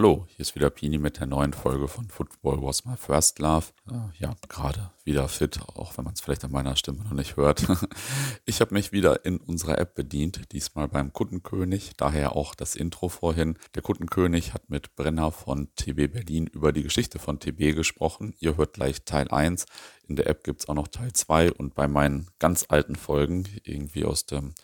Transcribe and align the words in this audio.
Hallo, 0.00 0.24
hier 0.28 0.40
ist 0.40 0.54
wieder 0.54 0.70
Pini 0.70 0.96
mit 0.96 1.20
der 1.20 1.26
neuen 1.26 1.52
Folge 1.52 1.86
von 1.86 2.08
Football 2.08 2.62
Was 2.62 2.86
My 2.86 2.96
First 2.96 3.38
Love. 3.38 3.66
Ja, 4.18 4.34
gerade 4.48 4.92
wieder 5.04 5.28
fit, 5.28 5.60
auch 5.74 5.94
wenn 5.98 6.06
man 6.06 6.14
es 6.14 6.22
vielleicht 6.22 6.42
an 6.42 6.52
meiner 6.52 6.74
Stimme 6.74 7.04
noch 7.04 7.12
nicht 7.12 7.36
hört. 7.36 7.66
Ich 8.46 8.62
habe 8.62 8.72
mich 8.72 8.92
wieder 8.92 9.26
in 9.26 9.36
unserer 9.36 9.76
App 9.76 9.94
bedient, 9.94 10.52
diesmal 10.52 10.88
beim 10.88 11.12
Kuttenkönig, 11.12 11.98
daher 11.98 12.34
auch 12.34 12.54
das 12.54 12.76
Intro 12.76 13.10
vorhin. 13.10 13.58
Der 13.74 13.82
Kuttenkönig 13.82 14.54
hat 14.54 14.70
mit 14.70 14.96
Brenner 14.96 15.32
von 15.32 15.68
TB 15.76 16.10
Berlin 16.10 16.46
über 16.46 16.72
die 16.72 16.82
Geschichte 16.82 17.18
von 17.18 17.38
TB 17.38 17.76
gesprochen. 17.76 18.32
Ihr 18.38 18.56
hört 18.56 18.72
gleich 18.72 19.04
Teil 19.04 19.28
1. 19.28 19.66
In 20.08 20.16
der 20.16 20.28
App 20.28 20.44
gibt 20.44 20.62
es 20.62 20.68
auch 20.70 20.74
noch 20.74 20.88
Teil 20.88 21.12
2 21.12 21.52
und 21.52 21.74
bei 21.74 21.88
meinen 21.88 22.28
ganz 22.38 22.64
alten 22.70 22.96
Folgen, 22.96 23.44
irgendwie 23.64 24.06
aus 24.06 24.24
dem 24.24 24.54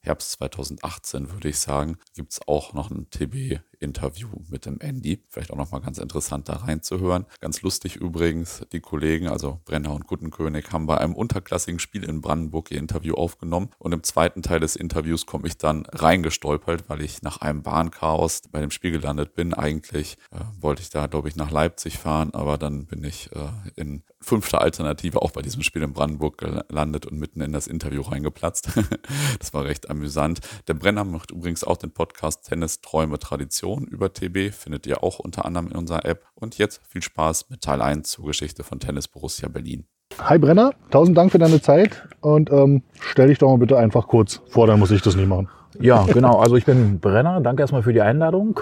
Herbst 0.00 0.32
2018 0.32 1.32
würde 1.32 1.50
ich 1.50 1.58
sagen, 1.58 1.98
gibt 2.14 2.32
es 2.32 2.40
auch 2.48 2.72
noch 2.72 2.90
ein 2.90 3.10
TB 3.10 3.60
Interview 3.80 4.28
mit 4.48 4.66
dem 4.66 4.80
Andy. 4.80 5.22
Vielleicht 5.28 5.50
auch 5.50 5.56
nochmal 5.56 5.80
ganz 5.80 5.98
interessant 5.98 6.48
da 6.48 6.54
reinzuhören. 6.56 7.26
Ganz 7.40 7.62
lustig 7.62 7.96
übrigens, 7.96 8.62
die 8.72 8.80
Kollegen, 8.80 9.28
also 9.28 9.60
Brenner 9.64 9.92
und 9.92 10.06
Guttenkönig, 10.06 10.72
haben 10.72 10.86
bei 10.86 10.98
einem 10.98 11.14
unterklassigen 11.14 11.78
Spiel 11.78 12.04
in 12.04 12.20
Brandenburg 12.20 12.70
ihr 12.70 12.78
Interview 12.78 13.14
aufgenommen. 13.14 13.70
Und 13.78 13.92
im 13.92 14.02
zweiten 14.02 14.42
Teil 14.42 14.60
des 14.60 14.76
Interviews 14.76 15.26
komme 15.26 15.46
ich 15.46 15.58
dann 15.58 15.86
reingestolpert, 15.86 16.88
weil 16.88 17.02
ich 17.02 17.22
nach 17.22 17.38
einem 17.38 17.62
Bahnchaos 17.62 18.42
bei 18.50 18.60
dem 18.60 18.70
Spiel 18.70 18.90
gelandet 18.90 19.34
bin. 19.34 19.54
Eigentlich 19.54 20.18
äh, 20.30 20.40
wollte 20.60 20.82
ich 20.82 20.90
da, 20.90 21.06
glaube 21.06 21.28
ich, 21.28 21.36
nach 21.36 21.50
Leipzig 21.50 21.98
fahren, 21.98 22.32
aber 22.32 22.58
dann 22.58 22.86
bin 22.86 23.04
ich 23.04 23.30
äh, 23.32 23.48
in 23.76 24.02
fünfter 24.20 24.60
Alternative 24.60 25.22
auch 25.22 25.30
bei 25.30 25.42
diesem 25.42 25.62
Spiel 25.62 25.82
in 25.82 25.92
Brandenburg 25.92 26.38
gelandet 26.38 27.06
und 27.06 27.18
mitten 27.18 27.40
in 27.40 27.52
das 27.52 27.68
Interview 27.68 28.02
reingeplatzt. 28.02 28.70
das 29.38 29.54
war 29.54 29.64
recht 29.64 29.88
amüsant. 29.88 30.40
Der 30.66 30.74
Brenner 30.74 31.04
macht 31.04 31.30
übrigens 31.30 31.62
auch 31.62 31.76
den 31.76 31.92
Podcast 31.92 32.46
Tennis, 32.46 32.80
Träume, 32.80 33.18
Tradition 33.18 33.67
Informationen 33.68 33.86
über 33.86 34.12
TB 34.12 34.52
findet 34.52 34.86
ihr 34.86 35.02
auch 35.02 35.18
unter 35.18 35.44
anderem 35.44 35.68
in 35.68 35.76
unserer 35.76 36.04
App. 36.04 36.24
Und 36.34 36.58
jetzt 36.58 36.80
viel 36.88 37.02
Spaß 37.02 37.50
mit 37.50 37.60
Teil 37.60 37.82
1 37.82 38.08
zur 38.10 38.26
Geschichte 38.26 38.64
von 38.64 38.80
Tennis 38.80 39.08
Borussia 39.08 39.48
Berlin. 39.48 39.84
Hi 40.20 40.38
Brenner, 40.38 40.72
tausend 40.90 41.16
Dank 41.18 41.30
für 41.30 41.38
deine 41.38 41.60
Zeit 41.60 42.08
und 42.22 42.50
ähm, 42.50 42.82
stell 42.98 43.28
dich 43.28 43.38
doch 43.38 43.50
mal 43.50 43.58
bitte 43.58 43.76
einfach 43.76 44.08
kurz 44.08 44.40
vor, 44.48 44.66
dann 44.66 44.78
muss 44.78 44.90
ich 44.90 45.02
das 45.02 45.16
nicht 45.16 45.28
machen. 45.28 45.48
Ja, 45.80 46.04
genau. 46.04 46.38
Also 46.38 46.56
ich 46.56 46.64
bin 46.64 46.98
Brenner. 46.98 47.40
Danke 47.42 47.62
erstmal 47.62 47.82
für 47.82 47.92
die 47.92 48.00
Einladung. 48.00 48.58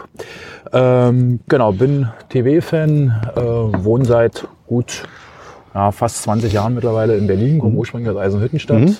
Ähm, 0.72 1.38
genau, 1.48 1.72
bin 1.72 2.08
TV-Fan, 2.30 3.30
äh, 3.36 3.40
wohne 3.40 4.04
seit 4.04 4.48
gut 4.66 5.04
ja, 5.72 5.92
fast 5.92 6.22
20 6.24 6.52
Jahren 6.52 6.74
mittlerweile 6.74 7.16
in 7.16 7.28
Berlin, 7.28 7.60
komme 7.60 7.72
mhm. 7.72 7.78
ursprünglich 7.78 8.10
aus 8.10 8.20
Eisenhüttenstadt. 8.20 8.80
Mhm. 8.80 8.96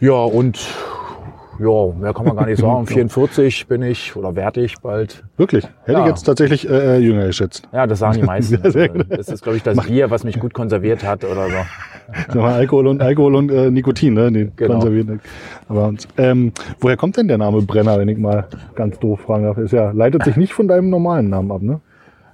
Ja, 0.00 0.14
und 0.14 0.58
ja, 1.60 1.92
mehr 1.92 2.14
kann 2.14 2.26
man 2.26 2.36
gar 2.36 2.46
nicht 2.46 2.58
sagen. 2.60 2.86
44 2.86 3.66
bin 3.66 3.82
ich 3.82 4.16
oder 4.16 4.34
werde 4.34 4.62
ich 4.62 4.80
bald. 4.80 5.24
Wirklich? 5.36 5.64
Hätte 5.84 5.92
ja. 5.92 6.00
ich 6.00 6.10
jetzt 6.10 6.22
tatsächlich 6.22 6.68
äh, 6.68 6.96
äh, 6.96 6.98
jünger 6.98 7.26
geschätzt. 7.26 7.68
Ja, 7.72 7.86
das 7.86 7.98
sagen 7.98 8.20
die 8.20 8.22
meisten. 8.26 8.60
also, 8.62 8.86
das 9.08 9.28
ist, 9.28 9.42
glaube 9.42 9.56
ich, 9.58 9.62
das 9.62 9.78
Bier, 9.86 10.10
was 10.10 10.24
mich 10.24 10.40
gut 10.40 10.54
konserviert 10.54 11.04
hat 11.04 11.24
oder 11.24 11.48
so. 11.48 12.38
Mal, 12.40 12.54
Alkohol 12.54 12.86
und 12.88 13.02
Alkohol 13.02 13.36
und 13.36 13.50
äh, 13.50 13.70
Nikotin, 13.70 14.14
ne? 14.14 14.32
Die 14.32 14.50
genau. 14.56 14.74
konservieren. 14.74 15.20
Aber 15.68 15.92
ähm, 16.16 16.52
woher 16.80 16.96
kommt 16.96 17.16
denn 17.16 17.28
der 17.28 17.38
Name 17.38 17.62
Brenner, 17.62 17.98
wenn 17.98 18.08
ich 18.08 18.18
mal 18.18 18.48
ganz 18.74 18.98
doof 18.98 19.20
fragen 19.20 19.44
darf? 19.44 19.58
Ist 19.58 19.72
ja, 19.72 19.90
leitet 19.92 20.24
sich 20.24 20.36
nicht 20.36 20.52
von 20.52 20.66
deinem 20.66 20.90
normalen 20.90 21.28
Namen 21.28 21.52
ab, 21.52 21.62
ne? 21.62 21.80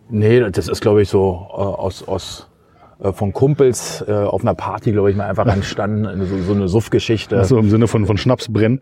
Nee, 0.09 0.41
das 0.51 0.69
ist, 0.69 0.81
glaube 0.81 1.03
ich, 1.03 1.09
so 1.09 1.47
äh, 1.51 1.57
aus, 1.57 2.07
aus 2.07 2.46
von 3.13 3.33
Kumpels 3.33 4.05
äh, 4.07 4.13
auf 4.13 4.43
einer 4.43 4.55
Party, 4.55 4.93
glaube 4.93 5.11
ich, 5.11 5.17
mal 5.17 5.29
einfach 5.29 5.47
entstanden, 5.47 6.27
so, 6.27 6.39
so 6.39 6.53
eine 6.55 6.69
Suffgeschichte. 6.69 7.45
So 7.45 7.59
im 7.59 7.71
Sinne 7.71 7.89
von, 7.89 8.07
von 8.07 8.17
Schnaps 8.17 8.49
brennen? 8.51 8.81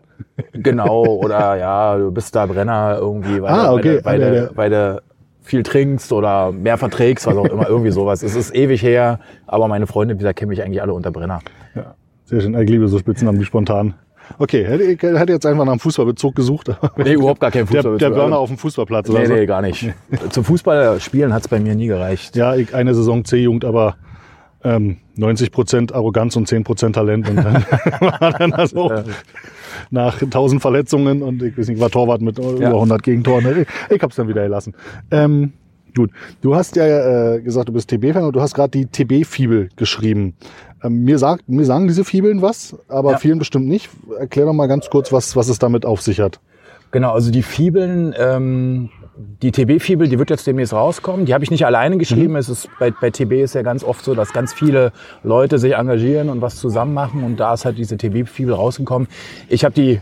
Genau, 0.53 1.03
oder 1.05 1.57
ja, 1.57 1.97
du 1.97 2.11
bist 2.11 2.35
da 2.35 2.45
Brenner 2.45 2.97
irgendwie, 2.99 3.41
weil, 3.41 3.53
ah, 3.53 3.73
okay. 3.73 3.99
weil, 4.03 4.21
weil, 4.21 4.31
weil, 4.31 4.49
weil 4.55 4.69
du 4.69 5.01
viel 5.45 5.63
trinkst 5.63 6.11
oder 6.11 6.51
mehr 6.51 6.77
verträgst, 6.77 7.27
was 7.27 7.37
auch 7.37 7.45
immer, 7.45 7.69
irgendwie 7.69 7.91
sowas. 7.91 8.23
Es 8.23 8.35
ist 8.35 8.53
ewig 8.55 8.81
her, 8.81 9.19
aber 9.45 9.67
meine 9.67 9.85
Freunde, 9.87 10.15
wie 10.15 10.19
gesagt, 10.19 10.39
kennen 10.39 10.49
mich 10.49 10.63
eigentlich 10.63 10.81
alle 10.81 10.93
unter 10.93 11.11
Brenner. 11.11 11.39
Ja, 11.75 11.95
sehr 12.25 12.41
schön. 12.41 12.59
Ich 12.59 12.69
liebe 12.69 12.87
so 12.87 12.97
Spitznamen 12.97 13.39
wie 13.39 13.45
spontan. 13.45 13.93
Okay, 14.37 14.65
hätte, 14.65 15.17
hätte 15.17 15.33
jetzt 15.33 15.45
einfach 15.45 15.65
nach 15.65 15.71
einem 15.71 15.79
Fußballbezug 15.79 16.35
gesucht. 16.35 16.69
Nee, 16.97 17.13
überhaupt 17.13 17.39
gar 17.39 17.51
kein 17.51 17.67
Fußballbezug. 17.67 17.99
Der, 17.99 18.09
der 18.09 18.15
Burner 18.15 18.37
auf 18.37 18.49
dem 18.49 18.57
Fußballplatz 18.57 19.09
oder 19.09 19.19
nee, 19.19 19.25
so? 19.25 19.33
Nee, 19.33 19.45
gar 19.45 19.61
nicht. 19.61 19.93
Zum 20.29 20.43
Fußballspielen 20.43 21.33
hat 21.33 21.43
es 21.43 21.47
bei 21.47 21.59
mir 21.59 21.75
nie 21.75 21.87
gereicht. 21.87 22.35
Ja, 22.35 22.55
ich, 22.55 22.73
eine 22.73 22.93
Saison 22.93 23.23
C-Jugend, 23.23 23.65
aber 23.65 23.95
ähm, 24.63 24.97
90 25.15 25.51
Prozent 25.51 25.93
Arroganz 25.93 26.35
und 26.35 26.47
10 26.47 26.63
Prozent 26.63 26.95
Talent. 26.95 27.29
Und 27.29 27.37
dann 27.37 27.65
war 27.99 28.31
dann 28.31 28.53
also 28.53 28.91
nach 29.91 30.21
1000 30.21 30.61
Verletzungen 30.61 31.21
und 31.21 31.41
ich 31.43 31.57
weiß 31.57 31.67
nicht, 31.67 31.79
war 31.79 31.89
Torwart 31.89 32.21
mit 32.21 32.39
ja. 32.39 32.49
über 32.51 32.73
100 32.73 33.03
Gegentoren. 33.03 33.61
Ich, 33.61 33.95
ich 33.95 34.01
hab's 34.01 34.15
dann 34.15 34.27
wieder 34.27 34.43
gelassen. 34.43 34.73
Ähm, 35.11 35.53
gut, 35.95 36.11
du 36.41 36.55
hast 36.55 36.75
ja 36.75 37.35
äh, 37.35 37.41
gesagt, 37.41 37.69
du 37.69 37.73
bist 37.73 37.89
TB-Fan 37.89 38.23
und 38.23 38.35
du 38.35 38.41
hast 38.41 38.53
gerade 38.53 38.71
die 38.71 38.85
TB-Fibel 38.85 39.69
geschrieben. 39.75 40.35
Ähm, 40.83 41.03
mir, 41.03 41.17
sagt, 41.17 41.47
mir 41.49 41.65
sagen 41.65 41.87
diese 41.87 42.03
Fibeln 42.03 42.41
was, 42.41 42.75
aber 42.87 43.13
ja. 43.13 43.17
vielen 43.17 43.39
bestimmt 43.39 43.67
nicht. 43.67 43.89
Erklär 44.19 44.45
doch 44.45 44.53
mal 44.53 44.67
ganz 44.67 44.89
kurz, 44.89 45.11
was, 45.11 45.35
was 45.35 45.49
es 45.49 45.59
damit 45.59 45.85
auf 45.85 46.01
sich 46.01 46.19
hat. 46.19 46.39
Genau, 46.91 47.11
also 47.11 47.31
die 47.31 47.43
Fibeln, 47.43 48.13
ähm, 48.17 48.89
die 49.41 49.51
TB-Fibel, 49.51 50.07
die 50.07 50.19
wird 50.19 50.29
jetzt 50.29 50.45
demnächst 50.45 50.73
rauskommen. 50.73 51.25
Die 51.25 51.33
habe 51.33 51.43
ich 51.43 51.51
nicht 51.51 51.65
alleine 51.65 51.97
geschrieben. 51.97 52.31
Mhm. 52.31 52.37
Es 52.37 52.49
ist 52.49 52.69
bei, 52.79 52.91
bei 52.91 53.09
TB 53.09 53.33
ist 53.43 53.55
ja 53.55 53.61
ganz 53.61 53.83
oft 53.83 54.03
so, 54.03 54.13
dass 54.13 54.33
ganz 54.33 54.53
viele 54.53 54.91
Leute 55.23 55.57
sich 55.57 55.73
engagieren 55.75 56.29
und 56.29 56.41
was 56.41 56.55
zusammen 56.57 56.93
machen. 56.93 57.23
Und 57.23 57.39
da 57.39 57.53
ist 57.53 57.65
halt 57.65 57.77
diese 57.77 57.97
TB-Fibel 57.97 58.53
rausgekommen. 58.53 59.07
Ich 59.49 59.63
habe 59.63 59.73
die 59.73 59.99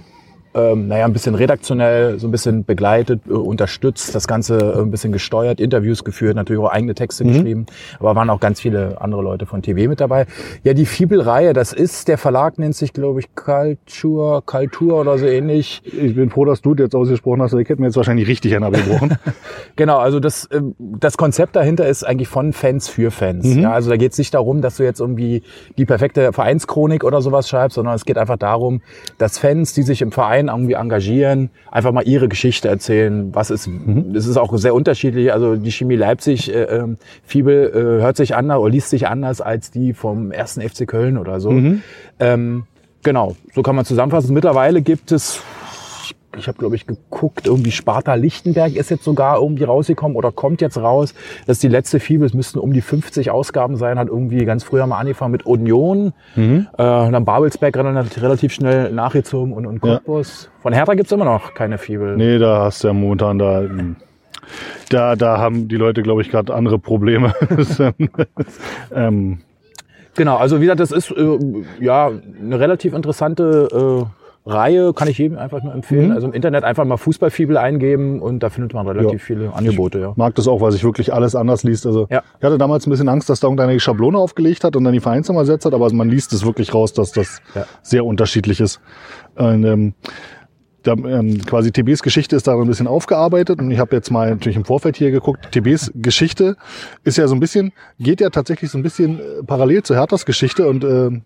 ähm, 0.54 0.88
naja, 0.88 1.06
ein 1.06 1.14
bisschen 1.14 1.36
redaktionell, 1.36 2.20
so 2.20 2.28
ein 2.28 2.32
bisschen 2.32 2.64
begleitet, 2.64 3.22
äh, 3.28 3.32
unterstützt, 3.32 4.14
das 4.14 4.28
Ganze 4.28 4.58
äh, 4.58 4.82
ein 4.82 4.92
bisschen 4.92 5.12
gesteuert, 5.12 5.60
Interviews 5.60 6.04
geführt, 6.04 6.36
natürlich 6.36 6.62
auch 6.62 6.72
eigene 6.72 6.94
Texte 6.94 7.24
mhm. 7.24 7.34
geschrieben, 7.34 7.66
aber 8.00 8.16
waren 8.16 8.30
auch 8.30 8.40
ganz 8.40 8.62
viele 8.62 9.02
andere 9.02 9.22
Leute 9.22 9.46
von 9.46 9.62
TV 9.62 9.90
mit 9.90 10.00
dabei. 10.00 10.26
Ja, 10.64 10.74
die 10.74 10.86
Fibel-Reihe, 10.86 11.54
das 11.54 11.74
ist, 11.74 12.08
der 12.08 12.18
Verlag 12.18 12.60
nennt 12.60 12.76
sich, 12.76 12.94
glaube 12.94 13.20
ich, 13.20 13.34
Culture, 13.36 14.42
Culture 14.46 14.96
oder 14.96 15.18
so 15.18 15.26
ähnlich. 15.26 15.82
Ich 15.86 16.16
bin 16.16 16.30
froh, 16.30 16.46
dass 16.46 16.62
du 16.62 16.76
das 16.76 16.94
ausgesprochen 16.94 17.42
hast, 17.42 17.54
ich 17.54 17.68
hätte 17.68 17.82
mir 17.82 17.88
jetzt 17.88 17.98
wahrscheinlich 17.98 18.28
richtig 18.28 18.56
einen 18.56 18.64
abgebrochen. 18.64 19.18
genau, 19.76 19.98
also 19.98 20.20
das, 20.20 20.46
äh, 20.46 20.62
das 20.78 21.18
Konzept 21.18 21.56
dahinter 21.56 21.88
ist 21.88 22.04
eigentlich 22.04 22.28
von 22.28 22.54
Fans 22.54 22.88
für 22.88 23.12
Fans. 23.12 23.46
Mhm. 23.46 23.64
Ja, 23.64 23.74
also 23.74 23.90
da 23.90 23.98
geht 23.98 24.12
es 24.12 24.18
nicht 24.18 24.34
darum, 24.34 24.62
dass 24.62 24.78
du 24.78 24.84
jetzt 24.84 25.00
irgendwie 25.00 25.44
die 25.78 25.86
perfekte 25.86 26.32
Vereinschronik 26.32 27.04
oder 27.04 27.22
sowas 27.22 27.50
schreibst, 27.50 27.76
sondern 27.76 27.96
es 27.96 28.06
geht 28.06 28.18
einfach 28.18 28.38
darum, 28.38 28.82
dass 29.18 29.40
Fans, 29.40 29.74
die 29.74 29.84
sich 29.84 30.02
im 30.02 30.12
Verein 30.12 30.43
Verein 30.44 30.48
irgendwie 30.48 30.74
engagieren, 30.74 31.50
einfach 31.72 31.92
mal 31.92 32.04
ihre 32.04 32.28
Geschichte 32.28 32.68
erzählen. 32.68 33.34
Was 33.34 33.50
ist, 33.50 33.68
mhm. 33.68 34.14
es 34.16 34.28
ist 34.28 34.38
auch 34.38 34.56
sehr 34.58 34.74
unterschiedlich. 34.74 35.32
Also 35.32 35.56
die 35.56 35.72
Chemie 35.72 35.96
Leipzig, 35.96 36.54
äh, 36.54 36.64
ähm, 36.64 36.98
Fibel 37.26 37.72
äh, 37.74 38.02
hört 38.02 38.18
sich 38.18 38.36
anders 38.36 38.60
oder 38.60 38.72
liest 38.72 38.90
sich 38.90 39.08
anders 39.08 39.42
als 39.42 39.72
die 39.72 39.94
vom 39.94 40.32
ersten 40.32 40.62
FC 40.62 40.88
Köln 40.88 41.18
oder 41.18 41.40
so. 41.40 41.52
Mhm. 41.52 41.82
Ähm, 42.20 42.64
genau, 43.04 43.36
so 43.54 43.62
kann 43.62 43.76
man 43.76 43.86
zusammenfassen. 43.86 44.34
Mittlerweile 44.34 44.82
gibt 44.82 45.12
es 45.12 45.42
ich 46.38 46.48
habe 46.48 46.58
glaube 46.58 46.76
ich 46.76 46.88
geguckt, 46.88 47.48
irgendwie 47.48 47.72
Sparta 47.72 48.16
Lichtenberg 48.16 48.76
ist 48.76 48.90
jetzt 48.90 49.04
sogar 49.04 49.40
irgendwie 49.40 49.64
rausgekommen 49.64 50.16
oder 50.18 50.32
kommt 50.32 50.62
jetzt 50.62 50.78
raus. 50.78 51.14
Das 51.46 51.58
ist 51.58 51.64
die 51.64 51.68
letzte 51.68 52.00
Fibel, 52.00 52.26
es 52.26 52.34
müssten 52.34 52.60
um 52.60 52.74
die 52.74 52.82
50 52.82 53.32
Ausgaben 53.32 53.76
sein, 53.76 54.00
hat 54.00 54.08
irgendwie 54.08 54.46
ganz 54.46 54.64
früher 54.64 54.88
mal 54.88 55.00
angefangen 55.00 55.32
mit 55.32 55.46
Union, 55.46 56.14
mhm. 56.36 56.68
äh, 56.74 56.78
dann 56.78 57.26
Babelsberg 57.26 57.76
relativ 57.76 58.54
schnell 58.54 58.92
nachgezogen 58.92 59.54
und, 59.54 59.66
und 59.66 59.82
Cottbus. 59.82 60.46
Ja. 60.46 60.62
Von 60.62 60.74
Hertha 60.74 60.94
gibt's 60.94 61.12
immer 61.12 61.26
noch 61.26 61.54
keine 61.54 61.78
Fibel. 61.78 62.16
Nee, 62.18 62.38
da 62.38 62.66
hast 62.66 62.84
du 62.84 62.88
ja 62.88 62.94
momentan 62.94 63.40
da 63.40 63.64
da, 64.90 65.16
da 65.16 65.38
haben 65.38 65.68
die 65.68 65.78
Leute, 65.78 66.04
glaube 66.04 66.22
ich, 66.22 66.30
gerade 66.30 66.54
andere 66.54 66.80
Probleme. 66.80 67.34
ähm. 68.94 69.40
Genau, 70.16 70.38
also 70.38 70.58
wie 70.58 70.66
gesagt, 70.66 70.80
das 70.80 70.92
ist 70.92 71.10
äh, 71.12 71.40
ja 71.80 72.12
eine 72.40 72.60
relativ 72.60 72.94
interessante 72.94 74.06
äh, 74.06 74.23
Reihe 74.46 74.94
kann 74.94 75.08
ich 75.08 75.18
jedem 75.18 75.38
einfach 75.38 75.64
nur 75.64 75.74
empfehlen. 75.74 76.08
Mhm. 76.08 76.16
Also 76.16 76.28
im 76.28 76.34
Internet 76.34 76.64
einfach 76.64 76.84
mal 76.86 76.98
Fußballfibel 76.98 77.58
eingeben 77.58 78.22
und 78.22 78.40
da 78.42 78.50
findet 78.50 78.74
man 78.74 78.86
relativ 78.88 79.22
ja. 79.22 79.26
viele 79.26 79.54
Angebote. 79.54 80.00
Ja. 80.00 80.12
Ich 80.12 80.18
mag 80.18 80.36
das 80.36 80.48
auch, 80.48 80.60
weil 80.60 80.72
sich 80.72 80.84
wirklich 80.84 81.14
alles 81.14 81.36
anders 81.36 81.64
liest. 81.64 81.86
Also 81.86 82.08
ja. 82.10 82.24
ich 82.40 82.44
hatte 82.44 82.58
damals 82.58 82.86
ein 82.86 82.90
bisschen 82.90 83.08
Angst, 83.08 83.30
dass 83.30 83.40
da 83.40 83.48
irgendeine 83.48 83.80
Schablone 83.80 84.18
aufgelegt 84.18 84.64
hat 84.64 84.76
und 84.76 84.84
dann 84.84 84.94
die 84.94 85.00
Vereinsnummer 85.00 85.42
ersetzt 85.42 85.66
hat, 85.66 85.74
aber 85.74 85.92
man 85.94 86.10
liest 86.10 86.34
es 86.34 86.46
wirklich 86.46 86.74
raus, 86.74 86.94
dass 86.94 87.14
das 87.14 87.42
ja. 87.56 87.66
sehr 87.82 88.06
unterschiedlich 88.06 88.60
ist. 88.60 88.82
Und, 89.36 89.64
ähm, 89.64 89.94
da, 90.84 90.94
ähm, 90.94 91.42
quasi 91.46 91.72
TBs 91.72 92.04
Geschichte 92.04 92.36
ist 92.36 92.46
da 92.46 92.60
ein 92.60 92.68
bisschen 92.68 92.88
aufgearbeitet 92.88 93.60
und 93.60 93.72
ich 93.72 93.80
habe 93.80 93.96
jetzt 93.96 94.12
mal 94.12 94.30
natürlich 94.30 94.58
im 94.58 94.66
Vorfeld 94.66 94.98
hier 94.98 95.12
geguckt. 95.12 95.50
TBs 95.52 95.94
Geschichte 95.96 96.58
ist 97.06 97.18
ja 97.18 97.28
so 97.28 97.36
ein 97.36 97.40
bisschen, 97.40 97.72
geht 98.00 98.22
ja 98.22 98.30
tatsächlich 98.30 98.70
so 98.70 98.78
ein 98.78 98.84
bisschen 98.84 99.20
äh, 99.20 99.44
parallel 99.48 99.84
zu 99.84 99.96
Herthas 99.96 100.26
Geschichte 100.26 100.68
und 100.68 100.84
äh, 100.84 101.22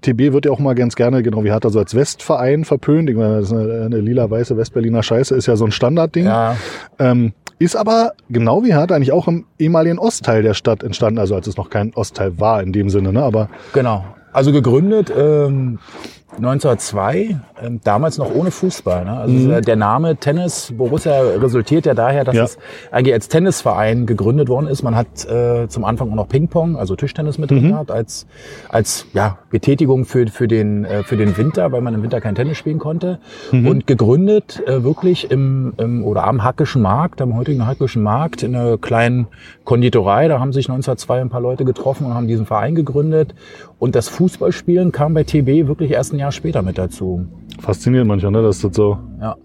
TB 0.00 0.32
wird 0.32 0.46
ja 0.46 0.52
auch 0.52 0.58
mal 0.58 0.74
ganz 0.74 0.96
gerne, 0.96 1.22
genau 1.22 1.44
wie 1.44 1.50
Hertha, 1.50 1.70
so 1.70 1.78
als 1.78 1.94
Westverein 1.94 2.64
verpönt. 2.64 3.10
Ich 3.10 3.16
meine, 3.16 3.40
das 3.40 3.50
ist 3.50 3.52
eine, 3.52 3.84
eine 3.84 4.00
lila-weiße 4.00 4.56
Westberliner 4.56 5.02
Scheiße, 5.02 5.34
ist 5.34 5.46
ja 5.46 5.56
so 5.56 5.64
ein 5.64 5.72
Standardding. 5.72 6.26
Ja. 6.26 6.56
Ähm, 6.98 7.32
ist 7.58 7.74
aber 7.74 8.12
genau 8.30 8.62
wie 8.62 8.72
Hertha 8.74 8.94
eigentlich 8.94 9.12
auch 9.12 9.26
im 9.26 9.44
ehemaligen 9.58 9.98
Ostteil 9.98 10.42
der 10.42 10.54
Stadt 10.54 10.82
entstanden, 10.82 11.18
also 11.18 11.34
als 11.34 11.46
es 11.46 11.56
noch 11.56 11.70
kein 11.70 11.92
Ostteil 11.94 12.38
war 12.38 12.62
in 12.62 12.72
dem 12.72 12.88
Sinne, 12.88 13.12
ne? 13.12 13.22
Aber 13.22 13.48
genau. 13.72 14.04
Also 14.32 14.52
gegründet 14.52 15.12
ähm, 15.16 15.78
1902, 16.36 17.40
ähm, 17.62 17.80
damals 17.82 18.18
noch 18.18 18.32
ohne 18.34 18.50
Fußball. 18.50 19.04
Ne? 19.04 19.12
Also 19.12 19.34
mhm. 19.34 19.62
der 19.62 19.76
Name 19.76 20.16
Tennis 20.16 20.72
Borussia 20.76 21.20
resultiert 21.20 21.86
ja 21.86 21.94
daher, 21.94 22.24
dass 22.24 22.36
ja. 22.36 22.44
es 22.44 22.58
eigentlich 22.90 23.14
als 23.14 23.28
Tennisverein 23.28 24.04
gegründet 24.04 24.48
worden 24.48 24.66
ist. 24.66 24.82
Man 24.82 24.94
hat 24.94 25.24
äh, 25.24 25.68
zum 25.68 25.84
Anfang 25.84 26.10
auch 26.10 26.14
noch 26.14 26.28
Ping-Pong, 26.28 26.76
also 26.76 26.96
Tischtennis 26.96 27.38
mit 27.38 27.50
drin 27.50 27.64
mhm. 27.64 27.68
gehabt, 27.70 27.90
als, 27.90 28.26
als 28.68 29.06
ja, 29.14 29.38
Betätigung 29.50 30.04
für, 30.04 30.26
für, 30.26 30.48
den, 30.48 30.84
äh, 30.84 31.02
für 31.02 31.16
den 31.16 31.36
Winter, 31.38 31.72
weil 31.72 31.80
man 31.80 31.94
im 31.94 32.02
Winter 32.02 32.20
kein 32.20 32.34
Tennis 32.34 32.58
spielen 32.58 32.78
konnte. 32.78 33.20
Mhm. 33.50 33.66
Und 33.66 33.86
gegründet 33.86 34.62
äh, 34.66 34.84
wirklich 34.84 35.30
im, 35.30 35.72
im 35.78 36.04
oder 36.04 36.24
am 36.24 36.44
Hackischen 36.44 36.82
Markt, 36.82 37.22
am 37.22 37.36
heutigen 37.36 37.66
Hackischen 37.66 38.02
Markt, 38.02 38.42
in 38.42 38.54
einer 38.54 38.76
kleinen 38.76 39.28
Konditorei. 39.64 40.28
Da 40.28 40.40
haben 40.40 40.52
sich 40.52 40.68
1902 40.68 41.22
ein 41.22 41.30
paar 41.30 41.40
Leute 41.40 41.64
getroffen 41.64 42.06
und 42.06 42.14
haben 42.14 42.28
diesen 42.28 42.44
Verein 42.44 42.74
gegründet. 42.74 43.34
Und 43.78 43.94
das 43.94 44.08
Fußballspielen 44.08 44.92
kam 44.92 45.14
bei 45.14 45.24
TB 45.24 45.68
wirklich 45.68 45.92
erst 45.92 46.12
ein 46.18 46.20
Jahr 46.20 46.32
später 46.32 46.62
mit 46.62 46.78
dazu. 46.78 47.26
Fasziniert 47.60 48.06
manchmal, 48.06 48.32
ne? 48.32 48.42
Das 48.42 48.62
ist 48.62 48.74
so. 48.74 48.98
Ja. 49.20 49.36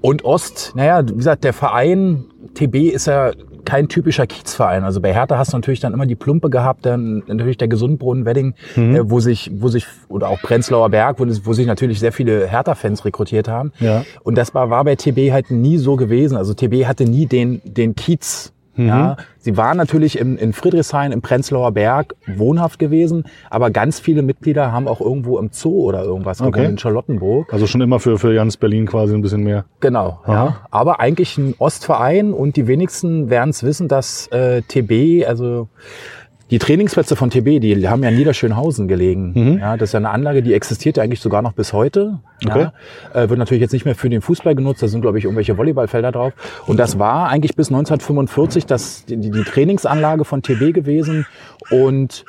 Und 0.00 0.24
Ost, 0.24 0.72
naja, 0.74 1.08
wie 1.08 1.14
gesagt, 1.14 1.44
der 1.44 1.52
Verein 1.52 2.24
TB 2.54 2.92
ist 2.92 3.06
ja 3.06 3.32
kein 3.64 3.88
typischer 3.88 4.26
Kiezverein. 4.26 4.84
Also 4.84 5.00
bei 5.00 5.12
Hertha 5.12 5.36
hast 5.36 5.52
du 5.52 5.56
natürlich 5.56 5.80
dann 5.80 5.92
immer 5.92 6.06
die 6.06 6.14
Plumpe 6.14 6.50
gehabt, 6.50 6.86
dann 6.86 7.22
natürlich 7.26 7.58
der 7.58 7.68
Gesundbrunnen 7.68 8.24
Wedding, 8.24 8.54
mhm. 8.76 8.94
äh, 8.94 9.10
wo 9.10 9.20
sich, 9.20 9.50
wo 9.52 9.68
sich, 9.68 9.86
oder 10.08 10.28
auch 10.28 10.40
Prenzlauer 10.40 10.88
Berg, 10.88 11.18
wo, 11.18 11.26
wo 11.26 11.52
sich 11.52 11.66
natürlich 11.66 11.98
sehr 12.00 12.12
viele 12.12 12.46
Hertha-Fans 12.46 13.04
rekrutiert 13.04 13.48
haben. 13.48 13.72
Ja. 13.80 14.04
Und 14.22 14.38
das 14.38 14.54
war, 14.54 14.70
war 14.70 14.84
bei 14.84 14.96
TB 14.96 15.32
halt 15.32 15.50
nie 15.50 15.76
so 15.76 15.96
gewesen. 15.96 16.36
Also 16.36 16.54
TB 16.54 16.86
hatte 16.86 17.04
nie 17.04 17.26
den, 17.26 17.60
den 17.64 17.94
Kiez 17.94 18.52
Mhm. 18.78 18.86
Ja, 18.86 19.16
sie 19.38 19.56
waren 19.56 19.76
natürlich 19.76 20.18
in, 20.18 20.38
in 20.38 20.52
Friedrichshain, 20.52 21.12
im 21.12 21.20
Prenzlauer 21.20 21.72
Berg 21.72 22.14
wohnhaft 22.26 22.78
gewesen, 22.78 23.24
aber 23.50 23.70
ganz 23.70 23.98
viele 23.98 24.22
Mitglieder 24.22 24.72
haben 24.72 24.86
auch 24.88 25.00
irgendwo 25.00 25.38
im 25.38 25.50
Zoo 25.52 25.82
oder 25.82 26.04
irgendwas 26.04 26.40
okay. 26.40 26.52
gewohnt, 26.52 26.70
in 26.70 26.78
Charlottenburg. 26.78 27.52
Also 27.52 27.66
schon 27.66 27.80
immer 27.80 27.98
für, 27.98 28.18
für 28.18 28.32
Jans 28.32 28.56
Berlin 28.56 28.86
quasi 28.86 29.14
ein 29.14 29.20
bisschen 29.20 29.42
mehr. 29.42 29.64
Genau, 29.80 30.20
Aha. 30.24 30.32
ja. 30.32 30.56
Aber 30.70 31.00
eigentlich 31.00 31.36
ein 31.36 31.54
Ostverein 31.58 32.32
und 32.32 32.56
die 32.56 32.66
wenigsten 32.68 33.30
werden 33.30 33.50
es 33.50 33.62
wissen, 33.64 33.88
dass 33.88 34.28
äh, 34.28 34.62
TB, 34.62 35.26
also 35.26 35.68
die 36.50 36.58
Trainingsplätze 36.58 37.14
von 37.14 37.30
TB, 37.30 37.60
die 37.60 37.88
haben 37.88 38.02
ja 38.02 38.08
in 38.08 38.16
Niederschönhausen 38.16 38.88
gelegen. 38.88 39.32
Mhm. 39.34 39.58
Ja, 39.58 39.76
das 39.76 39.90
ist 39.90 39.92
ja 39.92 39.98
eine 39.98 40.10
Anlage, 40.10 40.42
die 40.42 40.54
existiert 40.54 40.96
ja 40.96 41.02
eigentlich 41.02 41.20
sogar 41.20 41.42
noch 41.42 41.52
bis 41.52 41.72
heute. 41.72 42.20
Okay. 42.44 42.68
Ja, 43.14 43.22
äh, 43.22 43.28
wird 43.28 43.38
natürlich 43.38 43.60
jetzt 43.60 43.72
nicht 43.72 43.84
mehr 43.84 43.94
für 43.94 44.08
den 44.08 44.22
Fußball 44.22 44.54
genutzt, 44.54 44.82
da 44.82 44.88
sind, 44.88 45.02
glaube 45.02 45.18
ich, 45.18 45.24
irgendwelche 45.24 45.58
Volleyballfelder 45.58 46.12
drauf. 46.12 46.32
Und 46.66 46.78
das 46.78 46.98
war 46.98 47.28
eigentlich 47.28 47.54
bis 47.54 47.68
1945 47.68 48.66
das, 48.66 49.04
die, 49.04 49.16
die 49.18 49.44
Trainingsanlage 49.44 50.24
von 50.24 50.42
TB 50.42 50.72
gewesen. 50.72 51.26
Und 51.70 52.24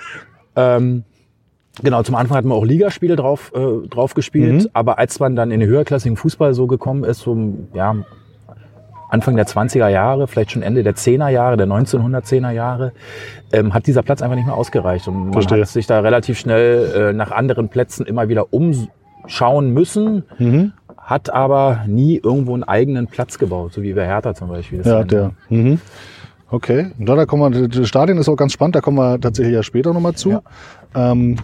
ähm, 0.56 1.04
Genau, 1.82 2.04
zum 2.04 2.16
Anfang 2.16 2.38
hatten 2.38 2.50
wir 2.50 2.56
auch 2.56 2.66
Ligaspiele 2.66 3.16
drauf, 3.16 3.54
äh, 3.56 3.88
drauf 3.88 4.14
gespielt, 4.14 4.64
mhm. 4.64 4.70
aber 4.74 5.00
als 5.00 5.20
man 5.20 5.38
dann 5.38 5.52
in 5.52 5.62
den 5.62 5.70
höherklassigen 5.70 6.18
Fußball 6.18 6.54
so 6.54 6.68
gekommen 6.68 7.04
ist, 7.06 7.20
so 7.20 7.38
ja, 7.74 7.96
Anfang 9.10 9.36
der 9.36 9.48
20er 9.48 9.88
Jahre, 9.90 10.28
vielleicht 10.28 10.52
schon 10.52 10.62
Ende 10.62 10.84
der 10.84 10.96
10er 10.96 11.30
Jahre, 11.30 11.58
der 11.58 11.68
1910er 11.68 12.52
Jahre, 12.52 12.94
ähm, 13.52 13.74
hat 13.74 13.88
dieser 13.88 14.04
Platz 14.04 14.22
einfach 14.22 14.36
nicht 14.36 14.46
mehr 14.46 14.56
ausgereicht. 14.56 15.08
Und 15.08 15.26
man 15.26 15.34
Verstehe. 15.34 15.62
hat 15.62 15.68
sich 15.68 15.88
da 15.88 16.00
relativ 16.00 16.38
schnell 16.38 17.10
äh, 17.10 17.14
nach 17.14 17.32
anderen 17.32 17.70
Plätzen 17.70 18.06
immer 18.06 18.30
wieder 18.30 18.54
umschauen 18.54 19.74
müssen. 19.74 20.24
Mhm. 20.38 20.74
Hat 20.98 21.32
aber 21.32 21.86
nie 21.88 22.18
irgendwo 22.24 22.54
einen 22.54 22.64
eigenen 22.64 23.08
Platz 23.08 23.40
gebaut, 23.40 23.74
so 23.74 23.82
wie 23.82 23.94
bei 23.94 24.06
Hertha 24.06 24.36
zum 24.36 24.50
Beispiel. 24.50 24.82
ja, 24.86 25.04
der. 25.04 25.32
Mhm. 25.50 25.80
Okay, 26.52 26.92
und 26.98 27.06
da 27.06 27.26
kommen 27.26 27.54
wir, 27.54 27.68
das 27.68 27.88
Stadion 27.88 28.18
ist 28.18 28.28
auch 28.28 28.36
ganz 28.36 28.54
spannend, 28.54 28.76
da 28.76 28.82
kommen 28.82 28.98
wir 28.98 29.20
tatsächlich 29.22 29.54
ja 29.54 29.62
später 29.62 29.94
nochmal 29.94 30.16
zu. 30.16 30.32
Ja. 30.32 30.42
Ähm, 30.96 31.38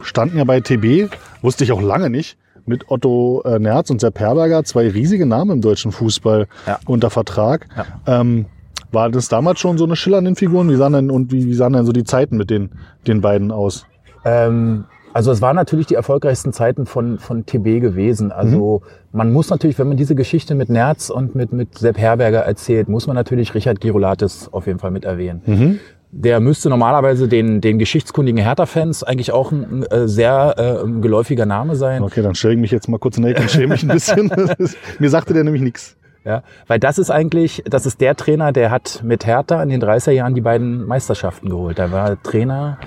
standen 0.00 0.38
ja 0.38 0.44
bei 0.44 0.60
TB, 0.60 1.08
wusste 1.40 1.62
ich 1.64 1.70
auch 1.70 1.80
lange 1.80 2.10
nicht, 2.10 2.36
mit 2.66 2.90
Otto 2.90 3.42
äh, 3.44 3.58
Nerz 3.58 3.90
und 3.90 4.00
Sepp 4.00 4.18
Herberger, 4.18 4.64
zwei 4.64 4.88
riesige 4.88 5.26
Namen 5.26 5.52
im 5.52 5.60
deutschen 5.60 5.92
Fußball 5.92 6.46
ja. 6.66 6.78
unter 6.86 7.10
Vertrag. 7.10 7.66
Ja. 7.76 8.20
Ähm, 8.20 8.46
war 8.92 9.10
das 9.10 9.28
damals 9.28 9.58
schon 9.58 9.76
so 9.76 9.84
eine 9.84 9.96
schillernden 9.96 10.36
Figuren? 10.36 10.70
Wie 10.70 10.76
sahen 10.76 10.92
denn, 10.92 11.10
und 11.10 11.32
wie, 11.32 11.46
wie 11.46 11.54
sahen 11.54 11.72
denn 11.72 11.84
so 11.84 11.92
die 11.92 12.04
Zeiten 12.04 12.36
mit 12.36 12.50
den, 12.50 12.70
den 13.06 13.20
beiden 13.20 13.50
aus? 13.50 13.86
Ähm, 14.24 14.84
also 15.12 15.30
es 15.30 15.42
waren 15.42 15.56
natürlich 15.56 15.86
die 15.86 15.94
erfolgreichsten 15.94 16.52
Zeiten 16.52 16.86
von, 16.86 17.18
von 17.18 17.46
TB 17.46 17.80
gewesen. 17.80 18.32
Also 18.32 18.82
mhm. 18.82 19.18
man 19.18 19.32
muss 19.32 19.50
natürlich, 19.50 19.78
wenn 19.78 19.88
man 19.88 19.96
diese 19.96 20.14
Geschichte 20.14 20.54
mit 20.54 20.68
Nerz 20.68 21.10
und 21.10 21.34
mit, 21.34 21.52
mit 21.52 21.78
Sepp 21.78 21.98
Herberger 21.98 22.40
erzählt, 22.40 22.88
muss 22.88 23.06
man 23.06 23.14
natürlich 23.14 23.54
Richard 23.54 23.80
Girolatis 23.80 24.48
auf 24.52 24.66
jeden 24.66 24.78
Fall 24.78 24.90
mit 24.90 25.04
erwähnen. 25.04 25.42
Mhm 25.46 25.80
der 26.16 26.38
müsste 26.38 26.70
normalerweise 26.70 27.26
den, 27.26 27.60
den 27.60 27.78
geschichtskundigen 27.78 28.40
Hertha-Fans 28.40 29.02
eigentlich 29.02 29.32
auch 29.32 29.50
ein 29.50 29.82
äh, 29.84 30.06
sehr 30.06 30.54
äh, 30.56 31.00
geläufiger 31.00 31.44
Name 31.44 31.74
sein. 31.74 32.02
Okay, 32.02 32.22
dann 32.22 32.36
stelle 32.36 32.54
ich 32.54 32.60
mich 32.60 32.70
jetzt 32.70 32.88
mal 32.88 32.98
kurz 32.98 33.18
in 33.18 33.24
Ecke 33.24 33.42
und 33.42 33.50
schäme 33.50 33.74
mich 33.74 33.82
ein 33.82 33.88
bisschen. 33.88 34.30
Mir 34.98 35.10
sagte 35.10 35.34
der 35.34 35.42
nämlich 35.42 35.62
nichts. 35.62 35.96
Ja, 36.24 36.42
weil 36.68 36.78
das 36.78 36.96
ist 36.96 37.10
eigentlich, 37.10 37.62
das 37.66 37.84
ist 37.84 38.00
der 38.00 38.16
Trainer, 38.16 38.50
der 38.52 38.70
hat 38.70 39.02
mit 39.04 39.26
Hertha 39.26 39.62
in 39.62 39.68
den 39.68 39.82
30er 39.82 40.12
Jahren 40.12 40.34
die 40.34 40.40
beiden 40.40 40.86
Meisterschaften 40.86 41.50
geholt. 41.50 41.76
Der 41.76 41.92
war 41.92 42.22
Trainer 42.22 42.78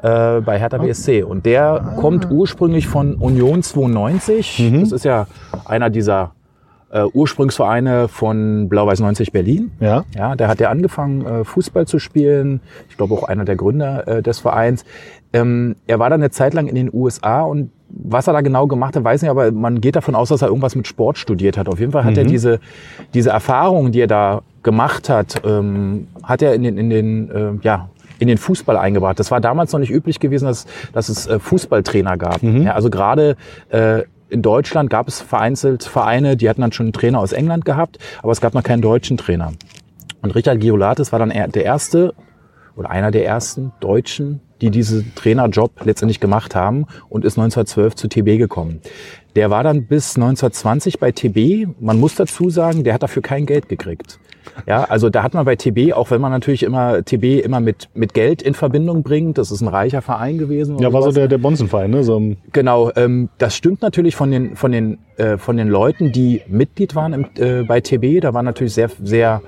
äh, 0.00 0.40
bei 0.40 0.60
Hertha 0.60 0.78
BSC 0.78 1.24
und 1.24 1.44
der 1.44 1.64
ah. 1.64 1.96
kommt 2.00 2.30
ursprünglich 2.30 2.86
von 2.86 3.16
Union 3.16 3.64
92. 3.64 4.70
Mhm. 4.70 4.80
Das 4.80 4.92
ist 4.92 5.04
ja 5.04 5.26
einer 5.64 5.90
dieser 5.90 6.32
äh, 6.94 7.04
Ursprungsvereine 7.12 8.08
von 8.08 8.68
Blau-Weiß 8.68 9.00
90 9.00 9.32
Berlin. 9.32 9.72
Ja. 9.80 10.04
ja. 10.16 10.36
Der 10.36 10.48
hat 10.48 10.60
ja 10.60 10.70
angefangen, 10.70 11.26
äh, 11.26 11.44
Fußball 11.44 11.86
zu 11.86 11.98
spielen. 11.98 12.60
Ich 12.88 12.96
glaube 12.96 13.14
auch 13.14 13.24
einer 13.24 13.44
der 13.44 13.56
Gründer 13.56 14.06
äh, 14.06 14.22
des 14.22 14.38
Vereins. 14.38 14.84
Ähm, 15.32 15.74
er 15.88 15.98
war 15.98 16.08
dann 16.08 16.20
eine 16.20 16.30
Zeit 16.30 16.54
lang 16.54 16.68
in 16.68 16.76
den 16.76 16.90
USA 16.92 17.42
und 17.42 17.70
was 17.88 18.26
er 18.26 18.32
da 18.32 18.40
genau 18.40 18.66
gemacht 18.66 18.96
hat, 18.96 19.04
weiß 19.04 19.22
nicht, 19.22 19.30
aber 19.30 19.52
man 19.52 19.80
geht 19.80 19.96
davon 19.96 20.14
aus, 20.14 20.28
dass 20.28 20.42
er 20.42 20.48
irgendwas 20.48 20.74
mit 20.74 20.86
Sport 20.86 21.18
studiert 21.18 21.58
hat. 21.58 21.68
Auf 21.68 21.80
jeden 21.80 21.92
Fall 21.92 22.04
hat 22.04 22.12
mhm. 22.12 22.18
er 22.18 22.24
diese, 22.24 22.60
diese 23.12 23.30
Erfahrung, 23.30 23.92
die 23.92 24.00
er 24.00 24.06
da 24.06 24.42
gemacht 24.62 25.08
hat, 25.08 25.42
ähm, 25.44 26.08
hat 26.22 26.42
er 26.42 26.54
in 26.54 26.62
den, 26.62 26.78
in 26.78 26.90
den 26.90 27.30
äh, 27.30 27.52
ja, 27.62 27.88
in 28.18 28.28
den 28.28 28.38
Fußball 28.38 28.76
eingebracht. 28.76 29.18
Das 29.18 29.30
war 29.30 29.40
damals 29.40 29.72
noch 29.72 29.80
nicht 29.80 29.90
üblich 29.90 30.20
gewesen, 30.20 30.46
dass, 30.46 30.66
dass 30.92 31.08
es 31.08 31.26
äh, 31.26 31.38
Fußballtrainer 31.38 32.16
gab. 32.16 32.42
Mhm. 32.42 32.62
Ja, 32.62 32.72
also 32.72 32.90
gerade 32.90 33.36
äh, 33.70 34.02
in 34.34 34.42
Deutschland 34.42 34.90
gab 34.90 35.06
es 35.06 35.20
vereinzelt 35.20 35.84
Vereine, 35.84 36.36
die 36.36 36.50
hatten 36.50 36.60
dann 36.60 36.72
schon 36.72 36.86
einen 36.86 36.92
Trainer 36.92 37.20
aus 37.20 37.32
England 37.32 37.64
gehabt, 37.64 37.98
aber 38.20 38.32
es 38.32 38.40
gab 38.40 38.52
noch 38.52 38.64
keinen 38.64 38.82
deutschen 38.82 39.16
Trainer. 39.16 39.52
Und 40.22 40.34
Richard 40.34 40.60
Giolatis 40.60 41.12
war 41.12 41.20
dann 41.20 41.30
der 41.30 41.64
erste 41.64 42.14
oder 42.76 42.90
einer 42.90 43.10
der 43.10 43.24
ersten 43.26 43.72
Deutschen, 43.80 44.40
die 44.60 44.70
diesen 44.70 45.12
Trainerjob 45.14 45.84
letztendlich 45.84 46.20
gemacht 46.20 46.54
haben 46.54 46.86
und 47.08 47.24
ist 47.24 47.38
1912 47.38 47.94
zu 47.94 48.08
TB 48.08 48.38
gekommen. 48.38 48.80
Der 49.36 49.50
war 49.50 49.64
dann 49.64 49.86
bis 49.86 50.16
1920 50.16 50.98
bei 50.98 51.10
TB. 51.10 51.68
Man 51.80 51.98
muss 51.98 52.14
dazu 52.14 52.50
sagen, 52.50 52.84
der 52.84 52.94
hat 52.94 53.02
dafür 53.02 53.22
kein 53.22 53.46
Geld 53.46 53.68
gekriegt. 53.68 54.20
Ja, 54.66 54.84
also 54.84 55.10
da 55.10 55.22
hat 55.22 55.34
man 55.34 55.44
bei 55.44 55.56
TB, 55.56 55.92
auch 55.94 56.10
wenn 56.10 56.20
man 56.20 56.30
natürlich 56.30 56.62
immer 56.62 57.04
TB 57.04 57.44
immer 57.44 57.60
mit, 57.60 57.88
mit 57.94 58.14
Geld 58.14 58.42
in 58.42 58.54
Verbindung 58.54 59.02
bringt, 59.02 59.38
das 59.38 59.50
ist 59.50 59.60
ein 59.60 59.68
reicher 59.68 60.02
Verein 60.02 60.38
gewesen. 60.38 60.78
Ja, 60.78 60.92
war 60.92 61.02
so 61.02 61.10
der, 61.10 61.28
der 61.28 61.38
Bonzenverein, 61.38 61.90
ne? 61.90 62.04
So 62.04 62.36
genau, 62.52 62.92
ähm, 62.94 63.30
das 63.38 63.56
stimmt 63.56 63.82
natürlich 63.82 64.14
von 64.14 64.30
den, 64.30 64.54
von 64.54 64.70
den, 64.70 64.98
äh, 65.16 65.38
von 65.38 65.56
den 65.56 65.68
Leuten, 65.68 66.12
die 66.12 66.42
Mitglied 66.46 66.94
waren 66.94 67.12
im, 67.12 67.26
äh, 67.36 67.62
bei 67.64 67.80
TB. 67.80 68.20
Da 68.20 68.34
waren 68.34 68.44
natürlich 68.44 68.74
sehr, 68.74 68.90
sehr 69.02 69.42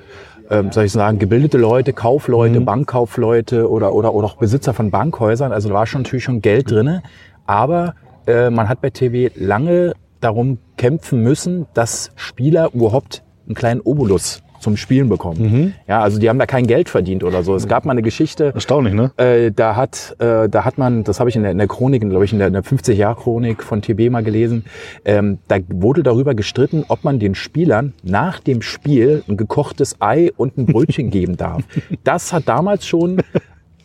ähm, 0.51 0.73
soll 0.73 0.85
ich 0.85 0.93
sagen, 0.93 1.19
gebildete 1.19 1.59
Leute, 1.59 1.93
Kaufleute, 1.93 2.61
mhm. 2.61 2.65
Bankkaufleute 2.65 3.71
oder, 3.71 3.95
oder, 3.95 4.15
oder 4.15 4.27
auch 4.27 4.37
Besitzer 4.37 4.75
von 4.75 4.91
Bankhäusern. 4.91 5.53
Also 5.53 5.69
da 5.69 5.75
war 5.75 5.87
schon 5.87 6.03
natürlich 6.03 6.25
schon 6.25 6.41
Geld 6.41 6.71
drinne. 6.71 7.03
Aber 7.47 7.95
äh, 8.27 8.51
man 8.51 8.69
hat 8.69 8.81
bei 8.81 8.91
TB 8.91 9.37
lange 9.37 9.95
darum 10.21 10.59
kämpfen 10.77 11.23
müssen, 11.23 11.67
dass 11.75 12.11
Spieler 12.17 12.71
überhaupt 12.73 13.23
einen 13.47 13.55
kleinen 13.55 13.81
Obolus 13.81 14.43
zum 14.67 14.77
Spielen 14.77 15.09
bekommen. 15.09 15.39
Mhm. 15.41 15.73
Ja, 15.87 16.01
also 16.01 16.19
die 16.19 16.29
haben 16.29 16.41
da 16.41 16.47
kein 16.47 16.67
Geld 16.67 16.89
verdient 16.89 17.23
oder 17.23 17.45
so. 17.45 17.55
Es 17.55 17.69
gab 17.69 17.85
mal 17.85 17.93
eine 17.93 18.03
Geschichte. 18.03 18.51
Erstaunlich, 18.53 18.95
ne? 18.95 19.13
Äh, 19.17 19.53
da 19.53 19.77
hat, 19.77 20.17
äh, 20.19 20.49
da 20.49 20.65
hat 20.65 20.77
man, 20.77 21.05
das 21.05 21.21
habe 21.21 21.31
ich 21.31 21.37
in 21.37 21.43
der, 21.43 21.53
in 21.53 21.59
der 21.59 21.69
Chronik, 21.69 22.03
glaube 22.03 22.25
ich, 22.25 22.33
in 22.33 22.41
der, 22.41 22.51
der 22.51 22.65
50-Jahr-Chronik 22.65 23.63
von 23.63 23.81
TB 23.81 24.11
mal 24.11 24.25
gelesen. 24.25 24.65
Ähm, 25.05 25.39
da 25.47 25.59
wurde 25.69 26.03
darüber 26.03 26.35
gestritten, 26.35 26.85
ob 26.89 27.05
man 27.05 27.21
den 27.21 27.37
Spielern 27.37 27.93
nach 28.03 28.41
dem 28.41 28.61
Spiel 28.61 29.23
ein 29.29 29.37
gekochtes 29.37 30.01
Ei 30.01 30.33
und 30.37 30.59
ein 30.59 30.67
Brötchen 30.67 31.11
geben 31.13 31.37
darf. 31.37 31.63
Das 32.03 32.33
hat 32.33 32.49
damals 32.49 32.89
schon 32.89 33.23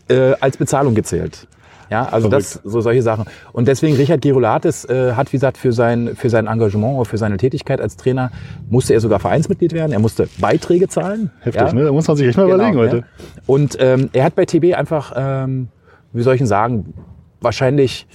äh, 0.09 0.33
als 0.39 0.57
Bezahlung 0.57 0.95
gezählt. 0.95 1.47
Ja, 1.91 2.05
also 2.05 2.29
Verrückt. 2.29 2.55
das, 2.55 2.62
so 2.63 2.79
solche 2.79 3.01
Sachen. 3.01 3.25
Und 3.51 3.67
deswegen 3.67 3.98
Richard 3.98 4.21
Girolatis 4.21 4.86
äh, 4.86 5.12
hat, 5.12 5.33
wie 5.33 5.36
gesagt, 5.36 5.57
für 5.57 5.74
sein, 5.74 6.12
für 6.15 6.29
sein 6.29 6.48
Engagement 6.48 6.95
oder 6.95 7.05
für 7.05 7.17
seine 7.17 7.36
Tätigkeit 7.36 7.81
als 7.81 7.98
Trainer 7.98 8.31
musste 8.69 8.93
er 8.93 9.01
sogar 9.01 9.19
Vereinsmitglied 9.19 9.74
werden. 9.74 9.91
Er 9.91 10.00
musste 10.00 10.29
Beiträge 10.39 10.88
zahlen. 10.88 11.31
Heftig, 11.41 11.62
ja. 11.62 11.74
ne? 11.74 11.83
Da 11.83 11.91
muss 11.91 12.07
man 12.07 12.15
sich 12.15 12.29
echt 12.29 12.38
mal 12.38 12.45
genau, 12.45 12.55
überlegen 12.55 12.77
heute. 12.77 12.98
Ja. 12.98 13.03
Und 13.45 13.75
ähm, 13.81 14.10
er 14.13 14.24
hat 14.24 14.36
bei 14.36 14.45
TB 14.45 14.74
einfach, 14.74 15.12
ähm, 15.17 15.67
wie 16.13 16.21
soll 16.21 16.36
ich 16.36 16.39
denn 16.39 16.48
sagen, 16.48 16.93
wahrscheinlich 17.41 18.07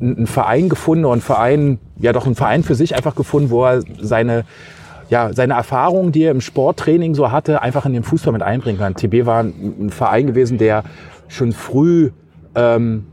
einen 0.00 0.26
Verein 0.26 0.68
gefunden 0.68 1.04
und 1.04 1.12
einen 1.12 1.20
Verein, 1.20 1.78
ja 2.00 2.12
doch 2.12 2.26
einen 2.26 2.34
Verein 2.34 2.64
für 2.64 2.74
sich 2.74 2.96
einfach 2.96 3.14
gefunden, 3.14 3.50
wo 3.50 3.64
er 3.64 3.82
seine 4.00 4.44
ja, 5.08 5.32
seine 5.32 5.54
Erfahrungen, 5.54 6.12
die 6.12 6.22
er 6.22 6.30
im 6.30 6.40
Sporttraining 6.40 7.16
so 7.16 7.32
hatte, 7.32 7.62
einfach 7.62 7.84
in 7.84 7.92
den 7.92 8.04
Fußball 8.04 8.32
mit 8.32 8.42
einbringen 8.42 8.78
kann. 8.78 8.94
TB 8.94 9.26
war 9.26 9.42
ein, 9.42 9.74
ein 9.80 9.90
Verein 9.90 10.28
gewesen, 10.28 10.56
der 10.56 10.84
schon 11.26 11.52
früh 11.52 12.12
ähm, 12.54 13.06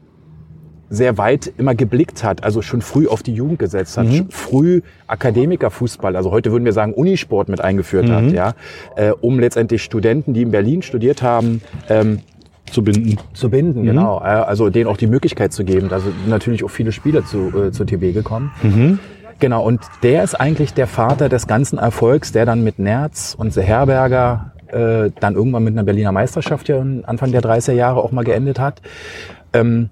sehr 0.90 1.18
weit 1.18 1.52
immer 1.58 1.76
geblickt 1.76 2.24
hat, 2.24 2.44
also 2.44 2.62
schon 2.62 2.82
früh 2.82 3.08
auf 3.08 3.24
die 3.24 3.34
Jugend 3.34 3.60
gesetzt 3.60 3.98
hat, 3.98 4.08
mhm. 4.08 4.28
früh 4.30 4.82
Akademikerfußball, 5.08 6.16
also 6.16 6.32
heute 6.32 6.52
würden 6.52 6.66
wir 6.66 6.74
sagen 6.74 6.94
Unisport 6.94 7.50
mit 7.50 7.62
eingeführt 7.62 8.08
mhm. 8.08 8.12
hat, 8.12 8.32
ja, 8.32 8.54
äh, 8.96 9.12
um 9.12 9.40
letztendlich 9.40 9.84
Studenten, 9.84 10.34
die 10.34 10.44
in 10.44 10.52
Berlin 10.52 10.82
studiert 10.82 11.22
haben, 11.22 11.62
ähm, 11.90 12.20
zu 12.72 12.84
binden. 12.84 13.18
Zu 13.34 13.50
binden, 13.50 13.82
mhm. 13.82 13.86
genau. 13.86 14.18
Also 14.18 14.70
denen 14.70 14.88
auch 14.88 14.98
die 14.98 15.08
Möglichkeit 15.08 15.54
zu 15.54 15.64
geben. 15.64 15.92
Also 15.92 16.10
natürlich 16.28 16.66
auch 16.66 16.70
viele 16.70 16.92
Spieler 16.92 17.26
zu, 17.26 17.52
äh, 17.58 17.72
zu 17.72 17.86
TB 17.86 18.14
gekommen. 18.14 18.52
Mhm. 18.62 19.00
Genau, 19.40 19.64
und 19.64 19.82
der 20.04 20.24
ist 20.24 20.36
eigentlich 20.36 20.74
der 20.74 20.88
Vater 20.88 21.30
des 21.30 21.48
ganzen 21.48 21.78
Erfolgs, 21.78 22.32
der 22.32 22.46
dann 22.46 22.64
mit 22.64 22.80
Nerz 22.80 23.36
und 23.38 23.56
Herberger 23.56 24.52
äh, 24.68 25.12
dann 25.20 25.36
irgendwann 25.36 25.64
mit 25.64 25.74
einer 25.74 25.84
Berliner 25.84 26.12
Meisterschaft 26.12 26.68
ja 26.70 26.84
Anfang 27.04 27.32
der 27.32 27.42
30er 27.42 27.74
Jahre 27.74 28.04
auch 28.04 28.12
mal 28.12 28.24
geendet 28.24 28.60
hat. 28.60 28.82
Ähm, 29.54 29.90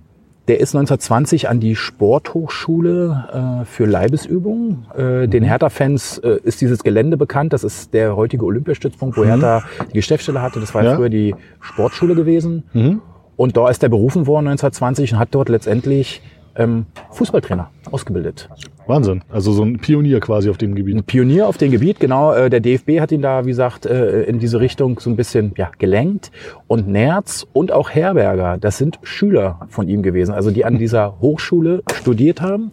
der 0.47 0.59
ist 0.59 0.75
1920 0.75 1.49
an 1.49 1.59
die 1.59 1.75
Sporthochschule 1.75 3.61
äh, 3.63 3.65
für 3.65 3.85
Leibesübungen. 3.85 4.85
Äh, 4.95 5.27
den 5.27 5.43
mhm. 5.43 5.47
Hertha-Fans 5.47 6.19
äh, 6.19 6.39
ist 6.43 6.61
dieses 6.61 6.83
Gelände 6.83 7.17
bekannt. 7.17 7.53
Das 7.53 7.63
ist 7.63 7.93
der 7.93 8.15
heutige 8.15 8.45
Olympiastützpunkt, 8.45 9.17
wo 9.17 9.21
mhm. 9.23 9.27
Hertha 9.27 9.63
die 9.89 9.93
Geschäftsstelle 9.93 10.41
hatte. 10.41 10.59
Das 10.59 10.73
war 10.75 10.83
ja. 10.83 10.95
früher 10.95 11.09
die 11.09 11.35
Sportschule 11.61 12.13
gewesen. 12.13 12.63
Mhm. 12.73 13.01
Und 13.37 13.57
da 13.57 13.69
ist 13.69 13.83
er 13.83 13.89
berufen 13.89 14.27
worden 14.27 14.47
1920 14.47 15.13
und 15.13 15.19
hat 15.19 15.29
dort 15.31 15.49
letztendlich 15.49 16.21
ähm, 16.55 16.85
Fußballtrainer 17.11 17.69
ausgebildet. 17.91 18.49
Wahnsinn. 18.87 19.23
Also 19.29 19.51
so 19.51 19.63
ein 19.63 19.79
Pionier 19.79 20.19
quasi 20.19 20.49
auf 20.49 20.57
dem 20.57 20.75
Gebiet. 20.75 20.95
Ein 20.95 21.03
Pionier 21.03 21.47
auf 21.47 21.57
dem 21.57 21.71
Gebiet, 21.71 21.99
genau. 21.99 22.33
Äh, 22.33 22.49
der 22.49 22.59
DFB 22.59 22.99
hat 22.99 23.11
ihn 23.11 23.21
da, 23.21 23.45
wie 23.45 23.49
gesagt, 23.49 23.85
äh, 23.85 24.23
in 24.23 24.39
diese 24.39 24.59
Richtung 24.59 24.99
so 24.99 25.09
ein 25.09 25.15
bisschen 25.15 25.53
ja, 25.57 25.71
gelenkt. 25.77 26.31
Und 26.67 26.87
Nerz 26.87 27.45
und 27.53 27.71
auch 27.71 27.89
Herberger, 27.89 28.57
das 28.57 28.77
sind 28.77 28.99
Schüler 29.03 29.59
von 29.69 29.87
ihm 29.87 30.03
gewesen, 30.03 30.33
also 30.33 30.51
die 30.51 30.65
an 30.65 30.77
dieser 30.79 31.19
Hochschule 31.19 31.83
studiert 31.93 32.41
haben. 32.41 32.71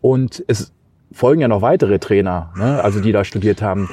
Und 0.00 0.44
es 0.48 0.72
folgen 1.12 1.40
ja 1.40 1.48
noch 1.48 1.62
weitere 1.62 1.98
Trainer, 1.98 2.52
ne, 2.58 2.82
also 2.82 3.00
die 3.00 3.12
da 3.12 3.24
studiert 3.24 3.62
haben 3.62 3.88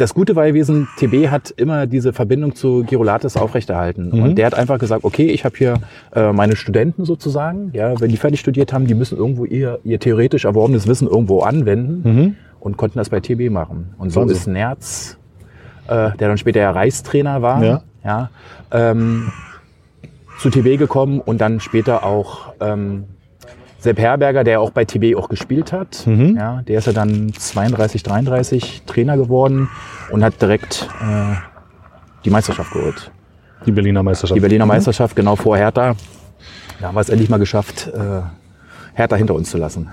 das 0.00 0.14
Gute 0.14 0.34
war 0.34 0.46
gewesen, 0.46 0.88
TB 0.96 1.28
hat 1.28 1.50
immer 1.50 1.86
diese 1.86 2.12
Verbindung 2.12 2.54
zu 2.54 2.84
Girolates 2.84 3.36
aufrechterhalten. 3.36 4.10
Mhm. 4.12 4.22
Und 4.22 4.34
der 4.36 4.46
hat 4.46 4.54
einfach 4.54 4.78
gesagt, 4.78 5.04
okay, 5.04 5.26
ich 5.26 5.44
habe 5.44 5.56
hier 5.56 5.74
äh, 6.14 6.32
meine 6.32 6.56
Studenten 6.56 7.04
sozusagen, 7.04 7.70
ja, 7.74 8.00
wenn 8.00 8.08
die 8.08 8.16
fertig 8.16 8.40
studiert 8.40 8.72
haben, 8.72 8.86
die 8.86 8.94
müssen 8.94 9.18
irgendwo 9.18 9.44
ihr, 9.44 9.78
ihr 9.84 10.00
theoretisch 10.00 10.44
erworbenes 10.44 10.86
Wissen 10.86 11.06
irgendwo 11.06 11.40
anwenden 11.40 12.02
mhm. 12.02 12.36
und 12.60 12.76
konnten 12.76 12.98
das 12.98 13.10
bei 13.10 13.20
TB 13.20 13.50
machen. 13.50 13.94
Und 13.98 14.10
so 14.10 14.20
Wahnsinn. 14.20 14.36
ist 14.36 14.46
Nerz, 14.46 15.18
äh, 15.86 16.10
der 16.16 16.28
dann 16.28 16.38
später 16.38 16.60
ja 16.60 16.70
Reichstrainer 16.70 17.42
war, 17.42 17.62
ja. 17.62 17.82
Ja, 18.02 18.30
ähm, 18.70 19.30
zu 20.38 20.48
TB 20.48 20.78
gekommen 20.78 21.20
und 21.20 21.42
dann 21.42 21.60
später 21.60 22.02
auch 22.02 22.54
ähm, 22.60 23.04
Sepp 23.80 23.98
Herberger, 23.98 24.44
der 24.44 24.60
auch 24.60 24.70
bei 24.70 24.84
TB 24.84 25.16
auch 25.16 25.28
gespielt 25.28 25.72
hat. 25.72 26.06
Mhm. 26.06 26.36
Ja, 26.36 26.62
der 26.62 26.78
ist 26.78 26.86
ja 26.86 26.92
dann 26.92 27.32
32, 27.32 28.02
33 28.02 28.82
Trainer 28.86 29.16
geworden 29.16 29.68
und 30.10 30.22
hat 30.22 30.40
direkt 30.40 30.88
äh, 31.00 31.34
die 32.24 32.30
Meisterschaft 32.30 32.72
geholt. 32.72 33.10
Die 33.66 33.72
Berliner 33.72 34.02
Meisterschaft. 34.02 34.36
Die 34.36 34.40
Berliner 34.40 34.66
mhm. 34.66 34.70
Meisterschaft, 34.70 35.16
genau 35.16 35.36
vor 35.36 35.56
Hertha. 35.56 35.96
Da 36.80 36.88
haben 36.88 36.94
wir 36.94 37.00
es 37.00 37.08
endlich 37.08 37.30
mal 37.30 37.38
geschafft, 37.38 37.88
äh, 37.88 38.22
Hertha 38.94 39.16
hinter 39.16 39.34
uns 39.34 39.50
zu 39.50 39.58
lassen. 39.58 39.90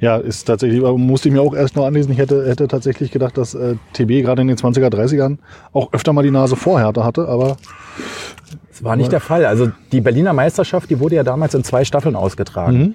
Ja, 0.00 0.16
ist 0.16 0.44
tatsächlich, 0.44 0.80
musste 0.80 1.28
ich 1.28 1.34
mir 1.34 1.40
auch 1.40 1.54
erst 1.54 1.76
noch 1.76 1.86
anlesen. 1.86 2.12
Ich 2.12 2.18
hätte, 2.18 2.48
hätte 2.48 2.66
tatsächlich 2.66 3.10
gedacht, 3.10 3.38
dass 3.38 3.54
äh, 3.54 3.76
TB 3.92 4.24
gerade 4.24 4.42
in 4.42 4.48
den 4.48 4.56
20er, 4.56 4.88
30ern 4.88 5.38
auch 5.72 5.92
öfter 5.92 6.12
mal 6.12 6.22
die 6.22 6.30
Nase 6.30 6.56
vor 6.56 6.80
Hertha 6.80 7.04
hatte, 7.04 7.28
aber. 7.28 7.56
Das 8.70 8.84
war 8.84 8.96
nicht 8.96 9.12
der 9.12 9.20
Fall. 9.20 9.44
Also 9.44 9.70
die 9.92 10.00
Berliner 10.00 10.32
Meisterschaft, 10.32 10.88
die 10.88 11.00
wurde 11.00 11.16
ja 11.16 11.24
damals 11.24 11.54
in 11.54 11.64
zwei 11.64 11.84
Staffeln 11.84 12.16
ausgetragen. 12.16 12.78
Mhm. 12.78 12.94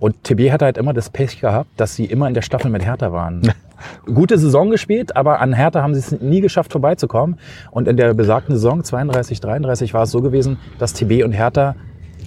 Und 0.00 0.24
TB 0.24 0.50
hat 0.50 0.62
halt 0.62 0.78
immer 0.78 0.94
das 0.94 1.10
Pech 1.10 1.40
gehabt, 1.40 1.68
dass 1.76 1.94
sie 1.94 2.06
immer 2.06 2.26
in 2.26 2.34
der 2.34 2.42
Staffel 2.42 2.70
mit 2.70 2.84
Hertha 2.84 3.12
waren. 3.12 3.52
Gute 4.06 4.38
Saison 4.38 4.70
gespielt, 4.70 5.14
aber 5.14 5.40
an 5.40 5.52
Hertha 5.52 5.82
haben 5.82 5.94
sie 5.94 6.00
es 6.00 6.20
nie 6.20 6.40
geschafft 6.40 6.72
vorbeizukommen. 6.72 7.38
Und 7.70 7.86
in 7.86 7.96
der 7.96 8.14
besagten 8.14 8.54
Saison 8.56 8.82
32, 8.82 9.40
33 9.40 9.94
war 9.94 10.02
es 10.04 10.10
so 10.10 10.22
gewesen, 10.22 10.58
dass 10.78 10.94
TB 10.94 11.22
und 11.22 11.32
Hertha 11.32 11.76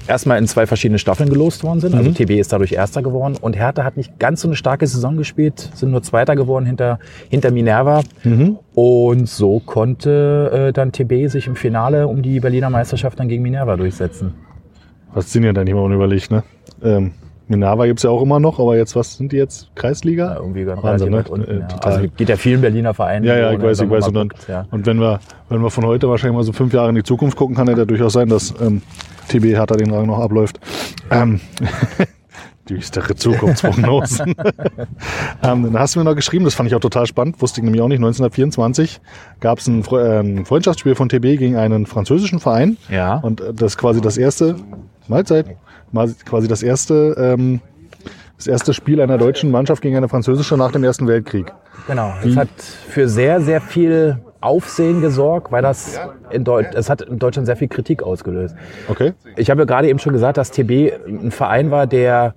erstmal 0.07 0.37
in 0.37 0.47
zwei 0.47 0.67
verschiedene 0.67 0.99
Staffeln 0.99 1.29
gelost 1.29 1.63
worden 1.63 1.79
sind. 1.79 1.95
Also 1.95 2.09
mhm. 2.09 2.15
TB 2.15 2.31
ist 2.31 2.53
dadurch 2.53 2.73
Erster 2.73 3.01
geworden 3.01 3.37
und 3.41 3.55
Hertha 3.55 3.83
hat 3.83 3.97
nicht 3.97 4.19
ganz 4.19 4.41
so 4.41 4.47
eine 4.47 4.55
starke 4.55 4.85
Saison 4.85 5.17
gespielt, 5.17 5.71
sind 5.73 5.91
nur 5.91 6.03
Zweiter 6.03 6.35
geworden 6.35 6.65
hinter, 6.65 6.99
hinter 7.29 7.51
Minerva. 7.51 8.01
Mhm. 8.23 8.59
Und 8.75 9.29
so 9.29 9.59
konnte 9.59 10.67
äh, 10.69 10.73
dann 10.73 10.91
TB 10.91 11.27
sich 11.29 11.47
im 11.47 11.55
Finale 11.55 12.07
um 12.07 12.21
die 12.21 12.39
Berliner 12.39 12.69
Meisterschaft 12.69 13.19
dann 13.19 13.27
gegen 13.27 13.41
Minerva 13.41 13.77
durchsetzen. 13.77 14.35
Was 15.13 15.31
sind 15.31 15.43
ja 15.43 15.53
dann 15.53 15.65
nicht 15.65 15.75
mal 15.75 15.81
unüberlegt, 15.81 16.31
ne? 16.31 16.43
Ähm, 16.83 17.11
Minerva 17.53 17.85
gibt 17.85 17.99
es 17.99 18.03
ja 18.03 18.09
auch 18.09 18.21
immer 18.21 18.39
noch, 18.39 18.59
aber 18.59 18.77
jetzt, 18.77 18.95
was 18.95 19.17
sind 19.17 19.31
die 19.31 19.37
jetzt? 19.37 19.69
Kreisliga? 19.75 20.33
Ja, 20.33 20.39
irgendwie 20.39 20.65
ganz 20.65 20.83
Wahnsinn, 20.83 21.11
ne? 21.11 21.23
unten, 21.29 21.59
ja. 21.59 21.67
Also 21.81 22.07
geht 22.15 22.29
ja 22.29 22.35
vielen 22.35 22.61
Berliner 22.61 22.93
Vereinen. 22.93 23.25
Ja, 23.25 23.37
ja, 23.37 23.51
ich 23.51 23.61
weiß, 23.61 23.81
ich 23.81 23.89
weiß. 23.89 24.07
Und, 24.07 24.13
dann, 24.15 24.29
ja. 24.47 24.65
und 24.71 24.85
wenn 24.85 24.99
wir, 24.99 25.19
wenn 25.49 25.61
wir 25.61 25.69
von 25.69 25.85
heute 25.85 26.09
wahrscheinlich 26.09 26.35
mal 26.35 26.43
so 26.43 26.53
fünf 26.53 26.73
Jahre 26.73 26.89
in 26.89 26.95
die 26.95 27.03
Zukunft 27.03 27.37
gucken, 27.37 27.55
kann 27.55 27.67
ja 27.67 27.85
durchaus 27.85 28.13
sein, 28.13 28.29
dass 28.29 28.53
ähm, 28.61 28.81
TB 29.29 29.45
Hertha 29.45 29.75
den 29.75 29.91
Rang 29.91 30.07
noch 30.07 30.19
abläuft. 30.19 30.59
Ähm, 31.11 31.39
düstere 32.69 33.15
Zukunftsprognosen. 33.15 34.35
ähm, 35.43 35.63
dann 35.63 35.79
hast 35.79 35.95
du 35.95 35.99
mir 35.99 36.05
noch 36.05 36.15
geschrieben, 36.15 36.45
das 36.45 36.55
fand 36.55 36.69
ich 36.69 36.75
auch 36.75 36.79
total 36.79 37.05
spannend, 37.07 37.41
wusste 37.41 37.59
ich 37.59 37.65
nämlich 37.65 37.81
auch 37.81 37.87
nicht, 37.87 37.97
1924 37.97 39.01
gab 39.39 39.59
es 39.59 39.67
ein, 39.67 39.81
äh, 39.81 40.45
Freundschaftsspiel 40.45 40.95
von 40.95 41.09
TB 41.09 41.37
gegen 41.37 41.57
einen 41.57 41.85
französischen 41.85 42.39
Verein. 42.39 42.77
Ja. 42.89 43.15
Und 43.17 43.41
äh, 43.41 43.53
das 43.53 43.73
ist 43.73 43.77
quasi 43.77 44.01
das 44.01 44.17
erste, 44.17 44.55
Mahlzeit, 45.07 45.55
quasi 46.25 46.47
das 46.47 46.63
erste, 46.63 47.15
ähm, 47.17 47.61
das 48.37 48.47
erste 48.47 48.73
Spiel 48.73 49.01
einer 49.01 49.17
deutschen 49.17 49.51
Mannschaft 49.51 49.81
gegen 49.81 49.95
eine 49.95 50.09
französische 50.09 50.57
nach 50.57 50.71
dem 50.71 50.83
Ersten 50.83 51.07
Weltkrieg. 51.07 51.51
Genau. 51.87 52.13
Es 52.23 52.35
hat 52.35 52.49
für 52.57 53.07
sehr, 53.07 53.41
sehr 53.41 53.61
viel 53.61 54.19
Aufsehen 54.41 55.01
gesorgt, 55.01 55.51
weil 55.51 55.61
das 55.61 55.99
in 56.29 56.43
Deutsch, 56.43 56.75
es 56.75 56.89
hat 56.89 57.01
in 57.01 57.19
Deutschland 57.19 57.45
sehr 57.45 57.55
viel 57.55 57.69
Kritik 57.69 58.03
ausgelöst. 58.03 58.55
Okay. 58.89 59.13
Ich 59.37 59.49
habe 59.49 59.61
ja 59.61 59.65
gerade 59.65 59.87
eben 59.87 59.99
schon 59.99 60.13
gesagt, 60.13 60.37
dass 60.37 60.51
TB 60.51 60.91
ein 61.07 61.31
Verein 61.31 61.71
war, 61.71 61.87
der 61.87 62.35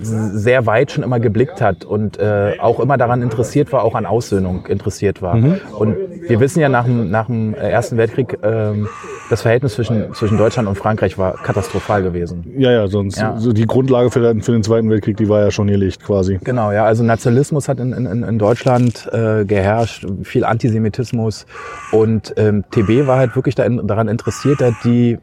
sehr 0.00 0.66
weit 0.66 0.92
schon 0.92 1.04
immer 1.04 1.20
geblickt 1.20 1.60
hat 1.60 1.84
und 1.84 2.18
äh, 2.18 2.54
auch 2.58 2.80
immer 2.80 2.96
daran 2.96 3.22
interessiert 3.22 3.72
war, 3.72 3.84
auch 3.84 3.94
an 3.94 4.06
Aussöhnung 4.06 4.66
interessiert 4.66 5.22
war. 5.22 5.36
Mhm. 5.36 5.60
Und 5.78 5.96
wir 6.28 6.40
wissen 6.40 6.60
ja 6.60 6.68
nach 6.68 6.84
dem, 6.84 7.10
nach 7.10 7.26
dem 7.26 7.54
Ersten 7.54 7.96
Weltkrieg, 7.96 8.38
ähm, 8.42 8.88
das 9.30 9.42
Verhältnis 9.42 9.74
zwischen, 9.74 10.12
zwischen 10.14 10.36
Deutschland 10.36 10.68
und 10.68 10.76
Frankreich 10.76 11.16
war 11.16 11.34
katastrophal 11.34 12.02
gewesen. 12.02 12.44
Ja, 12.56 12.70
ja, 12.70 12.88
sonst 12.88 13.18
ja. 13.18 13.36
So 13.38 13.52
die 13.52 13.66
Grundlage 13.66 14.10
für 14.10 14.20
den, 14.20 14.42
für 14.42 14.52
den 14.52 14.62
Zweiten 14.62 14.90
Weltkrieg, 14.90 15.16
die 15.16 15.28
war 15.28 15.40
ja 15.40 15.50
schon 15.50 15.66
gelegt 15.68 16.04
quasi. 16.04 16.38
Genau, 16.42 16.72
ja, 16.72 16.84
also 16.84 17.04
Nationalismus 17.04 17.68
hat 17.68 17.80
in, 17.80 17.92
in, 17.92 18.22
in 18.22 18.38
Deutschland 18.38 19.08
äh, 19.12 19.44
geherrscht, 19.44 20.06
viel 20.22 20.44
Antisemitismus 20.44 21.46
und 21.92 22.34
ähm, 22.36 22.64
TB 22.70 23.06
war 23.06 23.18
halt 23.18 23.36
wirklich 23.36 23.54
daran 23.54 24.08
interessiert, 24.08 24.62
die, 24.84 25.18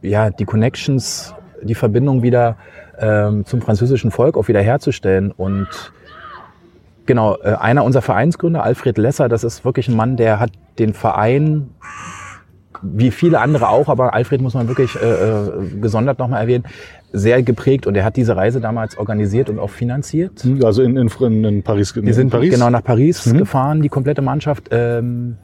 ja, 0.00 0.30
die 0.30 0.44
Connections, 0.44 1.34
die 1.62 1.74
Verbindung 1.74 2.22
wieder 2.22 2.56
ähm, 3.02 3.44
zum 3.44 3.60
französischen 3.60 4.10
Volk 4.10 4.36
auch 4.36 4.48
wiederherzustellen. 4.48 5.32
Und 5.32 5.68
genau, 7.06 7.36
äh, 7.42 7.54
einer 7.54 7.84
unserer 7.84 8.02
Vereinsgründer, 8.02 8.62
Alfred 8.62 8.96
Lesser, 8.96 9.28
das 9.28 9.44
ist 9.44 9.64
wirklich 9.64 9.88
ein 9.88 9.96
Mann, 9.96 10.16
der 10.16 10.40
hat 10.40 10.52
den 10.78 10.94
Verein 10.94 11.70
wie 12.82 13.12
viele 13.12 13.38
andere 13.38 13.68
auch, 13.68 13.88
aber 13.88 14.12
Alfred 14.12 14.40
muss 14.40 14.54
man 14.54 14.66
wirklich 14.66 14.96
äh, 14.96 15.06
äh 15.06 15.68
gesondert 15.80 16.18
nochmal 16.18 16.40
erwähnen, 16.40 16.64
sehr 17.12 17.42
geprägt 17.42 17.86
und 17.86 17.94
er 17.94 18.04
hat 18.04 18.16
diese 18.16 18.36
Reise 18.36 18.60
damals 18.60 18.98
organisiert 18.98 19.48
und 19.50 19.58
auch 19.58 19.70
finanziert. 19.70 20.44
Also 20.64 20.82
in, 20.82 20.96
in, 20.96 21.44
in 21.44 21.62
Paris. 21.62 21.94
Wir 21.94 22.14
sind 22.14 22.30
Paris? 22.30 22.52
genau 22.52 22.70
nach 22.70 22.82
Paris 22.82 23.26
mhm. 23.26 23.38
gefahren, 23.38 23.82
die 23.82 23.88
komplette 23.88 24.22
Mannschaft. 24.22 24.68
Ähm, 24.70 25.36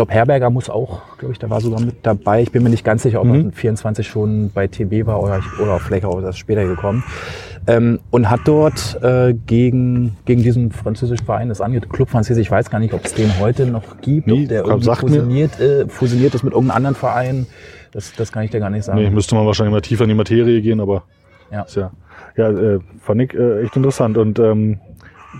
glaube, 0.00 0.14
Herberger 0.14 0.48
muss 0.48 0.70
auch, 0.70 1.02
glaube 1.18 1.32
ich, 1.32 1.38
da 1.38 1.50
war 1.50 1.60
sogar 1.60 1.80
mit 1.80 1.96
dabei. 2.04 2.40
Ich 2.40 2.50
bin 2.50 2.62
mir 2.62 2.70
nicht 2.70 2.84
ganz 2.84 3.02
sicher, 3.02 3.20
ob 3.20 3.26
mhm. 3.26 3.46
er 3.48 3.52
24 3.52 4.08
schon 4.08 4.50
bei 4.50 4.66
TB 4.66 5.06
war 5.06 5.22
oder, 5.22 5.42
oder 5.62 5.78
vielleicht 5.78 6.06
auch 6.06 6.22
erst 6.22 6.38
später 6.38 6.64
gekommen. 6.64 7.04
Ähm, 7.66 8.00
und 8.10 8.30
hat 8.30 8.40
dort 8.46 8.98
äh, 9.02 9.34
gegen, 9.46 10.16
gegen 10.24 10.42
diesen 10.42 10.72
französischen 10.72 11.26
Verein, 11.26 11.50
das 11.50 11.60
angeht, 11.60 11.90
Club 11.90 12.08
Französisch, 12.08 12.46
ich 12.46 12.50
weiß 12.50 12.70
gar 12.70 12.78
nicht, 12.78 12.94
ob 12.94 13.04
es 13.04 13.12
den 13.12 13.38
heute 13.38 13.66
noch 13.66 14.00
gibt, 14.00 14.26
nee, 14.26 14.44
ob 14.44 14.48
der 14.48 14.64
irgendwie 14.64 14.96
fusioniert, 14.96 15.60
äh, 15.60 15.86
fusioniert 15.86 16.34
ist 16.34 16.44
mit 16.44 16.54
irgendeinem 16.54 16.76
anderen 16.78 16.96
Verein. 16.96 17.46
Das, 17.92 18.14
das 18.14 18.32
kann 18.32 18.44
ich 18.44 18.50
dir 18.50 18.60
gar 18.60 18.70
nicht 18.70 18.84
sagen. 18.84 18.98
Nee, 18.98 19.10
müsste 19.10 19.34
man 19.34 19.44
wahrscheinlich 19.44 19.74
mal 19.74 19.82
tiefer 19.82 20.04
in 20.04 20.08
die 20.08 20.14
Materie 20.14 20.62
gehen, 20.62 20.80
aber 20.80 21.02
ja, 21.52 21.62
ist 21.62 21.76
ja, 21.76 21.90
ja 22.38 22.48
äh, 22.48 22.78
fand 23.00 23.20
ich 23.20 23.34
äh, 23.34 23.64
echt 23.64 23.76
interessant. 23.76 24.16
Und 24.16 24.38
ähm, 24.38 24.80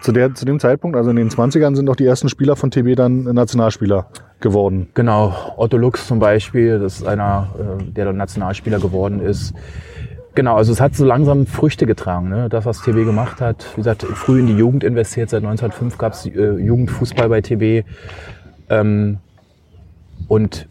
zu, 0.03 0.13
der, 0.13 0.35
zu 0.35 0.45
dem 0.45 0.61
Zeitpunkt, 0.61 0.99
also 0.99 1.09
in 1.09 1.17
den 1.17 1.31
20ern, 1.31 1.75
sind 1.75 1.89
auch 1.89 1.97
die 1.97 2.05
ersten 2.05 2.29
Spieler 2.29 2.57
von 2.57 2.71
TB 2.71 2.95
dann 2.97 3.23
Nationalspieler 3.23 4.09
geworden. 4.41 4.89
Genau, 4.95 5.35
Otto 5.57 5.77
Lux 5.77 6.07
zum 6.07 6.19
Beispiel, 6.19 6.79
das 6.79 7.01
ist 7.01 7.07
einer, 7.07 7.49
äh, 7.59 7.85
der 7.85 8.07
dann 8.07 8.17
Nationalspieler 8.17 8.79
geworden 8.79 9.21
ist. 9.21 9.55
Genau, 10.35 10.57
also 10.57 10.73
es 10.73 10.81
hat 10.81 10.95
so 10.95 11.05
langsam 11.05 11.47
Früchte 11.47 11.87
getragen, 11.87 12.29
ne? 12.29 12.49
das, 12.49 12.65
was 12.65 12.83
TB 12.83 13.05
gemacht 13.05 13.41
hat. 13.41 13.67
Wie 13.75 13.81
gesagt, 13.81 14.05
früh 14.05 14.41
in 14.41 14.47
die 14.47 14.57
Jugend 14.57 14.85
investiert, 14.85 15.31
seit 15.31 15.43
1905 15.43 15.99
gab 15.99 16.13
es 16.13 16.27
äh, 16.27 16.31
Jugendfußball 16.31 17.29
bei 17.29 17.41
TB. 17.41 17.85
Ähm, 18.69 19.19
und 20.29 20.69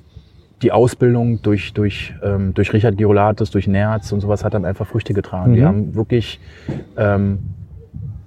die 0.61 0.71
Ausbildung 0.71 1.41
durch, 1.41 1.73
durch, 1.73 2.13
ähm, 2.23 2.53
durch 2.53 2.73
Richard 2.73 2.97
Giolatis, 2.97 3.51
durch 3.51 3.67
Nerz 3.67 4.11
und 4.11 4.21
sowas 4.21 4.43
hat 4.43 4.53
dann 4.53 4.65
einfach 4.65 4.87
Früchte 4.87 5.13
getragen. 5.13 5.51
Mhm. 5.51 5.55
Die 5.55 5.65
haben 5.65 5.95
wirklich 5.95 6.39
ähm, 6.97 7.39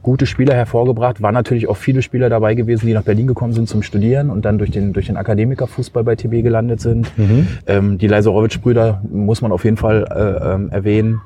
gute 0.02 0.26
Spieler 0.26 0.54
hervorgebracht. 0.54 1.22
Waren 1.22 1.34
natürlich 1.34 1.68
auch 1.68 1.76
viele 1.76 2.02
Spieler 2.02 2.28
dabei 2.28 2.54
gewesen, 2.54 2.86
die 2.86 2.92
nach 2.92 3.02
Berlin 3.02 3.26
gekommen 3.26 3.52
sind 3.52 3.68
zum 3.68 3.82
Studieren 3.82 4.30
und 4.30 4.44
dann 4.44 4.58
durch 4.58 4.70
den, 4.70 4.92
durch 4.92 5.06
den 5.06 5.16
Akademikerfußball 5.16 6.04
bei 6.04 6.16
TB 6.16 6.42
gelandet 6.42 6.80
sind. 6.80 7.16
Mhm. 7.18 7.48
Ähm, 7.66 7.98
die 7.98 8.08
Leiserowitsch-Brüder 8.08 9.02
muss 9.10 9.42
man 9.42 9.52
auf 9.52 9.64
jeden 9.64 9.76
Fall 9.76 10.04
äh, 10.10 10.54
ähm, 10.54 10.70
erwähnen. 10.70 11.20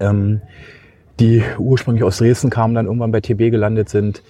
Ähm, 0.00 0.40
die 1.18 1.42
ursprünglich 1.58 2.04
aus 2.04 2.18
Dresden 2.18 2.48
kamen, 2.48 2.74
dann 2.74 2.86
irgendwann 2.86 3.10
bei 3.10 3.20
TB 3.20 3.50
gelandet 3.50 3.88
sind 3.88 4.22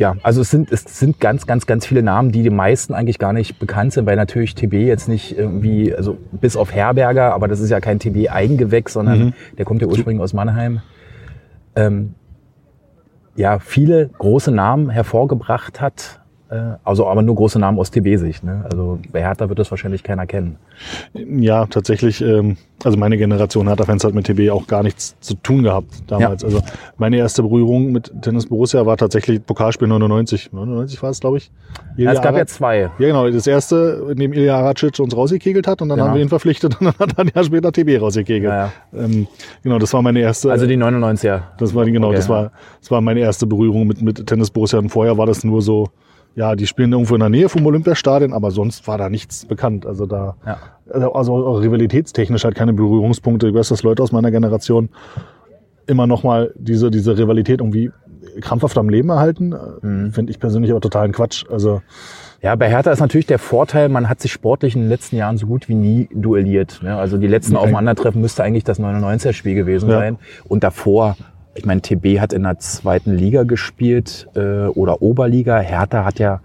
ja, 0.00 0.16
also 0.22 0.40
es 0.40 0.50
sind, 0.50 0.72
es 0.72 0.82
sind 0.98 1.20
ganz, 1.20 1.46
ganz, 1.46 1.66
ganz 1.66 1.86
viele 1.86 2.02
Namen, 2.02 2.32
die 2.32 2.42
die 2.42 2.50
meisten 2.50 2.94
eigentlich 2.94 3.18
gar 3.18 3.34
nicht 3.34 3.58
bekannt 3.58 3.92
sind, 3.92 4.06
weil 4.06 4.16
natürlich 4.16 4.54
TB 4.54 4.72
jetzt 4.72 5.08
nicht 5.08 5.36
irgendwie, 5.36 5.94
also 5.94 6.16
bis 6.32 6.56
auf 6.56 6.72
Herberger, 6.72 7.34
aber 7.34 7.48
das 7.48 7.60
ist 7.60 7.68
ja 7.68 7.80
kein 7.80 7.98
TB-Eigengewächs, 7.98 8.94
sondern 8.94 9.18
mhm. 9.18 9.32
der 9.58 9.66
kommt 9.66 9.82
ja 9.82 9.88
ursprünglich 9.88 10.22
aus 10.22 10.32
Mannheim. 10.32 10.80
Ähm, 11.76 12.14
ja, 13.36 13.58
viele 13.58 14.08
große 14.08 14.50
Namen 14.50 14.90
hervorgebracht 14.90 15.80
hat, 15.80 16.20
also 16.84 17.06
aber 17.06 17.22
nur 17.22 17.36
große 17.36 17.58
Namen 17.60 17.78
aus 17.78 17.90
TB-Sicht. 17.90 18.42
Ne? 18.42 18.64
Also 18.70 18.98
bei 19.12 19.20
Hertha 19.20 19.48
wird 19.48 19.58
das 19.60 19.70
wahrscheinlich 19.70 20.02
keiner 20.02 20.26
kennen. 20.26 20.56
Ja, 21.14 21.66
tatsächlich. 21.66 22.20
Ähm, 22.20 22.56
also 22.82 22.98
meine 22.98 23.16
Generation 23.18 23.68
Hertha-Fans 23.68 24.04
hat 24.04 24.14
mit 24.14 24.26
TB 24.26 24.50
auch 24.50 24.66
gar 24.66 24.82
nichts 24.82 25.16
zu 25.20 25.34
tun 25.34 25.62
gehabt 25.62 26.02
damals. 26.08 26.42
Ja. 26.42 26.48
Also 26.48 26.62
meine 26.96 27.18
erste 27.18 27.42
Berührung 27.42 27.92
mit 27.92 28.12
Tennis 28.22 28.46
Borussia 28.46 28.84
war 28.84 28.96
tatsächlich 28.96 29.44
Pokalspiel 29.44 29.86
99. 29.86 30.52
99 30.52 31.02
war 31.02 31.10
es, 31.10 31.20
glaube 31.20 31.36
ich. 31.36 31.52
Ja, 31.96 32.12
es 32.12 32.20
gab 32.20 32.36
ja 32.36 32.46
zwei. 32.46 32.80
Ja, 32.80 32.90
genau. 32.98 33.30
Das 33.30 33.46
erste, 33.46 34.06
in 34.10 34.16
dem 34.16 34.32
Ilya 34.32 34.56
Aracic 34.56 34.98
uns 34.98 35.16
rausgekegelt 35.16 35.68
hat 35.68 35.82
und 35.82 35.88
dann 35.88 35.98
genau. 35.98 36.08
haben 36.08 36.14
wir 36.16 36.22
ihn 36.22 36.28
verpflichtet 36.30 36.80
und 36.80 36.86
dann 36.86 36.98
hat 36.98 37.16
er 37.16 37.24
ein 37.24 37.30
Jahr 37.32 37.44
später 37.44 37.70
TB 37.70 38.00
rausgekegelt. 38.00 38.50
Ja, 38.50 38.72
ja. 38.92 39.04
Ähm, 39.04 39.28
genau, 39.62 39.78
das 39.78 39.92
war 39.92 40.02
meine 40.02 40.20
erste. 40.20 40.50
Also 40.50 40.66
die 40.66 40.76
99er. 40.76 41.42
Das 41.58 41.74
war 41.74 41.84
die, 41.84 41.92
genau, 41.92 42.08
okay, 42.08 42.16
das 42.16 42.28
war, 42.28 42.50
das 42.80 42.90
war 42.90 43.00
meine 43.00 43.20
erste 43.20 43.46
Berührung 43.46 43.86
mit, 43.86 44.02
mit 44.02 44.26
Tennis 44.26 44.50
Borussia 44.50 44.78
und 44.78 44.88
vorher 44.88 45.16
war 45.16 45.26
das 45.26 45.44
nur 45.44 45.62
so, 45.62 45.90
ja, 46.34 46.54
die 46.54 46.66
spielen 46.66 46.92
irgendwo 46.92 47.14
in 47.14 47.20
der 47.20 47.28
Nähe 47.28 47.48
vom 47.48 47.66
Olympiastadion, 47.66 48.32
aber 48.32 48.50
sonst 48.50 48.86
war 48.86 48.98
da 48.98 49.10
nichts 49.10 49.46
bekannt. 49.46 49.84
Also 49.86 50.06
da, 50.06 50.36
ja. 50.46 51.12
also, 51.12 51.52
rivalitätstechnisch 51.56 52.44
halt 52.44 52.54
keine 52.54 52.72
Berührungspunkte. 52.72 53.48
Ich 53.48 53.54
weiß, 53.54 53.68
dass 53.68 53.82
Leute 53.82 54.02
aus 54.02 54.12
meiner 54.12 54.30
Generation 54.30 54.90
immer 55.86 56.06
noch 56.06 56.22
mal 56.22 56.52
diese, 56.56 56.90
diese 56.90 57.18
Rivalität 57.18 57.60
irgendwie 57.60 57.90
krampfhaft 58.40 58.78
am 58.78 58.88
Leben 58.88 59.08
erhalten. 59.08 59.54
Mhm. 59.82 60.12
Finde 60.12 60.30
ich 60.30 60.38
persönlich 60.38 60.70
aber 60.70 60.80
totalen 60.80 61.12
Quatsch. 61.12 61.44
Also, 61.50 61.82
ja, 62.42 62.54
bei 62.54 62.70
Hertha 62.70 62.90
ist 62.90 63.00
natürlich 63.00 63.26
der 63.26 63.38
Vorteil, 63.38 63.88
man 63.88 64.08
hat 64.08 64.20
sich 64.20 64.32
sportlich 64.32 64.74
in 64.74 64.82
den 64.82 64.88
letzten 64.88 65.16
Jahren 65.16 65.36
so 65.36 65.46
gut 65.46 65.68
wie 65.68 65.74
nie 65.74 66.08
duelliert. 66.14 66.80
Ne? 66.82 66.96
Also 66.96 67.18
die 67.18 67.26
letzten 67.26 67.56
okay. 67.56 67.64
Aufeinandertreffen 67.64 68.20
müsste 68.20 68.42
eigentlich 68.42 68.64
das 68.64 68.80
99er-Spiel 68.80 69.54
gewesen 69.54 69.90
ja. 69.90 69.98
sein. 69.98 70.18
Und 70.48 70.64
davor 70.64 71.16
ich 71.54 71.66
meine, 71.66 71.80
TB 71.80 72.20
hat 72.20 72.32
in 72.32 72.44
der 72.44 72.58
zweiten 72.58 73.12
Liga 73.12 73.42
gespielt 73.42 74.28
äh, 74.34 74.66
oder 74.66 75.02
Oberliga. 75.02 75.58
Hertha 75.58 76.04
hat 76.04 76.18
ja 76.18 76.40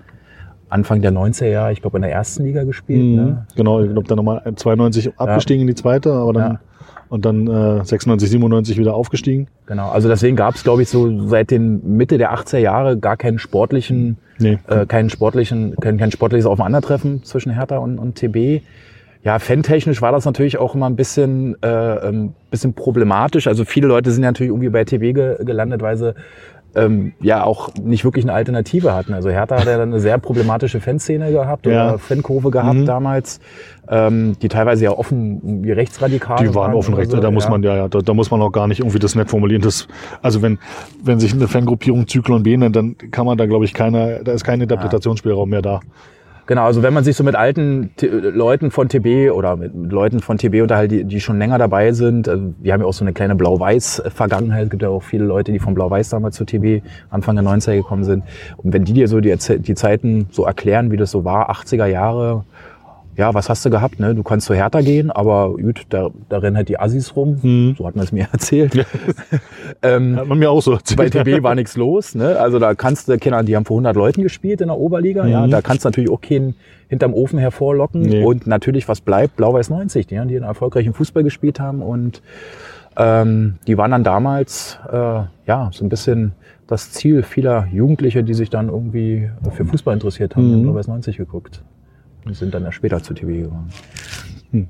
Anfang 0.69 1.01
der 1.01 1.11
90er 1.11 1.47
Jahre, 1.47 1.71
ich 1.71 1.81
glaube, 1.81 1.97
in 1.97 2.01
der 2.01 2.11
ersten 2.11 2.43
Liga 2.43 2.63
gespielt. 2.63 3.03
Mhm, 3.03 3.15
ne? 3.15 3.45
Genau, 3.55 3.81
ich 3.81 3.91
glaube, 3.91 4.07
dann 4.07 4.17
nochmal 4.17 4.41
92 4.55 5.17
abgestiegen 5.17 5.61
ja. 5.61 5.61
in 5.61 5.67
die 5.67 5.75
zweite, 5.75 6.11
aber 6.11 6.33
dann 6.33 6.53
ja. 6.53 6.59
und 7.09 7.25
dann 7.25 7.47
äh, 7.47 7.85
96, 7.85 8.29
97 8.29 8.77
wieder 8.77 8.95
aufgestiegen. 8.95 9.47
Genau, 9.67 9.89
also 9.89 10.09
deswegen 10.09 10.35
gab 10.35 10.55
es, 10.55 10.63
glaube 10.63 10.81
ich, 10.81 10.89
so 10.89 11.27
seit 11.27 11.51
den 11.51 11.97
Mitte 11.97 12.17
der 12.17 12.33
80er 12.33 12.57
Jahre 12.57 12.97
gar 12.97 13.15
keinen 13.15 13.37
sportlichen, 13.37 14.17
nee. 14.39 14.57
äh, 14.67 14.85
keinen 14.87 15.09
sportlichen, 15.09 15.75
kein, 15.79 15.97
kein 15.97 16.11
sportliches 16.11 16.47
Aufeinandertreffen 16.47 17.23
zwischen 17.23 17.51
Hertha 17.51 17.77
und, 17.77 17.99
und 17.99 18.15
TB. 18.15 18.63
Ja, 19.25 19.39
fantechnisch 19.39 20.03
war 20.03 20.11
das 20.11 20.23
natürlich 20.25 20.59
auch 20.59 20.75
immer 20.75 20.85
ein 20.85 20.95
bisschen, 20.95 21.55
äh, 21.63 21.67
ein 21.67 22.13
ähm, 22.13 22.33
bisschen 22.51 22.75
problematisch. 22.75 23.47
Also 23.47 23.65
viele 23.65 23.87
Leute 23.87 24.11
sind 24.11 24.23
ja 24.23 24.29
natürlich 24.29 24.51
irgendwie 24.51 24.69
bei 24.69 24.85
TV 24.85 25.13
ge 25.13 25.43
gelandet, 25.43 25.81
weil 25.81 25.97
sie 25.97 26.13
ähm, 26.75 27.13
ja 27.21 27.43
auch 27.43 27.73
nicht 27.81 28.05
wirklich 28.05 28.23
eine 28.23 28.33
Alternative 28.33 28.93
hatten. 28.93 29.15
Also 29.15 29.31
Hertha 29.31 29.59
hat 29.59 29.65
ja 29.65 29.77
dann 29.79 29.89
eine 29.89 29.99
sehr 29.99 30.19
problematische 30.19 30.79
Fanszene 30.79 31.31
gehabt 31.31 31.65
ja. 31.65 31.71
oder 31.71 31.97
Fankurve 31.97 32.51
gehabt 32.51 32.77
mhm. 32.77 32.85
damals, 32.85 33.39
ähm, 33.89 34.37
die 34.43 34.47
teilweise 34.47 34.83
ja 34.83 34.91
offen 34.91 35.63
wie 35.63 35.71
rechtsradikal 35.71 36.45
Die 36.45 36.53
waren 36.53 36.75
offen 36.75 36.93
rechts, 36.93 37.11
so. 37.11 37.19
da 37.19 37.31
muss 37.31 37.49
man 37.49 37.63
ja, 37.63 37.75
ja 37.75 37.87
da, 37.87 38.01
da, 38.01 38.13
muss 38.13 38.29
man 38.29 38.43
auch 38.43 38.51
gar 38.51 38.67
nicht 38.67 38.79
irgendwie 38.79 38.99
das 38.99 39.15
nett 39.15 39.31
formulieren. 39.31 39.63
Das, 39.63 39.87
also 40.21 40.43
wenn, 40.43 40.59
wenn 41.03 41.19
sich 41.19 41.33
eine 41.33 41.47
Fangruppierung 41.47 42.07
Zyklon 42.07 42.43
B 42.43 42.57
nennt, 42.57 42.75
dann 42.75 42.95
kann 43.09 43.25
man 43.25 43.39
da 43.39 43.47
glaube 43.47 43.65
ich 43.65 43.73
keiner, 43.73 44.23
da 44.23 44.33
ist 44.33 44.43
kein 44.43 44.61
Interpretationsspielraum 44.61 45.49
mehr 45.49 45.63
da. 45.63 45.79
Genau, 46.47 46.65
also 46.65 46.83
wenn 46.83 46.93
man 46.93 47.03
sich 47.03 47.15
so 47.15 47.23
mit 47.23 47.35
alten 47.35 47.89
T 47.95 48.07
Leuten 48.07 48.69
von 48.69 48.87
TB 48.87 49.31
oder 49.31 49.55
mit 49.55 49.73
Leuten 49.73 50.19
von 50.19 50.37
TB 50.37 50.61
unterhält, 50.61 50.91
die, 50.91 51.03
die 51.03 51.19
schon 51.19 51.39
länger 51.39 51.57
dabei 51.57 51.91
sind, 51.91 52.29
also 52.29 52.53
wir 52.59 52.71
haben 52.71 52.81
ja 52.81 52.87
auch 52.87 52.93
so 52.93 53.03
eine 53.03 53.13
kleine 53.13 53.35
Blau-Weiß-Vergangenheit, 53.35 54.65
es 54.65 54.69
gibt 54.69 54.83
ja 54.83 54.89
auch 54.89 55.01
viele 55.01 55.25
Leute, 55.25 55.51
die 55.51 55.59
von 55.59 55.73
Blau-Weiß 55.73 56.09
damals 56.09 56.35
zu 56.35 56.45
TB 56.45 56.83
Anfang 57.09 57.35
der 57.35 57.45
90er 57.45 57.77
gekommen 57.77 58.03
sind. 58.03 58.23
Und 58.57 58.73
wenn 58.73 58.83
die 58.85 58.93
dir 58.93 59.07
so 59.07 59.21
die, 59.21 59.35
die 59.35 59.75
Zeiten 59.75 60.27
so 60.29 60.45
erklären, 60.45 60.91
wie 60.91 60.97
das 60.97 61.09
so 61.09 61.25
war, 61.25 61.49
80er 61.49 61.87
Jahre, 61.87 62.43
ja, 63.17 63.33
was 63.33 63.49
hast 63.49 63.65
du 63.65 63.69
gehabt? 63.69 63.99
Ne? 63.99 64.13
Du 64.13 64.23
kannst 64.23 64.45
zu 64.45 64.53
Hertha 64.53 64.81
gehen, 64.81 65.09
aber 65.09 65.53
gut, 65.53 65.85
da, 65.89 66.09
da 66.27 66.39
rennen 66.39 66.57
halt 66.57 66.67
die 66.67 66.79
Assis 66.79 67.15
rum. 67.15 67.39
Mhm. 67.41 67.75
So 67.77 67.87
hat 67.87 67.95
man 67.95 68.03
es 68.03 68.11
mir 68.11 68.27
erzählt. 68.31 68.75
Ja. 68.75 68.83
ähm, 69.81 70.17
hat 70.17 70.27
man 70.27 70.37
mir 70.37 70.51
auch 70.51 70.61
so 70.61 70.73
erzählt. 70.73 70.97
Bei 70.97 71.09
TB 71.09 71.41
war 71.41 71.55
nichts 71.55 71.77
los. 71.77 72.13
Ne? 72.13 72.37
Also 72.37 72.59
da 72.59 72.75
kannst 72.75 73.07
du, 73.07 73.17
Kinder, 73.17 73.43
die 73.43 73.55
haben 73.55 73.65
vor 73.65 73.75
100 73.75 73.95
Leuten 73.95 74.21
gespielt 74.21 74.61
in 74.61 74.67
der 74.67 74.77
Oberliga. 74.77 75.23
Mhm. 75.23 75.29
Ja, 75.29 75.47
da 75.47 75.61
kannst 75.61 75.85
du 75.85 75.87
natürlich 75.87 76.09
auch 76.09 76.21
keinen 76.21 76.55
hinterm 76.89 77.13
Ofen 77.13 77.39
hervorlocken. 77.39 78.01
Nee. 78.01 78.23
Und 78.23 78.47
natürlich, 78.47 78.87
was 78.89 79.01
bleibt? 79.01 79.37
Blau-Weiß 79.37 79.69
90, 79.69 80.07
die, 80.07 80.15
die 80.15 80.19
einen 80.19 80.43
erfolgreichen 80.43 80.93
Fußball 80.93 81.23
gespielt 81.23 81.59
haben. 81.59 81.81
Und 81.81 82.21
ähm, 82.97 83.55
die 83.65 83.77
waren 83.77 83.91
dann 83.91 84.03
damals 84.03 84.77
äh, 84.91 85.21
ja 85.47 85.69
so 85.71 85.85
ein 85.85 85.89
bisschen 85.89 86.33
das 86.67 86.91
Ziel 86.91 87.23
vieler 87.23 87.67
Jugendliche, 87.71 88.23
die 88.23 88.33
sich 88.33 88.49
dann 88.49 88.69
irgendwie 88.69 89.29
für 89.51 89.65
Fußball 89.65 89.93
interessiert 89.93 90.35
haben, 90.35 90.59
mhm. 90.59 90.63
Blau-Weiß 90.63 90.87
90 90.87 91.15
geguckt 91.15 91.61
und 92.25 92.35
sind 92.35 92.53
dann 92.53 92.63
ja 92.63 92.71
später 92.71 93.01
zu 93.01 93.13
TV 93.13 93.27
gegangen. 93.27 93.69
Hm. 94.51 94.67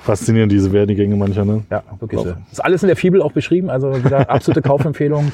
Faszinierend, 0.00 0.52
diese 0.52 0.72
Werdegänge 0.72 1.16
mancher, 1.16 1.44
ne? 1.44 1.62
Ja, 1.70 1.82
wirklich 1.98 2.20
so. 2.20 2.34
ist 2.50 2.64
alles 2.64 2.82
in 2.82 2.88
der 2.88 2.96
Fibel 2.96 3.22
auch 3.22 3.32
beschrieben, 3.32 3.70
also 3.70 4.04
wieder 4.04 4.30
absolute 4.30 4.62
Kaufempfehlung. 4.68 5.32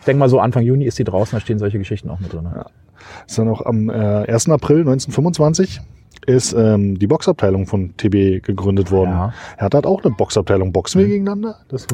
Ich 0.00 0.04
denke 0.04 0.20
mal 0.20 0.28
so 0.28 0.38
Anfang 0.38 0.62
Juni 0.62 0.84
ist 0.84 0.98
die 0.98 1.04
draußen, 1.04 1.36
da 1.36 1.40
stehen 1.40 1.58
solche 1.58 1.78
Geschichten 1.78 2.10
auch 2.10 2.20
mit 2.20 2.32
drin. 2.32 2.44
Ja. 2.44 2.66
Ist 3.26 3.38
dann 3.38 3.48
auch 3.48 3.64
am 3.64 3.88
äh, 3.88 3.92
1. 3.92 4.50
April 4.50 4.80
1925 4.80 5.80
ist 6.26 6.54
ähm, 6.54 6.98
die 6.98 7.06
Boxabteilung 7.06 7.66
von 7.66 7.96
TB 7.96 8.42
gegründet 8.42 8.90
worden. 8.90 9.10
Ja. 9.10 9.32
Er 9.56 9.66
hat 9.66 9.74
halt 9.74 9.86
auch 9.86 10.02
eine 10.04 10.14
Boxabteilung. 10.14 10.72
Boxen 10.72 11.00
wir 11.00 11.06
mhm. 11.06 11.10
gegeneinander? 11.10 11.56
Das 11.68 11.86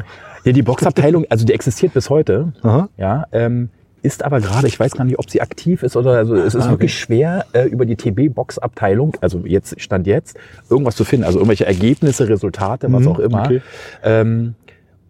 ja, 0.43 0.51
die 0.53 0.61
Boxabteilung, 0.61 1.25
also 1.29 1.45
die 1.45 1.53
existiert 1.53 1.93
bis 1.93 2.09
heute. 2.09 2.53
Aha. 2.61 2.89
Ja, 2.97 3.25
ähm, 3.31 3.69
ist 4.03 4.23
aber 4.23 4.39
gerade, 4.39 4.67
ich 4.67 4.79
weiß 4.79 4.93
gar 4.93 5.03
nicht, 5.03 5.19
ob 5.19 5.29
sie 5.29 5.41
aktiv 5.41 5.83
ist 5.83 5.95
oder 5.95 6.11
also 6.11 6.35
es 6.35 6.55
ist 6.55 6.55
ah, 6.55 6.65
okay. 6.65 6.71
wirklich 6.71 6.97
schwer, 6.99 7.45
äh, 7.53 7.65
über 7.65 7.85
die 7.85 7.95
TB-Box-Abteilung, 7.95 9.17
also 9.21 9.43
jetzt 9.45 9.79
stand 9.79 10.07
jetzt, 10.07 10.37
irgendwas 10.69 10.95
zu 10.95 11.03
finden, 11.03 11.25
also 11.25 11.39
irgendwelche 11.39 11.65
Ergebnisse, 11.65 12.27
Resultate, 12.27 12.91
was 12.91 13.01
mhm, 13.01 13.07
auch 13.07 13.19
immer. 13.19 13.43
Okay. 13.43 13.61
Ähm, 14.03 14.55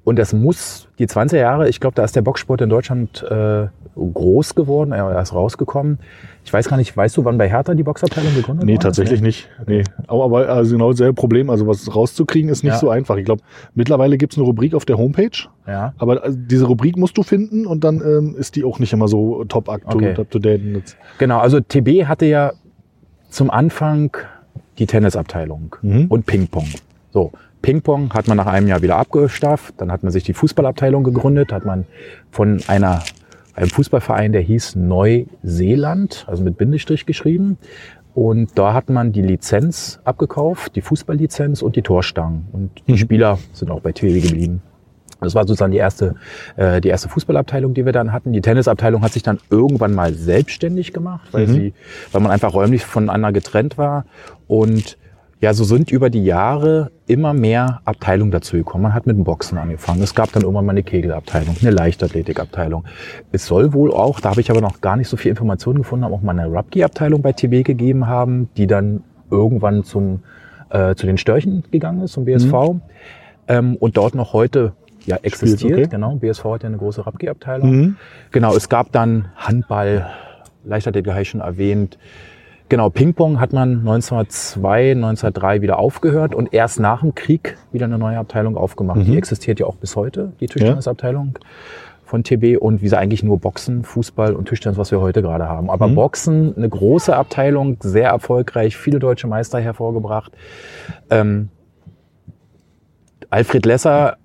und 0.03 0.17
das 0.17 0.33
muss 0.33 0.87
die 0.97 1.05
20er 1.05 1.37
Jahre, 1.37 1.69
ich 1.69 1.79
glaube, 1.79 1.95
da 1.95 2.03
ist 2.03 2.15
der 2.15 2.23
Boxsport 2.23 2.61
in 2.61 2.69
Deutschland 2.69 3.23
äh, 3.23 3.67
groß 3.95 4.55
geworden, 4.55 4.93
er 4.93 5.21
ist 5.21 5.33
rausgekommen. 5.33 5.99
Ich 6.43 6.51
weiß 6.51 6.69
gar 6.69 6.77
nicht, 6.77 6.95
weißt 6.97 7.17
du, 7.17 7.25
wann 7.25 7.37
bei 7.37 7.47
Hertha 7.47 7.75
die 7.75 7.83
Boxabteilung 7.83 8.33
gegründet 8.33 8.65
Nee, 8.65 8.77
tatsächlich 8.77 9.21
nee. 9.21 9.27
nicht. 9.27 9.49
Nee. 9.67 9.83
Aber, 10.07 10.25
aber 10.25 10.49
also 10.49 10.73
genau 10.73 10.91
dasselbe 10.91 11.13
Problem. 11.13 11.51
Also 11.51 11.67
was 11.67 11.93
rauszukriegen 11.95 12.49
ist 12.49 12.63
nicht 12.63 12.73
ja. 12.73 12.79
so 12.79 12.89
einfach. 12.89 13.17
Ich 13.17 13.25
glaube, 13.25 13.43
mittlerweile 13.75 14.17
gibt 14.17 14.33
es 14.33 14.39
eine 14.39 14.45
Rubrik 14.47 14.73
auf 14.73 14.85
der 14.85 14.97
Homepage. 14.97 15.37
Ja. 15.67 15.93
Aber 15.99 16.23
also 16.23 16.37
diese 16.39 16.65
Rubrik 16.65 16.97
musst 16.97 17.15
du 17.17 17.23
finden 17.23 17.67
und 17.67 17.83
dann 17.83 18.01
ähm, 18.01 18.35
ist 18.35 18.55
die 18.55 18.63
auch 18.63 18.79
nicht 18.79 18.91
immer 18.91 19.07
so 19.07 19.43
top 19.45 19.69
up 19.69 19.81
to, 19.89 19.97
okay. 19.97 20.15
up 20.17 20.31
to 20.31 20.39
date. 20.39 20.95
Genau, 21.19 21.39
also 21.39 21.59
TB 21.59 22.05
hatte 22.05 22.25
ja 22.25 22.53
zum 23.29 23.51
Anfang 23.51 24.17
die 24.79 24.87
Tennisabteilung 24.87 25.75
mhm. 25.83 26.07
und 26.07 26.25
Ping-Pong. 26.25 26.67
So, 27.11 27.31
Ping-Pong 27.61 28.13
hat 28.13 28.27
man 28.27 28.37
nach 28.37 28.47
einem 28.47 28.67
Jahr 28.67 28.81
wieder 28.81 28.97
abgestafft. 28.97 29.75
Dann 29.77 29.91
hat 29.91 30.03
man 30.03 30.11
sich 30.11 30.23
die 30.23 30.33
Fußballabteilung 30.33 31.03
gegründet, 31.03 31.51
hat 31.51 31.65
man 31.65 31.85
von 32.31 32.61
einer 32.67 33.03
einem 33.53 33.69
Fußballverein, 33.69 34.31
der 34.31 34.41
hieß 34.41 34.75
Neuseeland, 34.75 36.25
also 36.27 36.43
mit 36.43 36.57
Bindestrich 36.57 37.05
geschrieben. 37.05 37.57
Und 38.13 38.57
da 38.57 38.73
hat 38.73 38.89
man 38.89 39.13
die 39.13 39.21
Lizenz 39.21 39.99
abgekauft, 40.03 40.75
die 40.75 40.81
Fußballlizenz 40.81 41.61
und 41.61 41.75
die 41.75 41.81
Torstangen. 41.81 42.47
Und 42.51 42.71
die 42.87 42.93
mhm. 42.93 42.97
Spieler 42.97 43.39
sind 43.53 43.71
auch 43.71 43.81
bei 43.81 43.93
TV 43.93 44.25
geblieben. 44.27 44.61
Das 45.21 45.35
war 45.35 45.43
sozusagen 45.43 45.71
die 45.71 45.77
erste, 45.77 46.15
äh, 46.57 46.81
die 46.81 46.87
erste 46.87 47.07
Fußballabteilung, 47.07 47.73
die 47.73 47.85
wir 47.85 47.93
dann 47.93 48.11
hatten. 48.11 48.33
Die 48.33 48.41
Tennisabteilung 48.41 49.03
hat 49.03 49.13
sich 49.13 49.21
dann 49.21 49.39
irgendwann 49.51 49.93
mal 49.93 50.13
selbstständig 50.13 50.93
gemacht, 50.93 51.27
weil 51.31 51.47
mhm. 51.47 51.53
sie, 51.53 51.73
weil 52.11 52.21
man 52.21 52.31
einfach 52.31 52.53
räumlich 52.53 52.83
voneinander 52.85 53.31
getrennt 53.31 53.77
war. 53.77 54.05
Und 54.47 54.97
ja, 55.41 55.55
so 55.55 55.63
sind 55.63 55.91
über 55.91 56.11
die 56.11 56.23
Jahre 56.23 56.91
immer 57.07 57.33
mehr 57.33 57.81
Abteilungen 57.83 58.29
dazu 58.29 58.57
gekommen. 58.57 58.83
Man 58.83 58.93
hat 58.93 59.07
mit 59.07 59.17
dem 59.17 59.23
Boxen 59.23 59.57
angefangen. 59.57 60.01
Es 60.03 60.13
gab 60.13 60.31
dann 60.31 60.43
irgendwann 60.43 60.65
mal 60.65 60.71
eine 60.71 60.83
Kegelabteilung, 60.83 61.55
eine 61.59 61.71
Leichtathletikabteilung. 61.71 62.85
Es 63.31 63.47
soll 63.47 63.73
wohl 63.73 63.91
auch, 63.91 64.19
da 64.19 64.29
habe 64.29 64.41
ich 64.41 64.51
aber 64.51 64.61
noch 64.61 64.81
gar 64.81 64.97
nicht 64.97 65.09
so 65.09 65.17
viel 65.17 65.31
Informationen 65.31 65.79
gefunden, 65.79 66.05
auch 66.05 66.21
mal 66.21 66.39
eine 66.39 66.47
Rugby-Abteilung 66.47 67.23
bei 67.23 67.31
TB 67.31 67.65
gegeben 67.65 68.05
haben, 68.05 68.49
die 68.55 68.67
dann 68.67 69.03
irgendwann 69.31 69.83
zum, 69.83 70.19
äh, 70.69 70.93
zu 70.93 71.07
den 71.07 71.17
Störchen 71.17 71.63
gegangen 71.71 72.03
ist, 72.03 72.13
zum 72.13 72.25
BSV. 72.25 72.53
Mhm. 72.53 72.81
Ähm, 73.47 73.75
und 73.77 73.97
dort 73.97 74.13
noch 74.13 74.33
heute 74.33 74.73
ja, 75.07 75.17
existiert. 75.23 75.79
Okay. 75.79 75.87
Genau, 75.89 76.15
BSV 76.17 76.45
hat 76.45 76.63
ja 76.63 76.69
eine 76.69 76.77
große 76.77 77.07
Rapki-Abteilung. 77.07 77.71
Mhm. 77.71 77.95
Genau, 78.29 78.55
es 78.55 78.69
gab 78.69 78.91
dann 78.91 79.29
Handball, 79.35 80.05
Leichtathletik 80.63 81.11
habe 81.11 81.23
ich 81.23 81.29
schon 81.29 81.41
erwähnt. 81.41 81.97
Genau, 82.71 82.89
Ping-Pong 82.89 83.41
hat 83.41 83.51
man 83.51 83.79
1902, 83.79 84.91
1903 84.91 85.61
wieder 85.61 85.77
aufgehört 85.77 86.33
und 86.33 86.53
erst 86.53 86.79
nach 86.79 87.01
dem 87.01 87.13
Krieg 87.13 87.57
wieder 87.73 87.83
eine 87.83 87.97
neue 87.97 88.17
Abteilung 88.17 88.55
aufgemacht. 88.55 88.99
Mhm. 88.99 89.03
Die 89.07 89.17
existiert 89.17 89.59
ja 89.59 89.65
auch 89.65 89.75
bis 89.75 89.97
heute, 89.97 90.31
die 90.39 90.45
Tischtennisabteilung 90.45 91.33
ja. 91.33 91.47
von 92.05 92.23
TB 92.23 92.55
und 92.61 92.81
wie 92.81 92.87
sie 92.87 92.97
eigentlich 92.97 93.23
nur 93.23 93.39
Boxen, 93.39 93.83
Fußball 93.83 94.33
und 94.33 94.47
Tischtennis, 94.47 94.77
was 94.77 94.89
wir 94.89 95.01
heute 95.01 95.21
gerade 95.21 95.49
haben. 95.49 95.69
Aber 95.69 95.89
mhm. 95.89 95.95
Boxen, 95.95 96.55
eine 96.55 96.69
große 96.69 97.13
Abteilung, 97.13 97.75
sehr 97.81 98.07
erfolgreich, 98.07 98.77
viele 98.77 98.99
deutsche 98.99 99.27
Meister 99.27 99.59
hervorgebracht. 99.59 100.31
Ähm, 101.09 101.49
Alfred 103.29 103.65
Lesser 103.65 104.15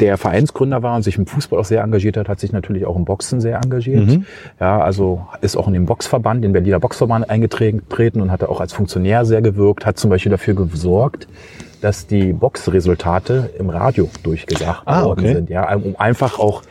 der 0.00 0.18
Vereinsgründer 0.18 0.82
war 0.82 0.96
und 0.96 1.02
sich 1.02 1.18
im 1.18 1.26
Fußball 1.26 1.58
auch 1.58 1.64
sehr 1.64 1.82
engagiert 1.82 2.16
hat, 2.16 2.28
hat 2.28 2.40
sich 2.40 2.52
natürlich 2.52 2.86
auch 2.86 2.96
im 2.96 3.04
Boxen 3.04 3.40
sehr 3.40 3.60
engagiert. 3.62 4.06
Mhm. 4.06 4.26
Ja, 4.58 4.80
also 4.80 5.26
ist 5.40 5.56
auch 5.56 5.68
in 5.68 5.74
den 5.74 5.86
Boxverband, 5.86 6.42
den 6.42 6.52
Berliner 6.52 6.80
Boxverband 6.80 7.30
eingetreten 7.30 8.20
und 8.20 8.30
hat 8.30 8.42
auch 8.42 8.60
als 8.60 8.72
Funktionär 8.72 9.24
sehr 9.24 9.42
gewirkt, 9.42 9.86
hat 9.86 9.98
zum 9.98 10.10
Beispiel 10.10 10.30
dafür 10.30 10.54
gesorgt, 10.54 11.28
dass 11.80 12.06
die 12.06 12.32
Boxresultate 12.32 13.50
im 13.58 13.70
Radio 13.70 14.08
durchgesagt 14.22 14.82
ah, 14.86 15.04
worden 15.04 15.20
okay. 15.20 15.34
sind. 15.34 15.50
Ja, 15.50 15.74
um 15.74 15.96
einfach 15.98 16.38
auch, 16.38 16.62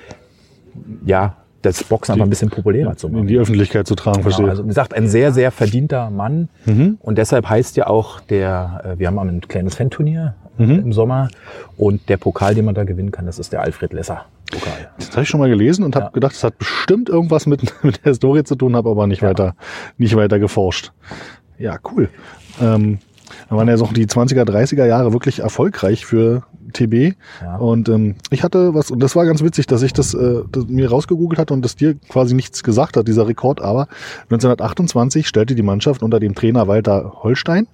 ja, 1.05 1.37
das 1.61 1.83
Boxen 1.83 2.11
die, 2.11 2.13
einfach 2.13 2.27
ein 2.27 2.29
bisschen 2.29 2.49
populärer 2.49 2.97
zu 2.97 3.07
machen. 3.07 3.21
In 3.21 3.27
die 3.27 3.37
Öffentlichkeit 3.37 3.87
zu 3.87 3.95
tragen, 3.95 4.17
genau, 4.17 4.23
verstehe. 4.23 4.49
Also 4.49 4.63
wie 4.63 4.67
gesagt, 4.67 4.93
ein 4.93 5.07
sehr, 5.07 5.31
sehr 5.31 5.51
verdienter 5.51 6.09
Mann. 6.09 6.49
Mhm. 6.65 6.97
Und 6.99 7.17
deshalb 7.17 7.49
heißt 7.49 7.77
ja 7.77 7.87
auch 7.87 8.19
der, 8.19 8.81
äh, 8.83 8.99
wir 8.99 9.07
haben 9.07 9.19
ein 9.19 9.41
kleines 9.41 9.75
Fan-Turnier 9.75 10.35
mhm. 10.57 10.79
im 10.79 10.93
Sommer. 10.93 11.29
Und 11.77 12.09
der 12.09 12.17
Pokal, 12.17 12.55
den 12.55 12.65
man 12.65 12.75
da 12.75 12.83
gewinnen 12.83 13.11
kann, 13.11 13.25
das 13.25 13.39
ist 13.39 13.53
der 13.53 13.61
Alfred 13.61 13.93
Lesser. 13.93 14.25
Pokal. 14.51 14.89
Das 14.97 15.11
habe 15.11 15.23
ich 15.23 15.29
schon 15.29 15.39
mal 15.39 15.49
gelesen 15.49 15.83
und 15.83 15.95
habe 15.95 16.05
ja. 16.05 16.11
gedacht, 16.11 16.33
das 16.33 16.43
hat 16.43 16.57
bestimmt 16.57 17.09
irgendwas 17.09 17.45
mit, 17.45 17.61
mit 17.83 17.97
der 18.03 18.11
Historie 18.11 18.43
zu 18.43 18.55
tun, 18.55 18.75
habe 18.75 18.89
aber 18.89 19.07
nicht, 19.07 19.21
ja. 19.21 19.29
weiter, 19.29 19.55
nicht 19.97 20.15
weiter 20.15 20.39
geforscht. 20.39 20.91
Ja, 21.57 21.77
cool. 21.91 22.09
Ähm, 22.61 22.99
da 23.49 23.55
waren 23.55 23.67
ja 23.67 23.77
so 23.77 23.87
die 23.87 24.05
20er, 24.05 24.43
30er 24.43 24.85
Jahre 24.85 25.13
wirklich 25.13 25.39
erfolgreich 25.39 26.05
für 26.05 26.43
TB. 26.73 27.15
Ja. 27.41 27.57
Und 27.57 27.89
ähm, 27.89 28.15
ich 28.29 28.43
hatte 28.43 28.73
was, 28.73 28.91
und 28.91 28.99
das 29.01 29.15
war 29.15 29.25
ganz 29.25 29.43
witzig, 29.43 29.67
dass 29.67 29.81
ich 29.81 29.93
das, 29.93 30.13
äh, 30.13 30.41
das 30.51 30.67
mir 30.67 30.89
rausgegoogelt 30.89 31.39
hatte 31.39 31.53
und 31.53 31.63
das 31.63 31.75
dir 31.75 31.95
quasi 32.09 32.35
nichts 32.35 32.63
gesagt 32.63 32.97
hat, 32.97 33.07
dieser 33.07 33.27
Rekord. 33.27 33.61
Aber 33.61 33.87
1928 34.23 35.27
stellte 35.27 35.55
die 35.55 35.63
Mannschaft 35.63 36.03
unter 36.03 36.19
dem 36.19 36.35
Trainer 36.35 36.67
Walter 36.67 37.13
Holstein 37.23 37.67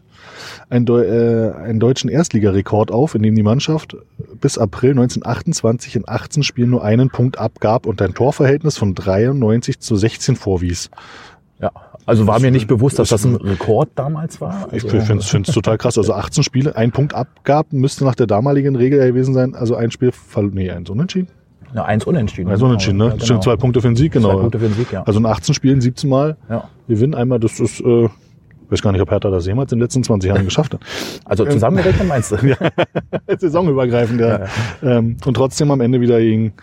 einen, 0.69 0.87
äh, 0.87 1.51
einen 1.55 1.79
deutschen 1.79 2.09
Erstligarekord 2.09 2.91
auf, 2.91 3.15
in 3.15 3.23
dem 3.23 3.35
die 3.35 3.43
Mannschaft 3.43 3.97
bis 4.39 4.57
April 4.57 4.91
1928 4.91 5.95
in 5.95 6.03
18 6.07 6.43
Spielen 6.43 6.69
nur 6.69 6.83
einen 6.83 7.09
Punkt 7.09 7.37
abgab 7.37 7.85
und 7.85 8.01
ein 8.01 8.13
Torverhältnis 8.13 8.77
von 8.77 8.95
93 8.95 9.79
zu 9.79 9.95
16 9.95 10.35
vorwies. 10.35 10.89
Ja, 11.61 11.71
also 12.05 12.25
war 12.25 12.39
mir 12.39 12.51
nicht 12.51 12.67
bewusst, 12.67 12.97
dass 12.97 13.09
das 13.09 13.25
ein 13.25 13.35
Rekord 13.35 13.89
damals 13.95 14.41
war. 14.41 14.69
Also 14.71 14.87
ich 14.87 15.03
finde 15.03 15.23
es 15.23 15.53
total 15.53 15.77
krass. 15.77 15.97
Also 15.97 16.13
18 16.13 16.43
Spiele, 16.43 16.75
ein 16.75 16.91
Punkt 16.91 17.13
abgab, 17.13 17.71
müsste 17.71 18.05
nach 18.05 18.15
der 18.15 18.27
damaligen 18.27 18.75
Regel 18.75 19.05
gewesen 19.05 19.33
sein. 19.33 19.53
Also 19.55 19.75
ein 19.75 19.91
Spiel, 19.91 20.11
nee, 20.51 20.71
eins 20.71 20.89
unentschieden. 20.89 21.27
Ja, 21.73 21.85
eins 21.85 22.05
unentschieden. 22.05 22.49
Eins 22.49 22.61
unentschieden, 22.61 22.97
ne? 22.97 23.09
Ja, 23.09 23.15
genau. 23.15 23.39
Zwei 23.41 23.55
Punkte 23.57 23.81
für 23.81 23.89
den 23.89 23.95
Sieg, 23.95 24.13
genau. 24.13 24.31
Zwei 24.31 24.41
Punkte 24.41 24.59
für 24.59 24.67
den 24.69 24.73
Sieg, 24.73 24.91
ja. 24.91 25.03
Also 25.03 25.19
in 25.19 25.25
18 25.25 25.53
Spielen 25.53 25.81
17 25.81 26.09
Mal 26.09 26.37
ja. 26.49 26.67
gewinnen. 26.87 27.13
Einmal, 27.13 27.39
das 27.39 27.59
ist 27.59 27.79
äh, 27.81 28.09
ich 28.69 28.73
weiß 28.73 28.84
gar 28.84 28.91
nicht, 28.91 29.01
ob 29.01 29.10
Hertha 29.10 29.32
das 29.32 29.47
jemals 29.47 29.71
in 29.71 29.79
den 29.79 29.84
letzten 29.84 30.03
20 30.03 30.29
Jahren 30.29 30.45
geschafft 30.45 30.75
hat. 30.75 30.82
Also 31.25 31.43
zusammengerechnet 31.43 32.08
meinst 32.08 32.32
du? 32.32 32.36
ja, 32.45 32.55
saisonübergreifend, 33.39 34.21
ja. 34.21 34.27
ja, 34.27 34.45
ja. 34.84 34.97
Ähm, 34.97 35.17
und 35.25 35.34
trotzdem 35.34 35.71
am 35.71 35.82
Ende 35.82 36.01
wieder 36.01 36.19
gegen 36.19 36.53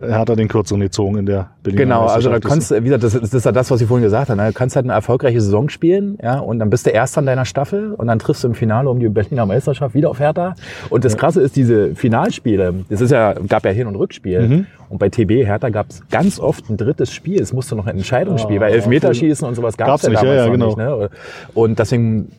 hat 0.00 0.28
er 0.28 0.36
den 0.36 0.48
kürzeren 0.48 0.80
gezogen 0.80 1.18
in 1.18 1.26
der 1.26 1.50
Berliner 1.62 1.84
Genau, 1.84 2.06
also 2.06 2.28
da 2.28 2.40
kannst 2.40 2.70
du, 2.70 2.76
wie 2.76 2.88
gesagt, 2.88 3.04
das, 3.04 3.14
ist 3.14 3.44
ja 3.44 3.52
das, 3.52 3.70
was 3.70 3.80
ich 3.80 3.86
vorhin 3.86 4.02
gesagt 4.02 4.28
habe. 4.28 4.40
Ne? 4.40 4.48
Du 4.48 4.52
kannst 4.52 4.74
halt 4.76 4.86
eine 4.86 4.92
erfolgreiche 4.92 5.40
Saison 5.40 5.68
spielen, 5.68 6.18
ja, 6.22 6.38
und 6.38 6.58
dann 6.58 6.70
bist 6.70 6.86
du 6.86 6.90
Erster 6.90 7.20
in 7.20 7.26
deiner 7.26 7.44
Staffel 7.44 7.92
und 7.94 8.06
dann 8.08 8.18
triffst 8.18 8.42
du 8.44 8.48
im 8.48 8.54
Finale 8.54 8.90
um 8.90 8.98
die 8.98 9.08
Berliner 9.08 9.46
Meisterschaft 9.46 9.94
wieder 9.94 10.10
auf 10.10 10.18
Hertha. 10.18 10.54
Und 10.90 11.04
das 11.04 11.16
Krasse 11.16 11.40
ist, 11.40 11.56
diese 11.56 11.94
Finalspiele, 11.94 12.74
das 12.88 13.00
ist 13.00 13.10
ja, 13.10 13.34
gab 13.34 13.64
ja 13.64 13.70
Hin- 13.70 13.86
und 13.86 13.96
Rückspiel. 13.96 14.48
Mhm. 14.48 14.66
Und 14.88 14.98
bei 14.98 15.08
TB 15.08 15.46
Hertha 15.46 15.70
gab 15.70 15.90
es 15.90 16.02
ganz 16.08 16.38
oft 16.38 16.68
ein 16.70 16.76
drittes 16.76 17.12
Spiel. 17.12 17.40
Es 17.40 17.52
musste 17.52 17.74
noch 17.76 17.86
ein 17.86 17.96
Entscheidungsspiel, 17.96 18.58
oh, 18.58 18.60
weil 18.60 18.72
Elfmeterschießen 18.74 19.46
und 19.46 19.54
sowas 19.54 19.76
gab 19.76 19.96
es 19.96 20.02
ja 20.02 20.10
nicht, 20.10 20.22
damals 20.22 20.36
ja, 20.38 20.44
ja, 20.44 20.50
genau. 20.50 20.66
nicht. 20.66 20.78
Ne? 20.78 21.10
Und 21.54 21.78
deswegen 21.78 22.30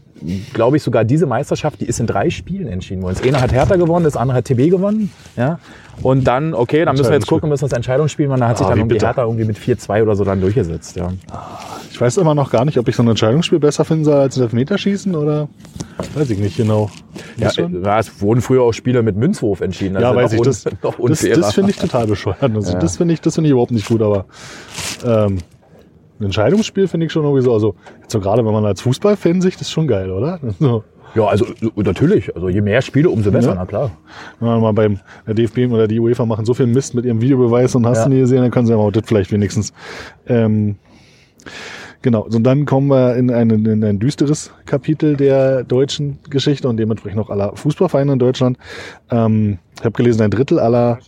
glaube 0.54 0.78
ich, 0.78 0.84
sogar 0.84 1.04
diese 1.04 1.25
Meisterschaft, 1.25 1.82
die 1.82 1.86
ist 1.86 1.99
in 1.99 2.08
drei 2.08 2.30
Spielen 2.30 2.67
entschieden 2.67 3.01
worden. 3.01 3.15
Das 3.15 3.28
eine 3.28 3.41
hat 3.41 3.51
Hertha 3.51 3.75
gewonnen, 3.75 4.06
das 4.06 4.15
andere 4.15 4.38
hat 4.38 4.45
TB 4.45 4.69
gewonnen. 4.69 5.12
Ja? 5.36 5.60
Und 6.01 6.25
dann, 6.25 6.54
okay, 6.54 6.86
dann 6.86 6.95
müssen 6.95 7.10
wir 7.10 7.15
jetzt 7.15 7.28
gucken, 7.28 7.49
müssen 7.49 7.63
wir 7.63 7.69
das 7.69 7.75
Entscheidungsspiel 7.75 8.28
machen. 8.28 8.41
Da 8.41 8.49
hat 8.49 8.58
sich 8.58 8.65
ah, 8.65 8.69
dann 8.69 8.80
irgendwie 8.80 8.99
Hertha 8.99 9.23
irgendwie 9.23 9.45
mit 9.45 9.58
4-2 9.58 10.04
oder 10.04 10.15
so 10.15 10.23
dann 10.23 10.41
durchgesetzt. 10.41 10.95
Ja. 10.95 11.12
Ich 11.91 11.99
weiß 11.99 12.17
immer 12.17 12.36
noch 12.36 12.51
gar 12.51 12.65
nicht, 12.65 12.78
ob 12.78 12.88
ich 12.88 12.95
so 12.95 13.04
ein 13.04 13.08
Entscheidungsspiel 13.08 13.60
besser 13.60 13.86
finden 13.86 14.06
soll 14.06 14.15
als 14.15 14.38
ein 14.38 14.43
Elfmeterschießen 14.43 15.15
oder 15.15 15.47
weiß 16.13 16.30
ich 16.30 16.39
nicht 16.39 16.58
genau. 16.58 16.89
Ja, 17.38 17.51
ja, 17.51 17.99
es 17.99 18.21
wurden 18.21 18.41
früher 18.41 18.63
auch 18.63 18.73
Spiele 18.73 19.04
mit 19.04 19.15
Münzwurf 19.15 19.62
entschieden. 19.62 19.99
ja, 19.99 20.15
weiß 20.15 20.34
ich. 20.34 20.41
Das, 20.45 20.63
das, 20.63 21.21
das 21.21 21.54
finde 21.54 21.71
ich 21.71 21.78
total 21.78 22.08
bescheuert. 22.08 22.41
Also, 22.41 22.73
ja. 22.73 22.80
Das 22.80 22.97
finde 22.97 23.13
ich, 23.13 23.21
das 23.21 23.36
finde 23.36 23.47
ich 23.47 23.51
überhaupt 23.51 23.71
nicht 23.71 23.88
gut, 23.88 24.01
aber 24.01 24.25
ähm, 25.06 25.39
ein 26.19 26.25
Entscheidungsspiel 26.25 26.88
finde 26.88 27.06
ich 27.08 27.12
schon 27.12 27.23
irgendwie 27.23 27.43
so, 27.43 27.54
also 27.54 27.75
jetzt 28.01 28.12
so 28.12 28.19
gerade 28.19 28.45
wenn 28.45 28.54
man 28.54 28.65
als 28.65 28.82
Fußballfan 28.82 29.41
sich, 29.41 29.56
das 29.56 29.63
ist 29.63 29.71
schon 29.71 29.88
geil, 29.88 30.12
oder? 30.12 30.39
So. 30.60 30.84
Ja, 31.13 31.28
also 31.28 31.45
natürlich. 31.75 32.36
Also 32.36 32.49
je 32.49 32.62
mehr 32.62 32.82
Spiele, 32.82 33.10
umso 33.10 33.32
besser, 33.32 33.49
ja. 33.49 33.56
na 33.56 33.65
klar. 33.65 33.91
Ja, 34.41 34.60
mal 34.60 34.73
beim 34.73 34.99
DFB 35.25 35.71
oder 35.71 35.88
die 35.88 35.99
UEFA 35.99 36.25
machen 36.25 36.45
so 36.45 36.54
viel 36.54 36.67
Mist 36.67 36.93
mit 36.93 37.06
ihrem 37.06 37.21
Videobeweis 37.21 37.73
und 37.75 37.86
hast 37.86 37.99
ja. 37.99 38.04
du 38.06 38.10
nie 38.10 38.19
gesehen, 38.19 38.41
dann 38.41 38.51
können 38.51 38.67
sie 38.67 38.73
ja 38.73 38.78
auch 38.78 38.91
das 38.91 39.04
vielleicht 39.06 39.32
wenigstens. 39.32 39.71
Ähm, 40.28 40.75
genau. 42.01 42.23
Und 42.23 42.43
dann 42.43 42.65
kommen 42.65 42.88
wir 42.88 43.15
in 43.15 43.32
ein, 43.32 43.49
in 43.49 43.84
ein 43.84 43.99
düsteres 43.99 44.51
Kapitel 44.65 45.15
der 45.15 45.63
deutschen 45.63 46.19
Geschichte 46.30 46.67
und 46.67 46.78
dementsprechend 46.78 47.19
auch 47.21 47.30
aller 47.30 47.56
Fußballvereine 47.56 48.13
in 48.13 48.19
Deutschland. 48.19 48.58
Ähm, 49.10 49.60
ich 49.78 49.86
habe 49.86 49.93
gelesen, 49.93 50.21
ein 50.21 50.32
Drittel 50.32 50.60
aller 50.60 50.99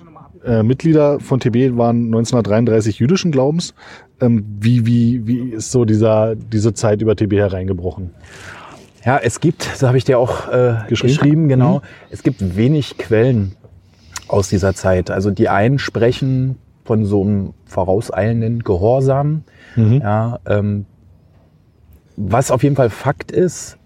äh, 0.46 0.64
Mitglieder 0.64 1.20
von 1.20 1.40
TB 1.40 1.78
waren 1.78 2.06
1933 2.06 3.00
jüdischen 3.00 3.32
Glaubens. 3.32 3.74
Ähm, 4.20 4.46
wie, 4.60 4.86
wie, 4.86 5.28
wie 5.28 5.40
ist 5.50 5.72
so 5.72 5.86
dieser, 5.86 6.36
diese 6.36 6.74
Zeit 6.74 7.02
über 7.02 7.16
TB 7.16 7.34
hereingebrochen? 7.34 8.12
Ja, 9.06 9.18
es 9.18 9.40
gibt, 9.40 9.72
das 9.72 9.84
habe 9.84 9.98
ich 9.98 10.04
dir 10.04 10.20
auch 10.20 10.48
äh, 10.50 10.76
geschrieben? 10.90 11.14
geschrieben, 11.14 11.48
genau. 11.48 11.76
Mhm. 11.76 11.82
Es 12.10 12.24
gibt 12.24 12.58
wenig 12.58 12.98
Quellen 12.98 13.56
aus 14.28 14.50
dieser 14.50 14.74
Zeit. 14.74 15.12
Also 15.12 15.32
die 15.32 15.50
einen 15.50 15.80
sprechen 15.80 16.58
von 16.84 17.06
so 17.06 17.22
einem 17.22 17.54
vorauseilenden 17.66 18.64
Gehorsam. 18.64 19.44
Mhm. 19.76 20.02
Ja, 20.02 20.40
ähm, 20.46 20.86
was 22.16 22.50
auf 22.50 22.64
jeden 22.64 22.76
Fall 22.76 22.90
Fakt 22.90 23.32
ist, 23.32 23.78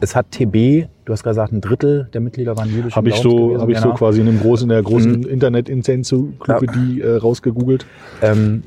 es 0.00 0.16
hat 0.16 0.30
TB, 0.30 0.88
du 1.04 1.12
hast 1.12 1.22
gesagt, 1.22 1.52
ein 1.52 1.60
Drittel 1.60 2.08
der 2.12 2.20
Mitglieder 2.20 2.56
waren 2.56 2.70
jüdisch. 2.70 2.96
Habe 2.96 3.08
ich 3.08 3.16
so, 3.16 3.60
habe 3.60 3.72
ich 3.72 3.78
genau. 3.78 3.92
so 3.92 3.94
quasi 3.94 4.20
in, 4.20 4.28
einem 4.28 4.40
großen, 4.40 4.64
in 4.64 4.74
der 4.74 4.82
großen 4.82 5.20
mhm. 5.20 5.28
Internet-Enzyklopädie 5.28 6.98
ja. 6.98 7.06
äh, 7.06 7.16
rausgegoogelt. 7.16 7.86
Ähm, 8.22 8.62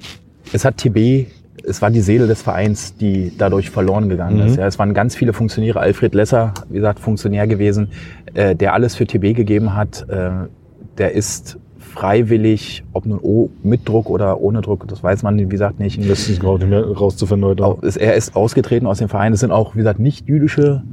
es 0.54 0.66
hat 0.66 0.78
TB, 0.78 1.28
es 1.64 1.82
war 1.82 1.92
die 1.92 2.02
Seele 2.02 2.28
des 2.28 2.42
Vereins, 2.42 2.96
die 2.96 3.32
dadurch 3.38 3.70
verloren 3.70 4.10
gegangen 4.10 4.38
mhm. 4.38 4.48
ist. 4.48 4.58
Ja, 4.58 4.68
es 4.68 4.80
waren 4.80 4.94
ganz 4.94 5.16
viele 5.16 5.34
Funktionäre. 5.34 5.80
Alfred 5.80 6.16
Lesser, 6.16 6.54
wie 6.70 6.76
gesagt, 6.76 7.00
Funktionär 7.00 7.48
gewesen, 7.48 7.90
äh, 8.34 8.56
der 8.56 8.74
alles 8.74 8.96
für 8.96 9.06
TB 9.06 9.36
gegeben 9.36 9.76
hat. 9.76 10.08
Äh, 10.10 10.48
der 10.98 11.14
ist 11.14 11.58
freiwillig, 11.80 12.84
ob 12.94 13.06
nun 13.06 13.20
oh, 13.22 13.50
mit 13.64 13.88
Druck 13.88 14.10
oder 14.10 14.40
ohne 14.42 14.62
Druck, 14.62 14.88
das 14.88 15.04
weiß 15.04 15.24
man, 15.24 15.38
wie 15.38 15.48
gesagt, 15.48 15.80
nicht. 15.80 16.00
Das 16.10 16.30
ist 16.30 16.40
gerade 16.40 16.60
nicht 16.60 16.70
mehr 16.70 16.86
rauszufinden 16.86 17.50
heute. 17.50 17.78
Er 18.00 18.16
ist 18.16 18.36
ausgetreten 18.36 18.86
aus 18.86 19.00
dem 19.00 19.10
Verein. 19.10 19.34
Es 19.34 19.40
sind 19.40 19.52
auch, 19.52 19.76
wie 19.76 19.80
gesagt, 19.80 20.00
nicht 20.00 20.28
jüdische 20.28 20.84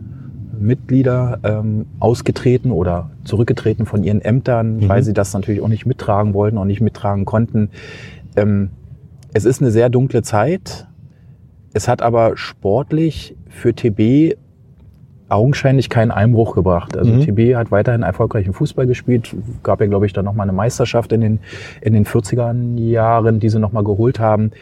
Mitglieder 0.59 1.39
ähm, 1.45 1.87
ausgetreten 2.01 2.71
oder 2.71 3.11
zurückgetreten 3.25 3.85
von 3.85 4.03
ihren 4.03 4.23
Ämtern, 4.23 4.79
mhm. 4.79 4.89
weil 4.89 5.03
sie 5.03 5.13
das 5.13 5.35
natürlich 5.35 5.61
auch 5.61 5.69
nicht 5.69 5.87
mittragen 5.87 6.35
wollten 6.35 6.57
und 6.57 6.67
nicht 6.67 6.81
mittragen 6.81 7.25
konnten. 7.25 7.69
Ähm, 8.37 8.71
es 9.33 9.45
ist 9.45 9.61
eine 9.61 9.71
sehr 9.71 9.89
dunkle 9.89 10.23
Zeit. 10.23 10.87
Es 11.73 11.89
hat 11.89 12.03
aber 12.03 12.37
sportlich 12.37 13.37
für 13.49 13.75
TB 13.75 14.37
augenscheinlich 15.29 15.91
keinen 15.91 16.11
Einbruch 16.11 16.55
gebracht. 16.55 16.97
Also 16.97 17.13
mhm. 17.13 17.21
TB 17.21 17.57
hat 17.57 17.71
weiterhin 17.71 18.03
erfolgreichen 18.03 18.53
Fußball 18.53 18.87
gespielt. 18.87 19.35
Gab 19.63 19.81
ja, 19.81 19.87
glaube 19.87 20.07
ich, 20.07 20.13
dann 20.13 20.25
nochmal 20.25 20.45
eine 20.45 20.57
Meisterschaft 20.57 21.13
in 21.13 21.21
den, 21.21 21.41
in 21.81 21.93
den 21.93 22.07
40er 22.07 22.79
Jahren, 22.79 23.41
die 23.41 23.49
sie 23.49 23.59
nochmal 23.59 23.85
geholt 23.85 24.21
haben. 24.21 24.53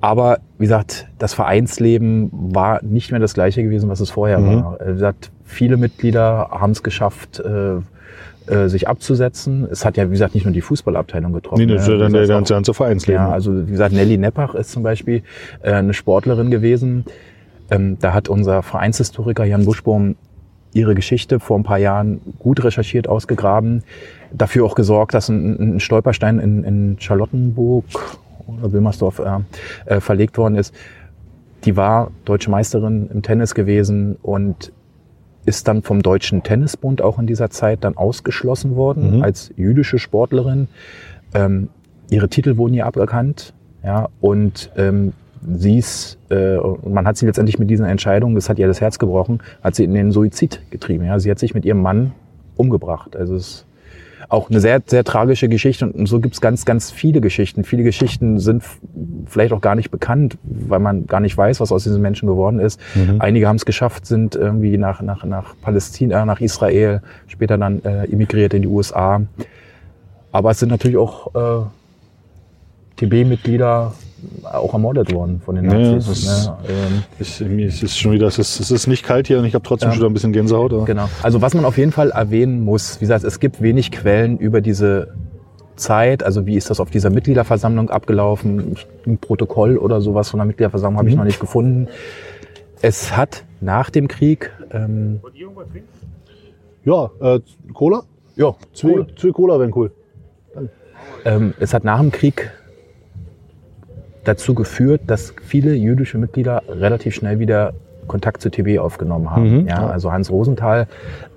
Aber 0.00 0.38
wie 0.58 0.64
gesagt, 0.64 1.08
das 1.18 1.34
Vereinsleben 1.34 2.30
war 2.32 2.82
nicht 2.82 3.12
mehr 3.12 3.20
das 3.20 3.34
gleiche 3.34 3.62
gewesen, 3.62 3.88
was 3.88 4.00
es 4.00 4.10
vorher 4.10 4.40
mhm. 4.40 4.64
war. 4.64 4.78
Wie 4.80 4.92
gesagt, 4.92 5.30
viele 5.44 5.76
Mitglieder 5.76 6.48
haben 6.50 6.72
es 6.72 6.82
geschafft, 6.82 7.40
äh, 8.46 8.68
sich 8.68 8.88
abzusetzen. 8.88 9.68
Es 9.70 9.84
hat 9.84 9.96
ja, 9.96 10.06
wie 10.06 10.12
gesagt, 10.12 10.34
nicht 10.34 10.44
nur 10.44 10.52
die 10.52 10.60
Fußballabteilung 10.60 11.32
getroffen. 11.32 11.66
Nee, 11.66 11.72
das 11.72 11.82
ist 11.82 11.88
ja 11.88 11.96
dann 11.96 12.12
der 12.12 12.26
ganze 12.26 12.74
Vereinsleben. 12.74 13.22
Ja, 13.22 13.30
also 13.30 13.66
wie 13.66 13.70
gesagt, 13.70 13.94
Nelly 13.94 14.18
Neppach 14.18 14.54
ist 14.54 14.72
zum 14.72 14.82
Beispiel 14.82 15.22
äh, 15.62 15.72
eine 15.72 15.94
Sportlerin 15.94 16.50
gewesen. 16.50 17.04
Ähm, 17.70 17.98
da 18.00 18.12
hat 18.12 18.28
unser 18.28 18.62
Vereinshistoriker 18.62 19.44
Jan 19.44 19.64
Buschbaum 19.64 20.16
ihre 20.74 20.94
Geschichte 20.94 21.38
vor 21.38 21.58
ein 21.58 21.62
paar 21.62 21.78
Jahren 21.78 22.20
gut 22.38 22.64
recherchiert, 22.64 23.08
ausgegraben, 23.08 23.82
dafür 24.32 24.64
auch 24.64 24.74
gesorgt, 24.74 25.14
dass 25.14 25.28
ein, 25.28 25.76
ein 25.76 25.80
Stolperstein 25.80 26.38
in, 26.38 26.64
in 26.64 26.96
Charlottenburg 26.98 27.84
oder 28.46 28.72
Wilmersdorf 28.72 29.20
äh, 29.20 29.94
äh, 29.94 30.00
verlegt 30.00 30.38
worden 30.38 30.56
ist. 30.56 30.74
Die 31.64 31.76
war 31.76 32.10
deutsche 32.24 32.50
Meisterin 32.50 33.08
im 33.12 33.22
Tennis 33.22 33.54
gewesen 33.54 34.16
und 34.22 34.72
ist 35.44 35.68
dann 35.68 35.82
vom 35.82 36.02
Deutschen 36.02 36.42
Tennisbund 36.42 37.02
auch 37.02 37.18
in 37.18 37.26
dieser 37.26 37.50
Zeit 37.50 37.84
dann 37.84 37.96
ausgeschlossen 37.96 38.76
worden 38.76 39.16
mhm. 39.16 39.22
als 39.22 39.52
jüdische 39.56 39.98
Sportlerin. 39.98 40.68
Ähm, 41.34 41.68
ihre 42.10 42.28
Titel 42.28 42.56
wurden 42.56 42.74
ihr 42.74 42.86
aberkannt, 42.86 43.52
ja, 43.82 44.08
und 44.20 44.70
ähm, 44.76 45.12
sie 45.56 45.78
ist, 45.78 46.18
äh, 46.30 46.56
man 46.88 47.06
hat 47.06 47.16
sie 47.16 47.26
letztendlich 47.26 47.58
mit 47.58 47.68
diesen 47.68 47.86
Entscheidungen, 47.86 48.34
das 48.34 48.48
hat 48.48 48.58
ihr 48.58 48.68
das 48.68 48.80
Herz 48.80 48.98
gebrochen, 48.98 49.40
hat 49.62 49.74
sie 49.74 49.84
in 49.84 49.94
den 49.94 50.12
Suizid 50.12 50.60
getrieben. 50.70 51.04
Ja, 51.04 51.18
sie 51.18 51.30
hat 51.30 51.38
sich 51.38 51.54
mit 51.54 51.64
ihrem 51.64 51.82
Mann 51.82 52.12
umgebracht. 52.56 53.16
Also 53.16 53.34
es 53.34 53.66
auch 54.32 54.48
eine 54.48 54.60
sehr, 54.60 54.80
sehr 54.86 55.04
tragische 55.04 55.48
Geschichte 55.48 55.86
und 55.86 56.06
so 56.06 56.18
gibt 56.18 56.34
es 56.34 56.40
ganz, 56.40 56.64
ganz 56.64 56.90
viele 56.90 57.20
Geschichten. 57.20 57.64
Viele 57.64 57.82
Geschichten 57.82 58.38
sind 58.38 58.62
vielleicht 59.26 59.52
auch 59.52 59.60
gar 59.60 59.74
nicht 59.74 59.90
bekannt, 59.90 60.38
weil 60.42 60.80
man 60.80 61.06
gar 61.06 61.20
nicht 61.20 61.36
weiß, 61.36 61.60
was 61.60 61.70
aus 61.70 61.84
diesen 61.84 62.00
Menschen 62.00 62.26
geworden 62.26 62.58
ist. 62.58 62.80
Mhm. 62.94 63.20
Einige 63.20 63.46
haben 63.46 63.56
es 63.56 63.66
geschafft, 63.66 64.06
sind 64.06 64.34
irgendwie 64.34 64.78
nach, 64.78 65.02
nach, 65.02 65.24
nach 65.24 65.54
Palästina, 65.60 66.24
nach 66.24 66.40
Israel, 66.40 67.02
später 67.26 67.58
dann 67.58 67.84
äh, 67.84 68.04
emigriert 68.04 68.54
in 68.54 68.62
die 68.62 68.68
USA. 68.68 69.20
Aber 70.32 70.50
es 70.50 70.58
sind 70.58 70.70
natürlich 70.70 70.96
auch 70.96 71.34
äh, 71.34 71.66
TB-Mitglieder 72.96 73.92
auch 74.44 74.72
ermordet 74.72 75.12
worden 75.12 75.40
von 75.44 75.54
den 75.54 75.66
Nazis. 75.66 76.24
Ja, 76.24 76.58
ne? 76.62 76.68
ähm, 76.68 77.02
ich, 77.18 77.40
es 77.40 77.82
ist 77.82 77.98
schon 77.98 78.12
wieder, 78.12 78.26
es 78.26 78.38
ist, 78.38 78.60
es 78.60 78.70
ist 78.70 78.86
nicht 78.86 79.04
kalt 79.04 79.26
hier 79.26 79.38
und 79.38 79.44
ich 79.44 79.54
habe 79.54 79.64
trotzdem 79.64 79.88
ja. 79.88 79.92
schon 79.94 80.00
wieder 80.00 80.10
ein 80.10 80.14
bisschen 80.14 80.32
Gänsehaut. 80.32 80.72
Aber. 80.72 80.84
Genau. 80.84 81.08
Also 81.22 81.42
was 81.42 81.54
man 81.54 81.64
auf 81.64 81.78
jeden 81.78 81.92
Fall 81.92 82.10
erwähnen 82.10 82.64
muss, 82.64 83.00
wie 83.00 83.04
gesagt, 83.04 83.24
es 83.24 83.40
gibt 83.40 83.62
wenig 83.62 83.90
Quellen 83.90 84.38
über 84.38 84.60
diese 84.60 85.14
Zeit, 85.76 86.22
also 86.22 86.46
wie 86.46 86.56
ist 86.56 86.70
das 86.70 86.80
auf 86.80 86.90
dieser 86.90 87.10
Mitgliederversammlung 87.10 87.90
abgelaufen, 87.90 88.76
ein 89.06 89.18
Protokoll 89.18 89.76
oder 89.76 90.00
sowas 90.00 90.30
von 90.30 90.38
der 90.38 90.46
Mitgliederversammlung 90.46 90.98
habe 90.98 91.08
ich 91.08 91.14
mhm. 91.14 91.20
noch 91.20 91.26
nicht 91.26 91.40
gefunden. 91.40 91.88
Es 92.80 93.16
hat 93.16 93.44
nach 93.60 93.90
dem 93.90 94.08
Krieg... 94.08 94.50
Ähm, 94.70 95.20
ja, 96.84 97.10
äh, 97.20 97.40
Cola? 97.72 98.02
Ja, 98.34 98.54
zwei, 98.72 99.06
zwei 99.16 99.30
Cola 99.30 99.58
wären 99.58 99.72
cool. 99.74 99.92
Ähm, 101.24 101.54
es 101.60 101.72
hat 101.74 101.84
nach 101.84 102.00
dem 102.00 102.10
Krieg 102.10 102.50
dazu 104.24 104.54
geführt, 104.54 105.02
dass 105.06 105.34
viele 105.42 105.74
jüdische 105.74 106.18
Mitglieder 106.18 106.62
relativ 106.68 107.14
schnell 107.14 107.38
wieder 107.38 107.74
Kontakt 108.06 108.42
zu 108.42 108.50
TB 108.50 108.78
aufgenommen 108.78 109.30
haben. 109.30 109.62
Mhm. 109.62 109.68
Ja, 109.68 109.86
also 109.86 110.12
Hans 110.12 110.30
Rosenthal 110.30 110.86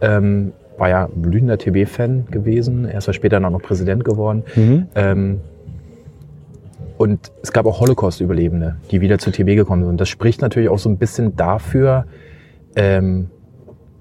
ähm, 0.01 0.51
war 0.77 0.89
ja 0.89 1.09
blühender 1.13 1.57
TB-Fan 1.57 2.27
gewesen. 2.31 2.85
Er 2.85 2.97
ist 2.97 3.07
ja 3.07 3.13
später 3.13 3.39
noch 3.39 3.61
Präsident 3.61 4.03
geworden. 4.03 4.43
Mhm. 4.55 4.87
Ähm, 4.95 5.41
und 6.97 7.31
es 7.41 7.51
gab 7.51 7.65
auch 7.65 7.81
Holocaust-Überlebende, 7.81 8.77
die 8.91 9.01
wieder 9.01 9.19
zu 9.19 9.31
TB 9.31 9.55
gekommen 9.55 9.85
sind. 9.85 9.99
Das 9.99 10.09
spricht 10.09 10.41
natürlich 10.41 10.69
auch 10.69 10.79
so 10.79 10.89
ein 10.89 10.97
bisschen 10.97 11.35
dafür, 11.35 12.05
ähm, 12.75 13.29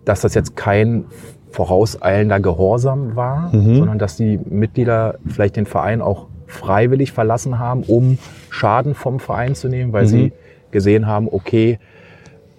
dass 0.05 0.21
das 0.21 0.35
jetzt 0.35 0.57
kein 0.57 1.05
vorauseilender 1.51 2.41
Gehorsam 2.41 3.17
war, 3.17 3.55
mhm. 3.55 3.77
sondern 3.77 3.99
dass 3.99 4.17
die 4.17 4.39
Mitglieder 4.39 5.19
vielleicht 5.27 5.57
den 5.57 5.67
Verein 5.67 6.03
auch 6.03 6.27
freiwillig 6.47 7.13
verlassen 7.13 7.59
haben, 7.59 7.83
um 7.83 8.19
Schaden 8.51 8.95
vom 8.95 9.21
Verein 9.21 9.55
zu 9.55 9.69
nehmen, 9.69 9.93
weil 9.93 10.05
mhm. 10.05 10.09
sie 10.09 10.33
gesehen 10.71 11.07
haben, 11.07 11.29
okay, 11.31 11.79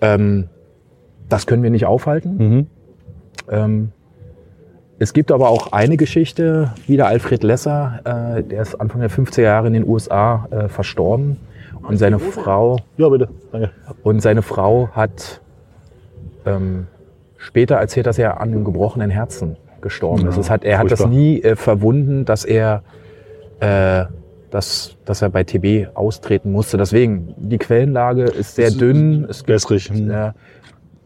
ähm, 0.02 0.50
das 1.30 1.48
können 1.48 1.64
wir 1.64 1.70
nicht 1.70 1.86
aufhalten. 1.86 2.38
Mhm. 2.38 2.68
Ähm, 3.50 3.92
es 4.98 5.14
gibt 5.14 5.32
aber 5.32 5.50
auch 5.50 5.74
eine 5.74 5.98
Geschichte, 5.98 6.74
wieder 6.88 7.08
Alfred 7.08 7.44
Lesser, 7.44 8.00
äh, 8.38 8.44
der 8.44 8.62
ist 8.62 8.76
Anfang 8.76 9.02
der 9.02 9.10
50er 9.10 9.42
Jahre 9.42 9.68
in 9.68 9.74
den 9.74 9.88
USA 9.88 10.48
äh, 10.52 10.68
verstorben 10.70 11.38
und 11.82 11.98
seine 11.98 12.20
Frau. 12.20 12.78
Ja, 12.98 13.10
bitte. 13.10 13.28
Danke. 13.52 13.72
Und 14.04 14.22
seine 14.22 14.42
Frau 14.42 14.90
hat 14.94 15.42
ähm, 16.46 16.88
später 17.38 17.76
erzählt, 17.76 18.06
dass 18.06 18.18
er 18.18 18.40
an 18.40 18.50
einem 18.50 18.64
gebrochenen 18.64 19.10
Herzen 19.10 19.58
gestorben 19.82 20.24
ja, 20.24 20.30
ist. 20.30 20.38
Das 20.38 20.50
hat, 20.50 20.64
er 20.64 20.80
hat 20.80 20.90
das 20.90 21.06
nie 21.06 21.42
äh, 21.42 21.56
verwunden, 21.56 22.26
dass 22.26 22.46
er 22.46 22.84
äh, 23.60 24.06
dass, 24.52 24.96
dass 25.04 25.22
er 25.22 25.30
bei 25.30 25.44
TB 25.44 25.96
austreten 25.96 26.52
musste. 26.52 26.78
Deswegen, 26.78 27.34
die 27.38 27.58
Quellenlage 27.58 28.24
ist 28.24 28.56
sehr 28.56 28.72
dünn. 28.72 29.26
Es 29.30 29.44
gibt 29.44 29.82
äh, 29.92 30.32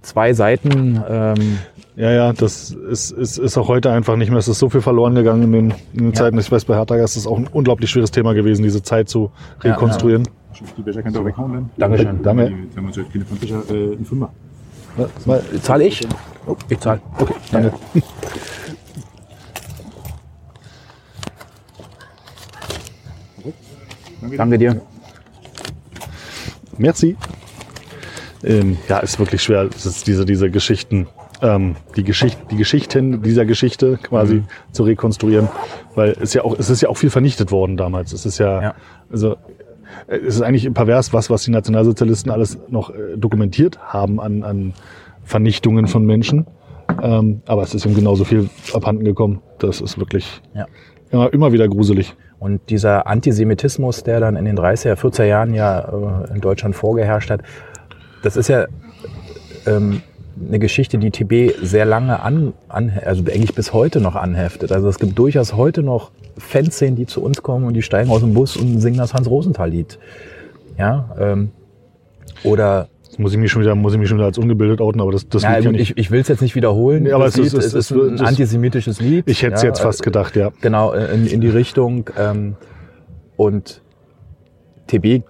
zwei 0.01 0.33
Seiten. 0.33 1.03
Ähm, 1.09 1.57
ja, 1.95 2.11
ja, 2.11 2.33
das 2.33 2.71
ist, 2.71 3.11
ist, 3.11 3.37
ist 3.37 3.57
auch 3.57 3.67
heute 3.67 3.91
einfach 3.91 4.15
nicht 4.15 4.29
mehr. 4.29 4.39
Es 4.39 4.47
ist 4.47 4.59
so 4.59 4.69
viel 4.69 4.81
verloren 4.81 5.15
gegangen 5.15 5.43
in 5.43 5.51
den, 5.51 5.73
in 5.93 5.99
den 5.99 6.07
ja. 6.09 6.13
Zeiten. 6.13 6.37
Ich 6.37 6.51
weiß, 6.51 6.65
bei 6.65 6.75
Hertha 6.75 6.95
ist 6.95 7.15
es 7.15 7.25
auch 7.25 7.37
ein 7.37 7.47
unglaublich 7.47 7.89
schweres 7.89 8.11
Thema 8.11 8.33
gewesen, 8.33 8.63
diese 8.63 8.83
Zeit 8.83 9.09
zu 9.09 9.31
rekonstruieren. 9.61 10.25
Ja, 10.25 10.31
ja. 10.61 10.67
Die 10.77 10.81
Becher 10.81 11.01
kannst 11.01 11.17
du 11.17 11.25
weghauen 11.25 11.69
Dankeschön. 11.77 12.21
Danke. 12.21 12.53
Zahle 15.61 15.85
ich? 15.85 16.07
Oh, 16.45 16.55
ich 16.67 16.79
zahle. 16.79 17.01
Okay, 17.17 17.33
danke. 17.51 17.73
Danke 24.37 24.57
dir. 24.57 24.81
Merci. 26.77 27.15
Ähm, 28.43 28.77
ja, 28.87 28.99
ist 28.99 29.19
wirklich 29.19 29.43
schwer. 29.43 29.69
Es 29.75 29.85
ist 29.85 30.07
diese, 30.07 30.25
diese 30.25 30.49
Geschichten, 30.49 31.07
ähm, 31.41 31.75
die, 31.95 32.03
Geschicht, 32.03 32.39
die 32.51 32.55
Geschichten 32.55 33.21
dieser 33.21 33.45
Geschichte 33.45 33.99
quasi 34.01 34.35
mhm. 34.35 34.47
zu 34.71 34.83
rekonstruieren. 34.83 35.49
Weil 35.95 36.15
es 36.21 36.33
ja 36.33 36.43
auch, 36.43 36.57
es 36.57 36.69
ist 36.69 36.81
ja 36.81 36.89
auch 36.89 36.97
viel 36.97 37.09
vernichtet 37.09 37.51
worden 37.51 37.75
damals. 37.75 38.13
Es 38.13 38.25
ist 38.25 38.37
ja, 38.37 38.61
ja. 38.61 38.75
also 39.11 39.35
äh, 40.07 40.17
es 40.17 40.35
ist 40.35 40.41
eigentlich 40.41 40.73
pervers, 40.73 41.11
was, 41.11 41.29
was 41.29 41.43
die 41.43 41.51
Nationalsozialisten 41.51 42.31
alles 42.31 42.57
noch 42.69 42.91
äh, 42.91 43.17
dokumentiert 43.17 43.79
haben 43.79 44.19
an, 44.21 44.43
an 44.43 44.73
Vernichtungen 45.23 45.87
von 45.87 46.05
Menschen. 46.05 46.47
Ähm, 47.01 47.41
aber 47.45 47.63
es 47.63 47.75
ist 47.75 47.85
ihm 47.85 47.93
genauso 47.93 48.23
viel 48.23 48.49
abhanden 48.73 49.03
gekommen. 49.03 49.41
Das 49.59 49.81
ist 49.81 49.99
wirklich 49.99 50.41
ja. 50.55 50.65
immer, 51.11 51.31
immer 51.33 51.51
wieder 51.51 51.67
gruselig. 51.67 52.15
Und 52.39 52.61
dieser 52.69 53.05
Antisemitismus, 53.05 54.03
der 54.03 54.19
dann 54.19 54.35
in 54.35 54.45
den 54.45 54.57
30er, 54.57 54.95
40er 54.95 55.25
Jahren 55.25 55.53
ja 55.53 55.79
äh, 55.79 56.33
in 56.33 56.41
Deutschland 56.41 56.75
vorgeherrscht 56.75 57.29
hat, 57.29 57.41
das 58.23 58.37
ist 58.37 58.47
ja 58.47 58.65
ähm, 59.65 60.01
eine 60.47 60.59
Geschichte, 60.59 60.97
die 60.97 61.11
TB 61.11 61.55
sehr 61.61 61.85
lange 61.85 62.21
an, 62.21 62.53
an, 62.69 62.93
also 63.05 63.23
eigentlich 63.23 63.55
bis 63.55 63.73
heute 63.73 63.99
noch 63.99 64.15
anheftet. 64.15 64.71
Also 64.71 64.87
es 64.87 64.99
gibt 64.99 65.19
durchaus 65.19 65.53
heute 65.53 65.83
noch 65.83 66.11
Fanszenen, 66.37 66.95
die 66.95 67.05
zu 67.05 67.21
uns 67.21 67.43
kommen 67.43 67.65
und 67.65 67.73
die 67.73 67.81
steigen 67.81 68.09
aus 68.09 68.21
dem 68.21 68.33
Bus 68.33 68.55
und 68.55 68.79
singen 68.79 68.97
das 68.97 69.13
Hans-Rosenthal-Lied. 69.13 69.99
Ja, 70.77 71.09
ähm, 71.19 71.51
oder 72.43 72.87
muss 73.19 73.33
ich 73.33 73.37
mich 73.37 73.51
schon 73.51 73.61
wieder, 73.61 73.75
muss 73.75 73.93
ich 73.93 73.99
mich 73.99 74.07
schon 74.07 74.17
wieder 74.17 74.27
als 74.27 74.37
ungebildet 74.37 74.79
outen, 74.79 75.01
aber 75.01 75.11
das, 75.11 75.27
das 75.27 75.43
ja, 75.43 75.57
Lied 75.57 75.79
ich, 75.79 75.97
ich 75.97 76.09
will 76.09 76.21
es 76.21 76.29
jetzt 76.29 76.41
nicht 76.41 76.55
wiederholen. 76.55 77.03
Nee, 77.03 77.11
aber 77.11 77.25
es, 77.25 77.35
Lied, 77.35 77.47
ist, 77.47 77.53
es 77.53 77.73
ist 77.73 77.91
ein 77.91 78.21
antisemitisches 78.21 79.01
Lied. 79.01 79.25
Ich 79.27 79.43
hätte 79.43 79.55
es 79.55 79.61
ja, 79.61 79.67
jetzt 79.67 79.81
fast 79.81 80.03
gedacht, 80.03 80.37
ja. 80.37 80.51
Genau, 80.61 80.93
in, 80.93 81.27
in 81.27 81.41
die 81.41 81.49
Richtung. 81.49 82.09
Ähm, 82.17 82.55
und 83.35 83.81
TB 84.87 85.23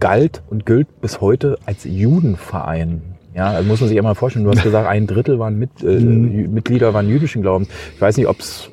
galt 0.00 0.42
und 0.48 0.66
gilt 0.66 1.00
bis 1.00 1.20
heute 1.20 1.58
als 1.64 1.84
Judenverein. 1.84 3.09
Ja, 3.34 3.50
also 3.50 3.68
muss 3.68 3.80
man 3.80 3.88
sich 3.88 3.98
einmal 3.98 4.14
vorstellen. 4.14 4.44
Du 4.44 4.50
hast 4.50 4.62
gesagt, 4.64 4.88
ein 4.88 5.06
Drittel 5.06 5.38
waren 5.38 5.58
mit, 5.58 5.70
äh, 5.82 5.86
mhm. 5.86 6.52
Mitglieder 6.52 6.94
waren 6.94 7.08
jüdischen 7.08 7.42
Glaubens. 7.42 7.68
Ich 7.94 8.00
weiß 8.00 8.16
nicht, 8.16 8.26
ob 8.26 8.40
es 8.40 8.70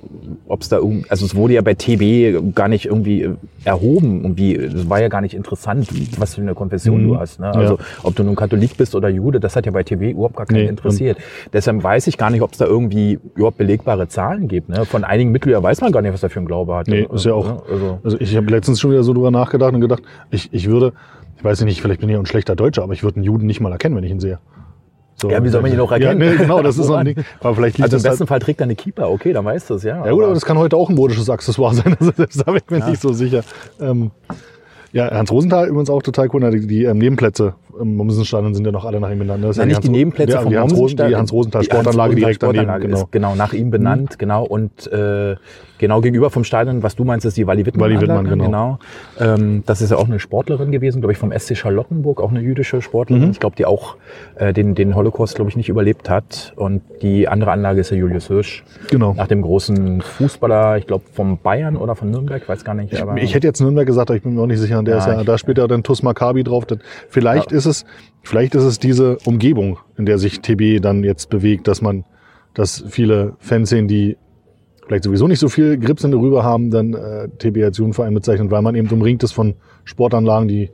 da 0.70 0.80
also 1.10 1.26
es 1.26 1.36
wurde 1.36 1.54
ja 1.54 1.62
bei 1.62 1.74
TB 1.74 2.56
gar 2.56 2.68
nicht 2.68 2.86
irgendwie 2.86 3.24
äh, 3.24 3.36
erhoben, 3.64 4.22
irgendwie, 4.24 4.56
es 4.56 4.90
war 4.90 5.02
ja 5.02 5.10
gar 5.10 5.22
nicht 5.22 5.36
interessant, 5.36 5.90
was 6.20 6.36
für 6.36 6.42
eine 6.42 6.56
Konfession 6.56 7.04
mhm. 7.04 7.08
du 7.10 7.20
hast. 7.20 7.40
Ne? 7.40 7.48
Also 7.48 7.76
ja. 7.76 7.84
ob 8.04 8.16
du 8.16 8.24
nun 8.24 8.36
Katholik 8.36 8.78
bist 8.78 8.96
oder 8.96 9.10
Jude, 9.10 9.40
das 9.40 9.56
hat 9.56 9.66
ja 9.66 9.72
bei 9.72 9.84
TB 9.84 10.12
überhaupt 10.12 10.38
gar 10.38 10.46
keinen 10.46 10.64
nee. 10.64 10.70
interessiert. 10.70 11.18
Deshalb 11.54 11.84
weiß 11.84 12.08
ich 12.08 12.18
gar 12.18 12.30
nicht, 12.30 12.42
ob 12.42 12.54
es 12.54 12.58
da 12.58 12.66
irgendwie 12.66 13.20
überhaupt 13.36 13.58
belegbare 13.58 14.08
Zahlen 14.08 14.48
gibt. 14.48 14.70
Ne? 14.70 14.86
Von 14.86 15.04
einigen 15.04 15.32
Mitgliedern 15.32 15.62
weiß 15.62 15.82
man 15.82 15.92
gar 15.92 16.02
nicht, 16.02 16.14
was 16.14 16.22
da 16.22 16.30
für 16.30 16.40
ein 16.40 16.46
Glaube 16.46 16.76
hat. 16.76 16.88
Nee, 16.88 17.08
ist 17.14 17.26
ja 17.26 17.34
auch. 17.34 17.46
Ne? 17.46 17.62
Also, 17.70 18.00
also 18.04 18.20
ich 18.20 18.36
habe 18.36 18.50
letztens 18.50 18.80
schon 18.80 18.92
wieder 18.92 19.04
so 19.04 19.14
drüber 19.14 19.32
nachgedacht 19.32 19.74
und 19.74 19.82
gedacht, 19.82 20.04
ich, 20.32 20.50
ich 20.52 20.68
würde, 20.68 20.94
ich 21.38 21.44
weiß 21.44 21.62
nicht, 21.62 21.82
vielleicht 21.82 22.02
bin 22.02 22.10
ich 22.10 22.16
auch 22.16 22.22
ein 22.22 22.26
schlechter 22.26 22.56
Deutscher, 22.56 22.84
aber 22.84 22.94
ich 22.94 23.04
würde 23.04 23.18
einen 23.18 23.24
Juden 23.24 23.46
nicht 23.46 23.60
mal 23.60 23.72
erkennen, 23.72 23.96
wenn 23.96 24.04
ich 24.04 24.12
ihn 24.12 24.20
sehe. 24.20 24.40
So, 25.16 25.32
ja, 25.32 25.44
wie 25.44 25.50
soll 25.50 25.62
man 25.62 25.72
ihn 25.72 25.78
noch 25.78 25.92
erkennen? 25.92 26.22
Ja, 26.22 26.32
nee, 26.32 26.38
genau, 26.38 26.62
das 26.62 26.78
ist 26.80 26.90
noch 26.90 27.04
nicht. 27.04 27.20
Aber 27.40 27.56
vielleicht 27.56 27.82
also 27.82 27.98
im 27.98 28.04
besten 28.04 28.20
halt 28.22 28.30
Fall 28.30 28.40
trägt 28.40 28.62
er 28.62 28.66
eine 28.66 28.76
Keeper, 28.76 29.10
okay, 29.10 29.34
dann 29.34 29.46
weißt 29.46 29.70
du 29.70 29.76
es, 29.76 29.84
ja. 29.84 30.06
Ja 30.06 30.12
gut, 30.12 30.24
aber 30.24 30.34
das 30.34 30.46
kann 30.46 30.58
heute 30.58 30.78
auch 30.78 30.90
ein 30.90 30.96
modisches 30.96 31.30
Accessoire 31.30 31.74
sein, 31.74 31.96
also 32.00 32.12
da 32.12 32.52
bin 32.52 32.62
ich 32.64 32.70
mir 32.70 32.80
ja. 32.80 32.90
nicht 32.90 33.02
so 33.02 33.14
sicher. 33.14 33.44
Ähm, 33.80 34.12
ja, 34.94 35.12
Hans 35.12 35.32
Rosenthal 35.32 35.68
übrigens 35.68 35.90
auch 35.90 36.02
total 36.02 36.30
cool, 36.34 36.50
die, 36.52 36.68
die 36.68 36.84
ähm, 36.84 36.98
Nebenplätze 36.98 37.56
im 37.80 37.96
Mommsenstadion 37.96 38.54
sind 38.54 38.66
ja 38.66 38.72
noch 38.72 38.86
alle 38.86 39.00
nach 39.00 39.12
ihm 39.12 39.20
benannt. 39.20 39.44
Das 39.44 39.58
Nein, 39.58 39.70
nicht 39.70 39.84
die, 39.84 39.88
die 39.88 39.94
Nebenplätze 39.94 40.34
der, 40.34 40.42
vom 40.42 40.52
die 40.52 40.58
Mommsenstadion. 40.58 41.10
Die 41.10 41.16
Hans-Rosenthal 41.16 41.64
Sportanlage 41.64 42.16
direkt 42.16 42.44
daneben. 42.44 42.80
Genau. 42.80 42.98
ist 42.98 43.12
genau 43.12 43.36
nach 43.36 43.54
ihm 43.54 43.72
benannt, 43.72 44.12
mhm. 44.12 44.18
genau. 44.18 44.44
Und 44.46 44.92
äh, 44.92 45.36
genau 45.78 46.02
gegenüber 46.02 46.30
vom 46.30 46.44
Stadion, 46.44 46.84
was 46.84 46.96
du 46.96 47.04
meinst, 47.04 47.26
ist 47.26 47.38
die 47.38 47.48
Wally 47.48 47.66
Wittmann. 47.66 47.90
Wally 47.90 48.02
Wittmann, 48.02 48.28
genau. 48.28 48.46
genau. 48.46 48.80
Ähm, 49.20 49.64
das 49.66 49.82
ist 49.82 49.92
ja 49.92 49.98
auch 49.98 50.08
eine 50.08 50.20
Sportlerin 50.20 50.72
gewesen, 50.72 51.02
glaube 51.02 51.14
ich, 51.14 51.18
vom 51.18 51.32
SC 51.32 51.56
Charlottenburg, 51.56 52.22
auch 52.22 52.30
eine 52.30 52.42
jüdische 52.42 52.82
Sportlerin. 52.82 53.26
Mhm. 53.26 53.32
Ich 53.32 53.40
glaube, 53.40 53.56
die 53.56 53.66
auch 53.66 53.96
äh, 54.36 54.54
den, 54.54 54.76
den 54.76 54.96
Holocaust, 54.96 55.36
glaube 55.36 55.50
ich, 55.50 55.58
nicht 55.58 55.70
überlebt 55.70 56.10
hat. 56.10 56.54
Und 56.56 56.82
die 57.02 57.28
andere 57.28 57.52
Anlage 57.52 57.82
ist 57.82 57.92
ja 57.92 57.98
Julius 57.98 58.28
Hirsch. 58.28 58.64
Genau. 58.90 59.14
Nach 59.14 59.28
dem 59.28 59.42
großen 59.42 60.02
Fußballer, 60.02 60.78
ich 60.78 60.88
glaube, 60.88 61.06
vom 61.14 61.38
Bayern 61.38 61.78
oder 61.78 61.96
von 61.96 62.12
Nürnberg, 62.12 62.48
weiß 62.48 62.64
gar 62.64 62.74
nicht. 62.74 62.94
Ich, 62.94 63.24
ich, 63.24 63.34
hätte 63.34 63.48
jetzt 63.48 63.62
Nürnberg 63.62 63.86
gesagt, 63.86 64.10
aber 64.10 64.18
ich 64.18 64.24
bin 64.24 64.36
mir 64.36 64.42
auch 64.42 64.48
nicht 64.48 64.60
sicher. 64.60 64.82
Der 64.84 64.96
ja, 64.96 65.00
ist 65.00 65.08
ja, 65.08 65.24
da 65.24 65.38
spielt 65.38 65.58
ja 65.58 65.68
dann 65.68 65.84
TuS 65.84 66.04
Maccabi 66.04 66.44
drauf. 66.44 66.66
Vielleicht 67.10 67.52
ja. 67.52 67.58
ist 67.58 67.66
es, 67.68 67.86
vielleicht 68.24 68.56
ist 68.56 68.64
es 68.64 68.80
diese 68.80 69.18
Umgebung, 69.26 69.80
in 69.98 70.06
der 70.06 70.18
sich 70.18 70.42
TB 70.42 70.82
dann 70.82 71.04
jetzt 71.04 71.30
bewegt, 71.30 71.68
dass 71.68 71.82
man, 71.82 72.06
dass 72.54 72.84
viele 72.90 73.36
Fans 73.40 73.70
sehen, 73.70 73.88
die 73.88 74.18
vielleicht 74.88 75.04
sowieso 75.04 75.28
nicht 75.28 75.40
so 75.40 75.50
viel 75.50 75.78
Grips 75.78 76.04
in 76.04 76.12
darüber 76.12 76.44
haben, 76.44 76.72
dann 76.72 76.94
äh, 76.94 77.28
TB 77.38 77.64
als 77.64 77.78
Jugendverein 77.78 78.14
bezeichnen, 78.14 78.50
weil 78.52 78.62
man 78.62 78.76
eben 78.76 78.90
umringt 78.90 79.24
ist 79.24 79.34
von 79.34 79.56
Sportanlagen, 79.88 80.48
die. 80.48 80.70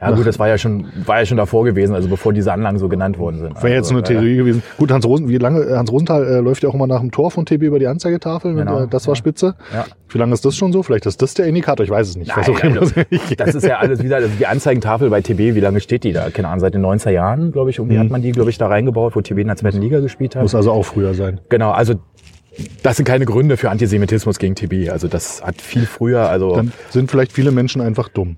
Ja 0.00 0.10
gut, 0.10 0.26
das 0.26 0.38
war 0.38 0.48
ja 0.48 0.58
schon, 0.58 0.86
war 1.04 1.20
ja 1.20 1.26
schon 1.26 1.36
davor 1.36 1.64
gewesen, 1.64 1.94
also 1.94 2.08
bevor 2.08 2.32
diese 2.32 2.52
Anlagen 2.52 2.78
so 2.78 2.88
genannt 2.88 3.16
worden 3.16 3.38
sind. 3.38 3.62
Wäre 3.62 3.74
jetzt 3.74 3.92
also, 3.92 3.94
eine 3.94 4.02
Theorie 4.02 4.34
äh, 4.34 4.36
gewesen. 4.36 4.62
Gut, 4.76 4.90
Hans 4.90 5.06
Rosen, 5.06 5.28
wie 5.28 5.38
lange, 5.38 5.76
Hans 5.76 5.90
Rosenthal 5.90 6.26
äh, 6.26 6.40
läuft 6.40 6.62
ja 6.62 6.68
auch 6.68 6.74
immer 6.74 6.86
nach 6.86 7.00
dem 7.00 7.12
Tor 7.12 7.30
von 7.30 7.46
TB 7.46 7.62
über 7.62 7.78
die 7.78 7.86
Anzeigetafel. 7.86 8.54
Genau, 8.54 8.78
und, 8.78 8.84
äh, 8.84 8.88
das 8.88 9.06
war 9.06 9.12
ja. 9.12 9.16
spitze. 9.16 9.54
Ja. 9.72 9.86
Wie 10.08 10.18
lange 10.18 10.34
ist 10.34 10.44
das 10.44 10.56
schon 10.56 10.72
so? 10.72 10.82
Vielleicht 10.82 11.06
ist 11.06 11.22
das 11.22 11.34
der 11.34 11.46
Indikator, 11.46 11.84
ich 11.84 11.90
weiß 11.90 12.08
es 12.08 12.16
nicht. 12.16 12.32
Nein, 12.36 12.78
also, 12.78 13.02
das 13.36 13.54
ist 13.54 13.66
ja 13.66 13.78
alles 13.78 14.02
wieder, 14.02 14.16
also 14.16 14.28
die 14.38 14.46
Anzeigentafel 14.46 15.10
bei 15.10 15.20
TB, 15.20 15.38
wie 15.38 15.60
lange 15.60 15.80
steht 15.80 16.04
die 16.04 16.12
da? 16.12 16.30
Keine 16.30 16.48
Ahnung, 16.48 16.60
seit 16.60 16.74
den 16.74 16.84
90er 16.84 17.10
Jahren, 17.10 17.52
glaube 17.52 17.70
ich, 17.70 17.78
irgendwie 17.78 17.96
mhm. 17.96 18.00
hat 18.00 18.10
man 18.10 18.22
die, 18.22 18.32
glaube 18.32 18.50
ich, 18.50 18.58
da 18.58 18.66
reingebaut, 18.66 19.14
wo 19.14 19.20
TB 19.20 19.38
in 19.38 19.46
der 19.46 19.56
zweiten 19.56 19.80
Liga 19.80 20.00
gespielt 20.00 20.34
hat. 20.34 20.42
Muss 20.42 20.54
also 20.54 20.72
auch 20.72 20.84
früher 20.84 21.14
sein. 21.14 21.40
Genau, 21.48 21.70
also 21.70 21.94
das 22.82 22.96
sind 22.96 23.04
keine 23.06 23.24
Gründe 23.24 23.56
für 23.56 23.70
Antisemitismus 23.70 24.38
gegen 24.38 24.54
TB. 24.54 24.90
Also 24.90 25.08
das 25.08 25.42
hat 25.42 25.60
viel 25.60 25.86
früher. 25.86 26.28
Also 26.28 26.56
Dann 26.56 26.72
sind 26.90 27.10
vielleicht 27.10 27.32
viele 27.32 27.50
Menschen 27.50 27.80
einfach 27.80 28.08
dumm. 28.08 28.36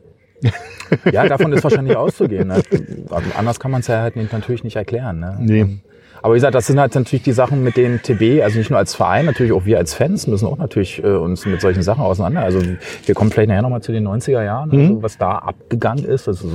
ja, 1.12 1.26
davon 1.26 1.52
ist 1.52 1.64
wahrscheinlich 1.64 1.96
auszugehen. 1.96 2.48
Ne? 2.48 2.62
Also 3.10 3.30
anders 3.36 3.58
kann 3.60 3.70
man 3.70 3.80
es 3.80 3.88
ja 3.88 4.00
halt 4.02 4.16
natürlich 4.32 4.64
nicht 4.64 4.76
erklären. 4.76 5.18
Ne? 5.18 5.36
Nee. 5.40 5.78
Aber 6.22 6.34
wie 6.34 6.36
gesagt, 6.36 6.54
das 6.54 6.66
sind 6.66 6.78
halt 6.78 6.94
natürlich 6.94 7.22
die 7.22 7.32
Sachen, 7.32 7.62
mit 7.62 7.76
denen 7.76 8.02
TB, 8.02 8.42
also 8.42 8.58
nicht 8.58 8.70
nur 8.70 8.78
als 8.78 8.94
Verein, 8.94 9.26
natürlich 9.26 9.52
auch 9.52 9.64
wir 9.64 9.78
als 9.78 9.94
Fans 9.94 10.26
müssen 10.26 10.46
auch 10.46 10.58
natürlich 10.58 11.02
äh, 11.02 11.08
uns 11.08 11.46
mit 11.46 11.60
solchen 11.60 11.82
Sachen 11.82 12.02
auseinander. 12.02 12.42
Also 12.42 12.60
wir 13.06 13.14
kommen 13.14 13.30
vielleicht 13.30 13.48
nachher 13.48 13.62
nochmal 13.62 13.82
zu 13.82 13.92
den 13.92 14.06
90er 14.06 14.42
Jahren, 14.42 14.70
also 14.70 14.94
mhm. 14.94 15.02
was 15.02 15.18
da 15.18 15.32
abgegangen 15.32 16.04
ist. 16.04 16.26
Das, 16.26 16.42
ist, 16.42 16.52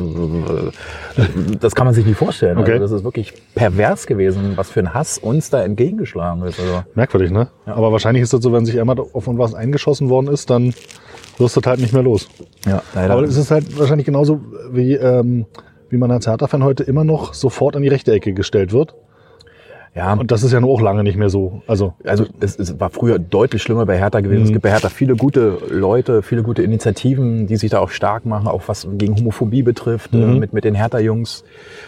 das 1.59 1.75
kann 1.75 1.85
man 1.85 1.93
sich 1.93 2.05
nicht 2.05 2.17
vorstellen. 2.17 2.57
Okay. 2.57 2.73
Also 2.73 2.83
das 2.83 2.91
ist 2.91 3.03
wirklich 3.03 3.33
pervers 3.55 4.07
gewesen, 4.07 4.53
was 4.55 4.69
für 4.69 4.79
ein 4.81 4.93
Hass 4.93 5.17
uns 5.17 5.49
da 5.49 5.63
entgegengeschlagen 5.63 6.43
ist. 6.43 6.59
Also. 6.59 6.83
Merkwürdig, 6.95 7.31
ne? 7.31 7.47
Ja. 7.65 7.75
Aber 7.75 7.91
wahrscheinlich 7.91 8.23
ist 8.23 8.33
das 8.33 8.41
so, 8.41 8.51
wenn 8.53 8.65
sich 8.65 8.79
einmal 8.79 8.99
auf 8.99 9.27
was 9.27 9.53
eingeschossen 9.53 10.09
worden 10.09 10.27
ist, 10.27 10.49
dann 10.49 10.73
wirst 11.37 11.57
du 11.57 11.61
halt 11.65 11.79
nicht 11.79 11.93
mehr 11.93 12.03
los. 12.03 12.27
Ja, 12.65 12.81
leider. 12.93 13.13
Aber 13.13 13.23
es 13.23 13.37
ist 13.37 13.51
halt 13.51 13.77
wahrscheinlich 13.77 14.05
genauso 14.05 14.41
wie, 14.71 14.93
ähm, 14.93 15.45
wie 15.89 15.97
man 15.97 16.11
als 16.11 16.27
Hertha-Fan 16.27 16.63
heute 16.63 16.83
immer 16.83 17.03
noch 17.03 17.33
sofort 17.33 17.75
an 17.75 17.81
die 17.81 17.87
rechte 17.87 18.11
Ecke 18.11 18.33
gestellt 18.33 18.73
wird. 18.73 18.95
Ja. 19.95 20.13
Und 20.13 20.31
das 20.31 20.43
ist 20.43 20.51
ja 20.51 20.59
nur 20.59 20.71
auch 20.71 20.81
lange 20.81 21.03
nicht 21.03 21.17
mehr 21.17 21.29
so. 21.29 21.61
Also, 21.67 21.93
also 22.03 22.25
es, 22.39 22.57
es 22.57 22.79
war 22.79 22.89
früher 22.89 23.19
deutlich 23.19 23.61
schlimmer 23.61 23.85
bei 23.85 23.97
Hertha 23.97 24.21
gewesen. 24.21 24.41
Mhm. 24.41 24.45
Es 24.45 24.51
gibt 24.51 24.63
bei 24.63 24.71
Hertha 24.71 24.89
viele 24.89 25.15
gute 25.15 25.59
Leute, 25.69 26.23
viele 26.23 26.41
gute 26.41 26.63
Initiativen, 26.63 27.45
die 27.45 27.57
sich 27.57 27.69
da 27.69 27.79
auch 27.79 27.89
stark 27.89 28.25
machen, 28.25 28.47
auch 28.47 28.63
was 28.67 28.87
gegen 28.93 29.15
Homophobie 29.15 29.61
betrifft, 29.61 30.13
äh, 30.13 30.17
mhm. 30.17 30.39
mit, 30.39 30.53
mit 30.53 30.63
den 30.63 30.73
Hertha-Jungs. 30.73 31.43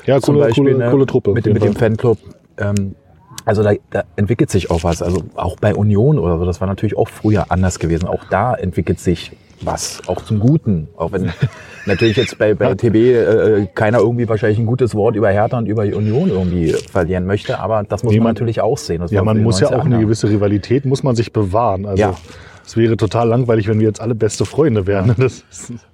Ja, 0.06 0.20
coole, 0.20 0.40
Beispiel, 0.40 0.64
coole, 0.66 0.78
ne, 0.78 0.92
coole 0.92 1.06
Truppe. 1.08 1.34
Mit, 1.34 1.46
mit 1.48 1.64
dem 1.64 1.76
Fanclub. 1.76 2.20
Ähm, 2.58 2.96
also 3.44 3.64
da, 3.64 3.74
da 3.90 4.04
entwickelt 4.16 4.50
sich 4.52 4.70
auch 4.70 4.84
was. 4.84 5.02
Also 5.02 5.24
auch 5.36 5.56
bei 5.58 5.74
Union 5.74 6.20
oder 6.20 6.38
so, 6.38 6.46
das 6.46 6.62
war 6.62 6.68
natürlich 6.68 6.98
auch 6.98 7.08
früher 7.08 7.52
anders 7.52 7.80
gewesen. 7.80 8.08
Auch 8.08 8.26
da 8.30 8.54
entwickelt 8.54 9.00
sich 9.00 9.32
was, 9.62 10.02
auch 10.08 10.22
zum 10.22 10.40
Guten. 10.40 10.88
Auch 10.98 11.12
wenn 11.12 11.32
natürlich 11.86 12.18
jetzt 12.18 12.38
bei, 12.38 12.54
bei 12.54 12.74
TB 12.76 12.96
äh, 12.96 13.68
keiner 13.74 14.00
irgendwie 14.00 14.28
wahrscheinlich 14.28 14.60
ein 14.60 14.66
gutes 14.66 14.96
Wort 14.96 15.16
über 15.16 15.30
Hertha 15.30 15.58
und 15.58 15.68
über 15.68 15.84
Union 15.84 16.30
irgendwie 16.30 16.74
verlieren 16.92 17.26
möchte, 17.26 17.60
aber 17.60 17.84
das 17.84 18.04
muss 18.04 18.12
nee, 18.14 18.20
man, 18.20 18.26
man, 18.26 18.34
natürlich 18.34 18.62
auch 18.62 18.78
sehen. 18.78 19.04
Ja, 19.10 19.24
man 19.24 19.42
muss 19.42 19.60
ja 19.60 19.70
auch 19.70 19.86
eine 19.86 20.00
gewisse 20.00 20.30
Rivalität, 20.30 20.86
muss 20.86 21.04
man 21.04 21.16
sich 21.16 21.32
bewahren. 21.32 21.86
Also 21.86 22.02
ja. 22.02 22.16
Es 22.66 22.76
wäre 22.76 22.98
total 22.98 23.28
langweilig, 23.28 23.68
wenn 23.68 23.80
wir 23.80 23.86
jetzt 23.86 24.02
alle 24.02 24.16
beste 24.16 24.44
Freunde 24.46 24.88
wären. 24.88 25.16
Ja. 25.18 25.28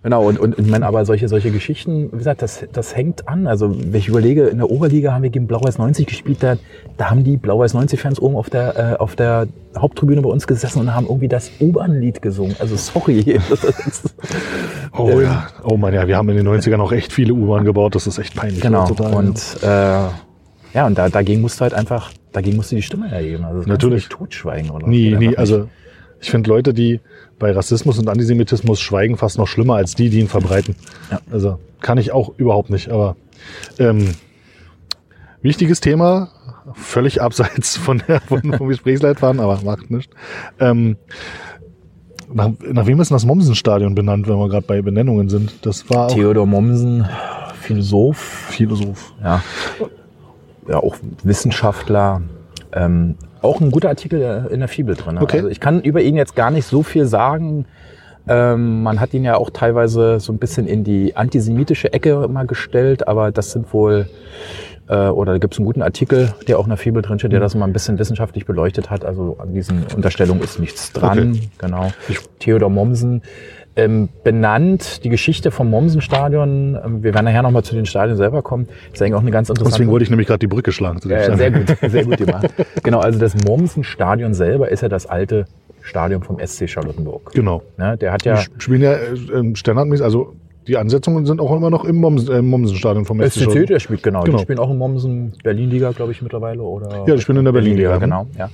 genau, 0.03 0.27
und, 0.27 0.39
und 0.39 0.57
ich 0.57 0.67
meine, 0.67 0.85
aber 0.85 1.05
solche, 1.05 1.27
solche 1.27 1.51
Geschichten, 1.51 2.09
wie 2.13 2.17
gesagt, 2.17 2.41
das, 2.41 2.65
das 2.71 2.95
hängt 2.95 3.27
an. 3.27 3.45
Also, 3.45 3.75
wenn 3.75 3.93
ich 3.93 4.07
überlege, 4.07 4.47
in 4.47 4.57
der 4.57 4.69
Oberliga 4.69 5.13
haben 5.13 5.23
wir 5.23 5.29
gegen 5.29 5.47
Blau-Weiß 5.47 5.77
90 5.77 6.07
gespielt, 6.07 6.37
da, 6.41 6.57
da 6.97 7.09
haben 7.09 7.23
die 7.23 7.35
Blau-Weiß 7.35 7.75
90-Fans 7.75 8.19
oben 8.19 8.35
auf 8.35 8.49
der, 8.49 8.93
äh, 8.93 8.97
auf 8.97 9.15
der 9.15 9.47
Haupttribüne 9.77 10.21
bei 10.21 10.29
uns 10.29 10.47
gesessen 10.47 10.79
und 10.79 10.95
haben 10.95 11.07
irgendwie 11.07 11.27
das 11.27 11.51
U-Bahn-Lied 11.59 12.21
gesungen. 12.21 12.55
Also, 12.59 12.77
sorry. 12.77 13.39
oh 14.97 15.09
ähm, 15.09 15.21
ja, 15.23 15.47
oh 15.63 15.75
man, 15.75 15.93
ja, 15.93 16.07
wir 16.07 16.15
haben 16.15 16.29
in 16.29 16.37
den 16.37 16.47
90ern 16.47 16.79
auch 16.79 16.93
echt 16.93 17.11
viele 17.11 17.33
U-Bahn 17.33 17.65
gebaut, 17.65 17.95
das 17.95 18.07
ist 18.07 18.17
echt 18.17 18.35
peinlich. 18.35 18.61
Genau, 18.61 18.85
total, 18.87 19.13
und 19.13 19.57
äh, 19.61 20.07
ja, 20.73 20.87
und 20.87 20.97
da, 20.97 21.09
dagegen 21.09 21.41
musst 21.41 21.59
du 21.59 21.63
halt 21.63 21.73
einfach, 21.73 22.11
dagegen 22.31 22.55
musst 22.55 22.71
du 22.71 22.77
die 22.77 22.81
Stimme 22.81 23.11
erheben. 23.11 23.43
Also, 23.43 23.59
das 23.59 23.67
Natürlich. 23.67 24.03
Nicht 24.03 24.11
totschweigen 24.11 24.71
oder 24.71 24.87
Nie, 24.87 25.15
nie, 25.15 25.37
also 25.37 25.67
ich 26.21 26.29
finde 26.29 26.49
Leute, 26.49 26.73
die 26.73 27.01
bei 27.39 27.51
Rassismus 27.51 27.97
und 27.97 28.07
Antisemitismus 28.07 28.79
schweigen, 28.79 29.17
fast 29.17 29.39
noch 29.39 29.47
schlimmer 29.47 29.75
als 29.75 29.95
die, 29.95 30.09
die 30.09 30.19
ihn 30.19 30.27
verbreiten. 30.27 30.75
Ja. 31.09 31.19
Also 31.31 31.59
kann 31.81 31.97
ich 31.97 32.11
auch 32.11 32.37
überhaupt 32.37 32.69
nicht. 32.69 32.89
Aber 32.89 33.15
ähm, 33.79 34.11
wichtiges 35.41 35.81
Thema, 35.81 36.29
völlig 36.75 37.21
abseits 37.21 37.75
von 37.77 38.03
der, 38.07 38.21
von, 38.21 38.53
vom 38.53 38.67
Gesprächsleitfaden, 38.67 39.41
aber 39.41 39.59
macht 39.63 39.89
nichts. 39.89 40.13
Ähm, 40.59 40.97
nach, 42.31 42.51
nach 42.71 42.85
wem 42.85 43.01
ist 43.01 43.09
denn 43.09 43.15
das 43.15 43.25
Mommsen-Stadion 43.25 43.95
benannt, 43.95 44.27
wenn 44.27 44.37
wir 44.37 44.47
gerade 44.47 44.65
bei 44.65 44.81
Benennungen 44.81 45.27
sind? 45.27 45.65
Das 45.65 45.89
war 45.89 46.07
Theodor 46.07 46.45
Mommsen, 46.45 47.07
Philosoph. 47.59 48.17
Philosoph. 48.51 49.13
Ja. 49.21 49.43
Ja, 50.69 50.77
auch 50.77 50.95
Wissenschaftler. 51.23 52.21
Ähm, 52.71 53.15
auch 53.41 53.61
ein 53.61 53.71
guter 53.71 53.89
Artikel 53.89 54.47
in 54.51 54.59
der 54.59 54.67
Fibel 54.67 54.95
drin. 54.95 55.17
Okay. 55.17 55.37
Also 55.37 55.49
ich 55.49 55.59
kann 55.59 55.81
über 55.81 56.01
ihn 56.01 56.15
jetzt 56.15 56.35
gar 56.35 56.51
nicht 56.51 56.65
so 56.65 56.83
viel 56.83 57.05
sagen. 57.05 57.65
Ähm, 58.27 58.83
man 58.83 58.99
hat 58.99 59.13
ihn 59.13 59.23
ja 59.23 59.35
auch 59.35 59.49
teilweise 59.49 60.19
so 60.19 60.31
ein 60.31 60.37
bisschen 60.37 60.67
in 60.67 60.83
die 60.83 61.15
antisemitische 61.15 61.91
Ecke 61.91 62.27
mal 62.27 62.45
gestellt, 62.45 63.07
aber 63.07 63.31
das 63.31 63.51
sind 63.51 63.73
wohl, 63.73 64.07
äh, 64.87 65.07
oder 65.07 65.33
da 65.33 65.37
gibt 65.39 65.55
es 65.55 65.59
einen 65.59 65.65
guten 65.65 65.81
Artikel, 65.81 66.33
der 66.47 66.59
auch 66.59 66.65
in 66.65 66.69
der 66.69 66.77
Fibel 66.77 67.01
drin 67.01 67.17
steht, 67.17 67.31
der 67.31 67.39
mhm. 67.39 67.43
das 67.43 67.55
mal 67.55 67.65
ein 67.65 67.73
bisschen 67.73 67.97
wissenschaftlich 67.97 68.45
beleuchtet 68.45 68.91
hat. 68.91 69.05
Also 69.05 69.37
an 69.39 69.53
diesen 69.53 69.85
Unterstellungen 69.95 70.43
ist 70.43 70.59
nichts 70.59 70.91
dran. 70.93 71.31
Okay. 71.31 71.49
Genau. 71.57 71.91
Theodor 72.39 72.69
Mommsen 72.69 73.23
ähm, 73.75 74.09
benannt. 74.23 75.03
Die 75.03 75.09
Geschichte 75.09 75.51
vom 75.51 75.69
Mommsen-Stadion, 75.69 76.77
ähm, 76.83 77.03
wir 77.03 77.13
werden 77.13 77.25
nachher 77.25 77.43
nochmal 77.43 77.63
zu 77.63 77.75
den 77.75 77.85
Stadien 77.85 78.17
selber 78.17 78.41
kommen, 78.41 78.67
ist 78.91 79.01
eigentlich 79.01 79.15
auch 79.15 79.21
eine 79.21 79.31
ganz 79.31 79.49
interessante... 79.49 79.75
Deswegen 79.77 79.91
wollte 79.91 80.03
ich 80.03 80.09
nämlich 80.09 80.27
gerade 80.27 80.39
die 80.39 80.47
Brücke 80.47 80.71
schlagen. 80.71 80.97
Äh, 81.09 81.35
sehr 81.35 81.51
gut, 81.51 81.77
sehr 81.81 82.05
gut 82.05 82.17
gemacht. 82.17 82.47
genau, 82.83 82.99
also 82.99 83.19
das 83.19 83.35
Mommsen-Stadion 83.35 84.33
selber 84.33 84.69
ist 84.69 84.81
ja 84.81 84.89
das 84.89 85.05
alte 85.05 85.45
Stadion 85.81 86.23
vom 86.23 86.37
SC 86.45 86.69
Charlottenburg. 86.69 87.31
Genau. 87.33 87.63
Ne, 87.77 87.97
der 87.97 88.11
hat 88.11 88.25
ja... 88.25 88.35
Die 88.35 88.61
spielen 88.61 88.81
ja 88.81 88.93
äh, 88.93 89.55
standardmäßig, 89.55 90.03
also 90.03 90.35
die 90.67 90.77
Ansetzungen 90.77 91.25
sind 91.25 91.41
auch 91.41 91.55
immer 91.55 91.69
noch 91.69 91.85
im 91.85 91.97
Mommsen, 91.97 92.33
äh, 92.33 92.41
Mommsen-Stadion 92.41 93.05
vom 93.05 93.19
SC. 93.21 93.41
SCC, 93.41 93.65
der 93.65 93.79
spielt 93.79 94.03
genau. 94.03 94.23
genau. 94.23 94.37
Die 94.37 94.43
spielen 94.43 94.59
auch 94.59 94.69
im 94.69 94.77
Mommsen 94.77 95.33
Berlin-Liga, 95.43 95.91
glaube 95.91 96.11
ich, 96.11 96.21
mittlerweile. 96.21 96.61
Oder 96.61 97.05
ja, 97.07 97.15
die 97.15 97.21
spielen 97.21 97.39
in 97.39 97.45
der 97.45 97.51
Berlin-Liga. 97.51 97.97
Berlin 97.97 98.01
genau, 98.01 98.27
ja. 98.37 98.49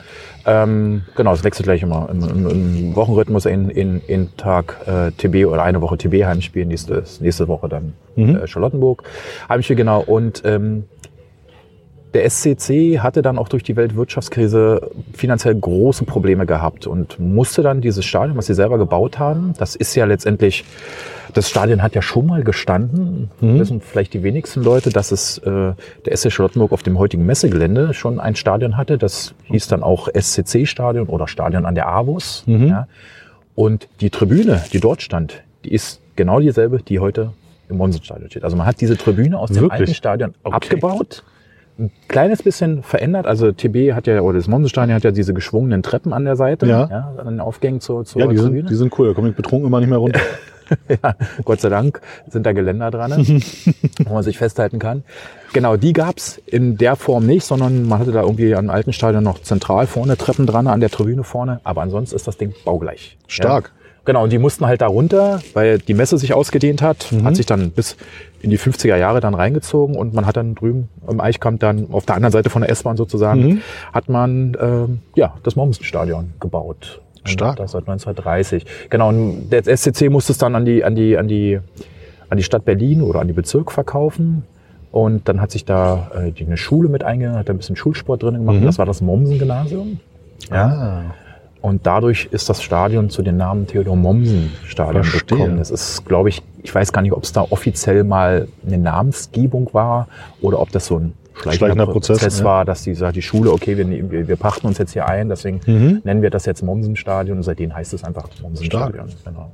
Ähm, 0.46 1.02
genau, 1.16 1.34
es 1.34 1.44
wechselt 1.44 1.66
gleich 1.66 1.84
immer. 1.84 2.08
Im, 2.10 2.24
im, 2.24 2.50
im 2.50 2.96
Wochenrhythmus 2.96 3.46
in, 3.46 3.70
in, 3.70 4.02
in 4.08 4.36
Tag 4.38 4.78
äh, 4.86 5.12
TB 5.12 5.48
oder 5.48 5.64
eine 5.64 5.82
Woche 5.82 5.98
TB 5.98 6.24
Heimspiel, 6.24 6.66
nächste, 6.66 7.04
nächste 7.20 7.48
Woche 7.50 7.68
dann 7.68 7.94
mhm. 8.16 8.38
äh, 8.38 8.48
Charlottenburg 8.48 9.04
Heimspiel, 9.50 9.76
genau. 9.76 10.02
Und 10.02 10.44
ähm, 10.46 10.86
der 12.14 12.30
SCC 12.30 13.00
hatte 13.00 13.22
dann 13.22 13.38
auch 13.38 13.50
durch 13.50 13.64
die 13.64 13.76
Weltwirtschaftskrise 13.76 14.92
finanziell 15.14 15.56
große 15.56 16.06
Probleme 16.06 16.46
gehabt 16.46 16.88
und 16.88 17.20
musste 17.20 17.62
dann 17.62 17.82
dieses 17.82 18.06
Stadion, 18.06 18.38
was 18.38 18.48
sie 18.48 18.54
selber 18.54 18.78
gebaut 18.78 19.20
haben, 19.20 19.54
das 19.58 19.76
ist 19.76 19.94
ja 19.96 20.06
letztendlich 20.06 20.64
das 21.34 21.50
Stadion 21.50 21.84
hat 21.84 21.94
ja 21.94 22.02
schon 22.02 22.26
mal 22.26 22.44
gestanden, 22.44 23.30
mhm. 23.42 23.60
wissen 23.60 23.82
vielleicht 23.82 24.14
die 24.14 24.24
wenigsten 24.24 24.64
Leute, 24.64 24.90
dass 24.90 25.12
es 25.12 25.38
äh, 25.40 25.74
der 26.06 26.18
SC 26.18 26.32
Charlottenburg 26.32 26.72
auf 26.72 26.84
dem 26.84 26.98
heutigen 26.98 27.26
Messegelände 27.26 27.94
schon 27.94 28.20
ein 28.20 28.36
Stadion 28.36 28.78
hatte. 28.78 28.98
Das 28.98 29.36
hieß 29.44 29.68
dann 29.68 29.84
auch 29.84 30.08
SCC-Stadion 30.08 31.08
oder 31.08 31.28
Stadion 31.28 31.66
an 31.66 31.76
der 31.76 31.90
Avus. 31.90 32.44
Mhm. 32.48 32.68
Ja. 32.68 32.88
Und 33.56 33.88
die 34.02 34.10
Tribüne, 34.10 34.64
die 34.74 34.80
dort 34.80 35.02
stand, 35.02 35.44
die 35.64 35.74
ist 35.74 36.02
genau 36.16 36.40
dieselbe, 36.40 36.82
die 36.82 37.00
heute 37.00 37.34
im 37.70 37.78
Monsenstadion 37.78 38.30
steht. 38.30 38.44
Also 38.44 38.56
man 38.56 38.66
hat 38.66 38.80
diese 38.82 38.98
Tribüne 38.98 39.38
aus 39.38 39.50
dem 39.50 39.62
Wirklich? 39.62 39.82
alten 39.82 39.94
Stadion 39.94 40.34
okay. 40.44 40.56
abgebaut 40.56 41.24
ein 41.80 41.92
kleines 42.08 42.44
bisschen 42.44 42.84
verändert. 42.84 43.28
Also 43.28 43.52
TB 43.52 43.94
hat 43.94 44.08
ja, 44.08 44.22
oder 44.22 44.38
das 44.38 44.48
Monsenstein 44.48 44.92
hat 44.94 45.04
ja 45.04 45.12
diese 45.12 45.34
geschwungenen 45.34 45.84
Treppen 45.84 46.14
an 46.14 46.26
der 46.26 46.36
Seite, 46.36 46.66
ja. 46.66 46.88
ja 46.90 47.14
an 47.18 47.28
den 47.28 47.40
Aufgängen 47.40 47.82
zur, 47.82 48.06
zur 48.06 48.22
ja, 48.22 48.28
die 48.28 48.38
Sind, 48.38 48.70
die 48.70 48.76
sind 48.76 48.98
cool, 48.98 49.08
da 49.08 49.14
komme 49.14 49.30
ich 49.30 49.36
betrunken 49.36 49.68
immer 49.68 49.80
nicht 49.80 49.90
mehr 49.90 50.00
runter. 50.00 50.20
ja, 50.90 51.16
Gott 51.46 51.62
sei 51.62 51.70
Dank 51.70 52.02
sind 52.28 52.46
da 52.46 52.52
Geländer 52.52 52.92
dran, 52.92 53.12
wo 54.06 54.14
man 54.14 54.24
sich 54.24 54.38
festhalten 54.38 54.80
kann. 54.80 55.04
Genau, 55.54 55.78
die 55.78 55.94
gab's 55.94 56.42
in 56.46 56.78
der 56.78 56.96
Form 56.96 57.26
nicht, 57.26 57.46
sondern 57.46 57.88
man 57.88 58.00
hatte 58.00 58.12
da 58.12 58.22
irgendwie 58.22 58.56
an 58.56 58.70
alten 58.70 58.94
Stadion 58.94 59.24
noch 59.24 59.42
zentral 59.42 59.88
vorne 59.88 60.18
Treppen 60.18 60.46
dran, 60.46 60.68
an 60.68 60.80
der 60.80 60.90
Tribüne 60.90 61.24
vorne. 61.24 61.62
Aber 61.64 61.82
ansonsten 61.82 62.16
ist 62.16 62.28
das 62.28 62.38
Ding 62.38 62.54
baugleich. 62.66 63.18
Stark. 63.28 63.72
Ja. 63.74 63.87
Genau, 64.08 64.24
und 64.24 64.32
die 64.32 64.38
mussten 64.38 64.66
halt 64.66 64.80
da 64.80 64.88
runter, 64.88 65.42
weil 65.54 65.80
die 65.80 65.94
Messe 65.94 66.18
sich 66.18 66.34
ausgedehnt 66.34 66.82
hat, 66.82 67.12
mhm. 67.12 67.26
hat 67.26 67.36
sich 67.36 67.46
dann 67.46 67.72
bis 67.72 67.98
in 68.42 68.50
die 68.50 68.58
50er 68.58 68.96
Jahre 68.96 69.20
dann 69.20 69.34
reingezogen 69.34 69.98
und 69.98 70.14
man 70.14 70.26
hat 70.26 70.38
dann 70.38 70.56
drüben 70.56 70.88
im 71.10 71.20
Eichkamp 71.20 71.60
dann 71.60 71.92
auf 71.92 72.06
der 72.06 72.16
anderen 72.16 72.32
Seite 72.32 72.50
von 72.50 72.62
der 72.62 72.72
S-Bahn 72.72 72.96
sozusagen, 72.96 73.42
mhm. 73.42 73.62
hat 73.92 74.08
man 74.08 74.56
ähm, 74.62 75.00
ja 75.18 75.36
das 75.44 75.58
Mommsenstadion 75.58 76.32
gebaut. 76.40 77.02
Stark. 77.26 77.58
Das 77.58 77.74
seit 77.74 77.82
1930. 77.82 78.66
Genau, 78.90 79.10
und 79.10 79.50
der 79.50 79.66
SCC 79.66 80.10
musste 80.10 80.32
es 80.32 80.38
dann 80.38 80.56
an 80.56 80.64
die, 80.64 80.86
an 80.86 80.96
die, 80.96 81.18
an 81.18 81.28
die, 81.28 81.60
an 82.30 82.38
die 82.38 82.44
Stadt 82.44 82.64
Berlin 82.64 83.02
oder 83.02 83.20
an 83.20 83.28
die 83.28 83.34
Bezirk 83.34 83.74
verkaufen. 83.74 84.44
Und 84.94 85.28
dann 85.28 85.42
hat 85.42 85.52
sich 85.52 85.66
da 85.66 86.12
äh, 86.16 86.32
die, 86.32 86.46
eine 86.46 86.56
Schule 86.56 86.88
mit 86.88 87.04
eingegangen, 87.04 87.38
hat 87.38 87.50
da 87.50 87.54
ein 87.54 87.58
bisschen 87.58 87.76
Schulsport 87.76 88.24
drin 88.24 88.36
gemacht. 88.36 88.62
Mhm. 88.62 88.66
Das 88.66 88.78
war 88.78 88.86
das 88.86 89.02
Mommsen-Gymnasium. 89.02 90.00
Ja. 90.50 90.66
Ah. 90.66 91.04
Und 91.62 91.86
dadurch 91.86 92.28
ist 92.32 92.50
das 92.50 92.62
Stadion 92.62 93.10
zu 93.10 93.22
dem 93.22 93.38
Namen 93.38 93.68
Theodor 93.68 93.96
Mommsen 93.96 94.52
Stadion 94.66 95.04
Verstehe. 95.04 95.38
gekommen. 95.38 95.58
Das 95.58 95.72
ist, 95.72 96.06
glaube 96.06 96.30
ich, 96.30 96.44
ich 96.64 96.74
weiß 96.74 96.92
gar 96.92 97.02
nicht, 97.02 97.14
ob 97.14 97.24
es 97.24 97.32
da 97.32 97.42
offiziell 97.42 98.04
mal 98.04 98.48
eine 98.66 98.78
Namensgebung 98.78 99.70
war 99.74 100.08
oder 100.42 100.60
ob 100.60 100.72
das 100.72 100.86
so 100.86 100.98
ein 100.98 101.14
schleichender, 101.34 101.58
schleichender 101.58 101.86
Prozess, 101.88 102.20
Prozess 102.20 102.44
war, 102.44 102.66
dass 102.66 102.84
die 102.84 102.94
sagt, 102.94 103.16
die 103.16 103.22
Schule, 103.22 103.52
okay, 103.52 103.78
wir, 103.78 103.90
wir, 104.12 104.28
wir 104.28 104.36
pachten 104.36 104.68
uns 104.68 104.78
jetzt 104.78 104.94
hier 104.94 105.08
ein, 105.08 105.30
deswegen 105.30 105.62
mhm. 105.66 106.02
nennen 106.04 106.22
wir 106.22 106.30
das 106.30 106.46
jetzt 106.46 106.64
Mommsen 106.64 106.96
Stadion 106.96 107.38
und 107.38 107.44
seitdem 107.44 107.76
heißt 107.76 107.94
es 107.94 108.04
einfach 108.04 108.28
Mommsen 108.42 108.66
Stadion. 108.66 109.08
Genau. 109.26 109.52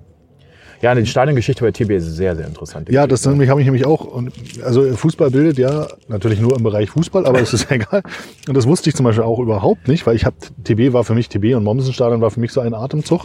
Ja, 0.83 0.93
die 0.93 1.05
Stadiongeschichte 1.05 1.63
bei 1.63 1.71
TB 1.71 1.91
ist 1.91 2.17
sehr, 2.17 2.35
sehr 2.35 2.45
interessant. 2.45 2.89
Ja, 2.89 3.07
das 3.07 3.25
habe 3.25 3.41
ich 3.41 3.65
nämlich 3.65 3.85
auch. 3.85 4.03
Und 4.03 4.33
also 4.65 4.83
Fußball 4.83 5.31
bildet 5.31 5.57
ja 5.57 5.87
natürlich 6.09 6.41
nur 6.41 6.57
im 6.57 6.63
Bereich 6.63 6.89
Fußball, 6.89 7.25
aber 7.25 7.39
es 7.39 7.53
ist 7.53 7.71
egal. 7.71 8.03
Und 8.49 8.57
das 8.57 8.67
wusste 8.67 8.89
ich 8.89 8.95
zum 8.97 9.05
Beispiel 9.05 9.23
auch 9.23 9.39
überhaupt 9.39 9.87
nicht, 9.87 10.05
weil 10.05 10.17
ich 10.17 10.25
habe 10.25 10.35
TB 10.65 10.91
war 10.91 11.05
für 11.05 11.15
mich 11.15 11.29
TB 11.29 11.55
und 11.55 11.63
Mommsenstadion 11.63 12.19
war 12.19 12.31
für 12.31 12.41
mich 12.41 12.51
so 12.51 12.59
ein 12.59 12.73
Atemzug. 12.73 13.21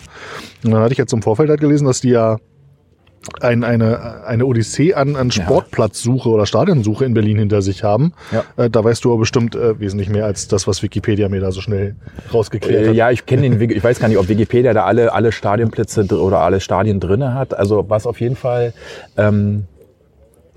Und 0.62 0.70
dann 0.70 0.80
hatte 0.80 0.92
ich 0.92 0.98
jetzt 0.98 1.12
im 1.12 1.20
Vorfeld 1.20 1.50
halt 1.50 1.60
gelesen, 1.60 1.84
dass 1.84 2.00
die 2.00 2.10
ja 2.10 2.38
ein, 3.40 3.64
eine, 3.64 4.24
eine 4.24 4.46
Odyssee 4.46 4.94
an, 4.94 5.16
an 5.16 5.30
Sportplatzsuche 5.30 6.28
oder 6.28 6.46
Stadionsuche 6.46 7.04
in 7.04 7.14
Berlin 7.14 7.38
hinter 7.38 7.62
sich 7.62 7.84
haben. 7.84 8.12
Ja. 8.32 8.44
Äh, 8.64 8.70
da 8.70 8.82
weißt 8.82 9.04
du 9.04 9.10
aber 9.10 9.20
bestimmt 9.20 9.54
äh, 9.54 9.78
wesentlich 9.78 10.08
mehr 10.08 10.24
als 10.24 10.48
das, 10.48 10.66
was 10.66 10.82
Wikipedia 10.82 11.28
mir 11.28 11.40
da 11.40 11.52
so 11.52 11.60
schnell 11.60 11.96
rausgeklärt 12.32 12.84
äh, 12.84 12.88
hat. 12.88 12.94
Ja, 12.94 13.10
ich 13.10 13.26
kenne 13.26 13.42
den, 13.42 13.70
ich 13.70 13.84
weiß 13.84 14.00
gar 14.00 14.08
nicht, 14.08 14.18
ob 14.18 14.28
Wikipedia 14.28 14.72
da 14.72 14.84
alle, 14.84 15.12
alle 15.12 15.32
Stadionplätze 15.32 16.04
oder 16.20 16.40
alle 16.40 16.60
Stadien 16.60 17.00
drinne 17.00 17.34
hat. 17.34 17.56
Also 17.56 17.84
was 17.88 18.06
auf 18.06 18.20
jeden 18.20 18.36
Fall 18.36 18.72
ähm, 19.16 19.64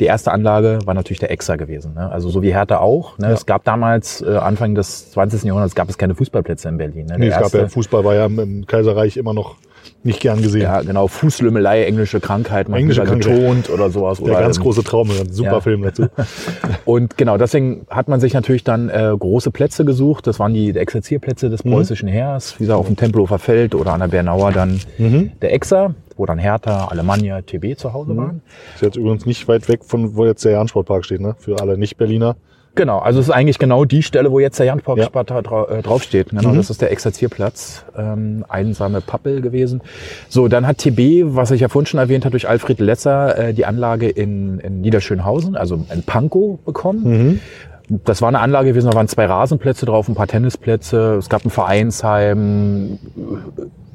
die 0.01 0.07
erste 0.07 0.31
Anlage 0.31 0.79
war 0.85 0.95
natürlich 0.95 1.19
der 1.19 1.31
EXA 1.31 1.57
gewesen. 1.57 1.93
Ne? 1.93 2.11
Also 2.11 2.29
so 2.29 2.41
wie 2.41 2.51
Hertha 2.51 2.79
auch. 2.79 3.19
Ne? 3.19 3.27
Ja. 3.27 3.33
Es 3.33 3.45
gab 3.45 3.63
damals, 3.63 4.21
äh, 4.21 4.35
Anfang 4.35 4.73
des 4.73 5.11
20. 5.11 5.43
Jahrhunderts, 5.43 5.75
gab 5.75 5.89
es 5.89 5.97
keine 5.97 6.15
Fußballplätze 6.15 6.69
in 6.69 6.77
Berlin. 6.77 7.05
Ne? 7.05 7.19
Nee, 7.19 7.27
es 7.27 7.37
gab 7.37 7.53
ja, 7.53 7.67
Fußball 7.67 8.03
war 8.03 8.15
ja 8.15 8.25
im 8.25 8.65
Kaiserreich 8.65 9.15
immer 9.15 9.35
noch 9.35 9.57
nicht 10.03 10.19
gern 10.19 10.41
gesehen. 10.41 10.63
Ja, 10.63 10.81
genau. 10.81 11.07
Fußlümmelei, 11.07 11.83
englische 11.85 12.19
Krankheit, 12.19 12.69
man 12.69 12.79
englische 12.79 13.03
Krankheit. 13.03 13.39
betont 13.39 13.69
oder 13.69 13.89
sowas. 13.89 14.17
Der 14.17 14.27
oder 14.27 14.41
ganz 14.41 14.59
große 14.59 14.83
Traum, 14.83 15.09
ein 15.11 15.31
super 15.31 15.51
ja. 15.53 15.61
Film 15.61 15.83
dazu. 15.83 16.07
und 16.85 17.17
genau, 17.17 17.37
deswegen 17.37 17.85
hat 17.89 18.07
man 18.07 18.19
sich 18.19 18.33
natürlich 18.33 18.63
dann 18.63 18.89
äh, 18.89 19.13
große 19.17 19.51
Plätze 19.51 19.85
gesucht. 19.85 20.27
Das 20.27 20.39
waren 20.39 20.53
die 20.53 20.75
Exerzierplätze 20.75 21.49
des 21.49 21.63
mhm. 21.63 21.71
preußischen 21.71 22.07
Heers, 22.07 22.55
wie 22.59 22.63
gesagt, 22.63 22.79
auf 22.79 22.87
dem 22.87 22.95
Tempelhofer 22.95 23.39
Feld 23.39 23.75
oder 23.75 23.93
an 23.93 23.99
der 23.99 24.07
Bernauer 24.07 24.51
dann 24.51 24.79
mhm. 24.97 25.31
der 25.41 25.53
Exa, 25.53 25.93
wo 26.17 26.25
dann 26.25 26.39
Hertha, 26.39 26.85
Alemannia, 26.85 27.41
TB 27.41 27.77
zu 27.77 27.93
Hause 27.93 28.13
mhm. 28.13 28.17
waren. 28.17 28.41
Ist 28.75 28.81
jetzt 28.81 28.97
übrigens 28.97 29.25
nicht 29.25 29.47
weit 29.47 29.67
weg 29.69 29.83
von, 29.83 30.15
wo 30.15 30.25
jetzt 30.25 30.43
der 30.43 30.53
Jahn-Sportpark 30.53 31.05
steht, 31.05 31.21
ne? 31.21 31.35
Für 31.37 31.59
alle 31.59 31.77
Nicht-Berliner. 31.77 32.35
Genau, 32.73 32.99
also 32.99 33.19
es 33.19 33.27
ist 33.27 33.33
eigentlich 33.33 33.59
genau 33.59 33.83
die 33.83 34.01
Stelle, 34.01 34.31
wo 34.31 34.39
jetzt 34.39 34.57
der 34.57 34.67
Jan 34.67 34.81
ja. 34.95 35.07
dra 35.09 35.67
äh, 35.69 35.81
draufsteht. 35.81 36.29
Genau, 36.29 36.49
mhm. 36.49 36.57
das 36.57 36.69
ist 36.69 36.81
der 36.81 36.91
Exerzierplatz, 36.91 37.83
ähm, 37.97 38.45
einsame 38.47 39.01
Pappel 39.01 39.41
gewesen. 39.41 39.81
So, 40.29 40.47
dann 40.47 40.65
hat 40.65 40.77
TB, 40.77 41.35
was 41.35 41.51
ich 41.51 41.61
ja 41.61 41.67
vorhin 41.67 41.85
schon 41.85 41.99
erwähnt 41.99 42.23
habe, 42.23 42.31
durch 42.31 42.47
Alfred 42.47 42.79
Lesser 42.79 43.37
äh, 43.37 43.53
die 43.53 43.65
Anlage 43.65 44.07
in, 44.07 44.59
in 44.59 44.79
Niederschönhausen, 44.81 45.57
also 45.57 45.85
in 45.93 46.03
Pankow 46.03 46.59
bekommen. 46.63 47.03
Mhm. 47.03 47.39
Das 48.05 48.21
war 48.21 48.29
eine 48.29 48.39
Anlage 48.39 48.69
gewesen, 48.69 48.89
da 48.89 48.95
waren 48.95 49.09
zwei 49.09 49.25
Rasenplätze 49.25 49.85
drauf, 49.85 50.07
ein 50.07 50.15
paar 50.15 50.27
Tennisplätze, 50.27 51.15
es 51.15 51.27
gab 51.27 51.43
ein 51.43 51.49
Vereinsheim, 51.49 52.99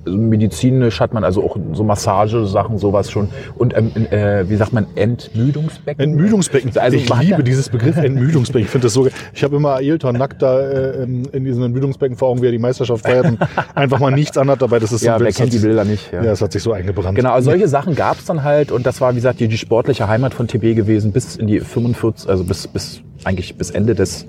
medizinisch 0.07 1.01
hat 1.01 1.13
man 1.13 1.25
also 1.25 1.45
auch 1.45 1.57
so 1.73 1.85
Massagesachen, 1.85 2.79
sowas 2.79 3.11
schon. 3.11 3.29
Und 3.57 3.77
ähm, 3.77 3.93
äh, 4.11 4.49
wie 4.49 4.57
sagt 4.57 4.73
man, 4.73 4.87
Entmüdungsbecken? 4.95 6.03
Entmüdungsbecken. 6.03 6.73
Also 6.79 6.97
ich 6.97 7.09
liebe 7.21 7.43
dieses 7.43 7.69
Begriff 7.69 7.97
Entmüdungsbecken. 7.97 8.65
Ich 8.65 8.71
finde 8.71 8.87
das 8.87 8.95
so. 8.95 9.09
Ich 9.35 9.45
habe 9.45 9.57
immer 9.57 9.77
Ailton 9.77 10.17
nackt 10.17 10.43
da 10.43 10.61
äh, 10.61 11.03
in 11.05 11.45
diesem 11.45 11.65
Entmüdungsbecken 11.65 12.17
vor 12.17 12.29
Augen, 12.29 12.43
wie 12.43 12.47
er 12.47 12.53
die 12.53 12.59
Meisterschaft 12.59 13.05
feiert 13.05 13.27
und 13.27 13.39
einfach 13.75 13.99
mal 13.99 14.11
nichts 14.11 14.39
anhat 14.39 14.63
dabei. 14.63 14.79
Das 14.79 14.93
ist 14.93 15.03
ja, 15.03 15.19
wer 15.19 15.33
kennt 15.33 15.53
die 15.53 15.59
Bilder 15.59 15.85
nicht? 15.85 16.13
Ja, 16.13 16.23
das 16.23 16.41
hat 16.41 16.53
sich 16.53 16.63
so 16.63 16.73
eingebrannt. 16.73 17.17
Genau, 17.17 17.33
also 17.33 17.51
solche 17.51 17.69
Sachen 17.69 17.95
gab 17.95 18.19
es 18.19 18.25
dann 18.25 18.45
halt 18.45 18.73
und 18.73 18.87
das 18.87 19.01
war, 19.01 19.13
wie 19.13 19.17
gesagt, 19.17 19.41
die, 19.41 19.49
die 19.49 19.59
sportliche 19.59 20.09
Heimat 20.09 20.35
von 20.35 20.47
TB 20.47 20.77
gewesen 20.77 21.13
bis 21.13 21.37
in 21.37 21.47
die 21.47 21.61
45, 21.61 22.29
also 22.29 22.45
bis, 22.45 22.67
bis 22.69 23.03
eigentlich 23.25 23.57
bis 23.57 23.71
Ende 23.71 23.95
des 23.95 24.27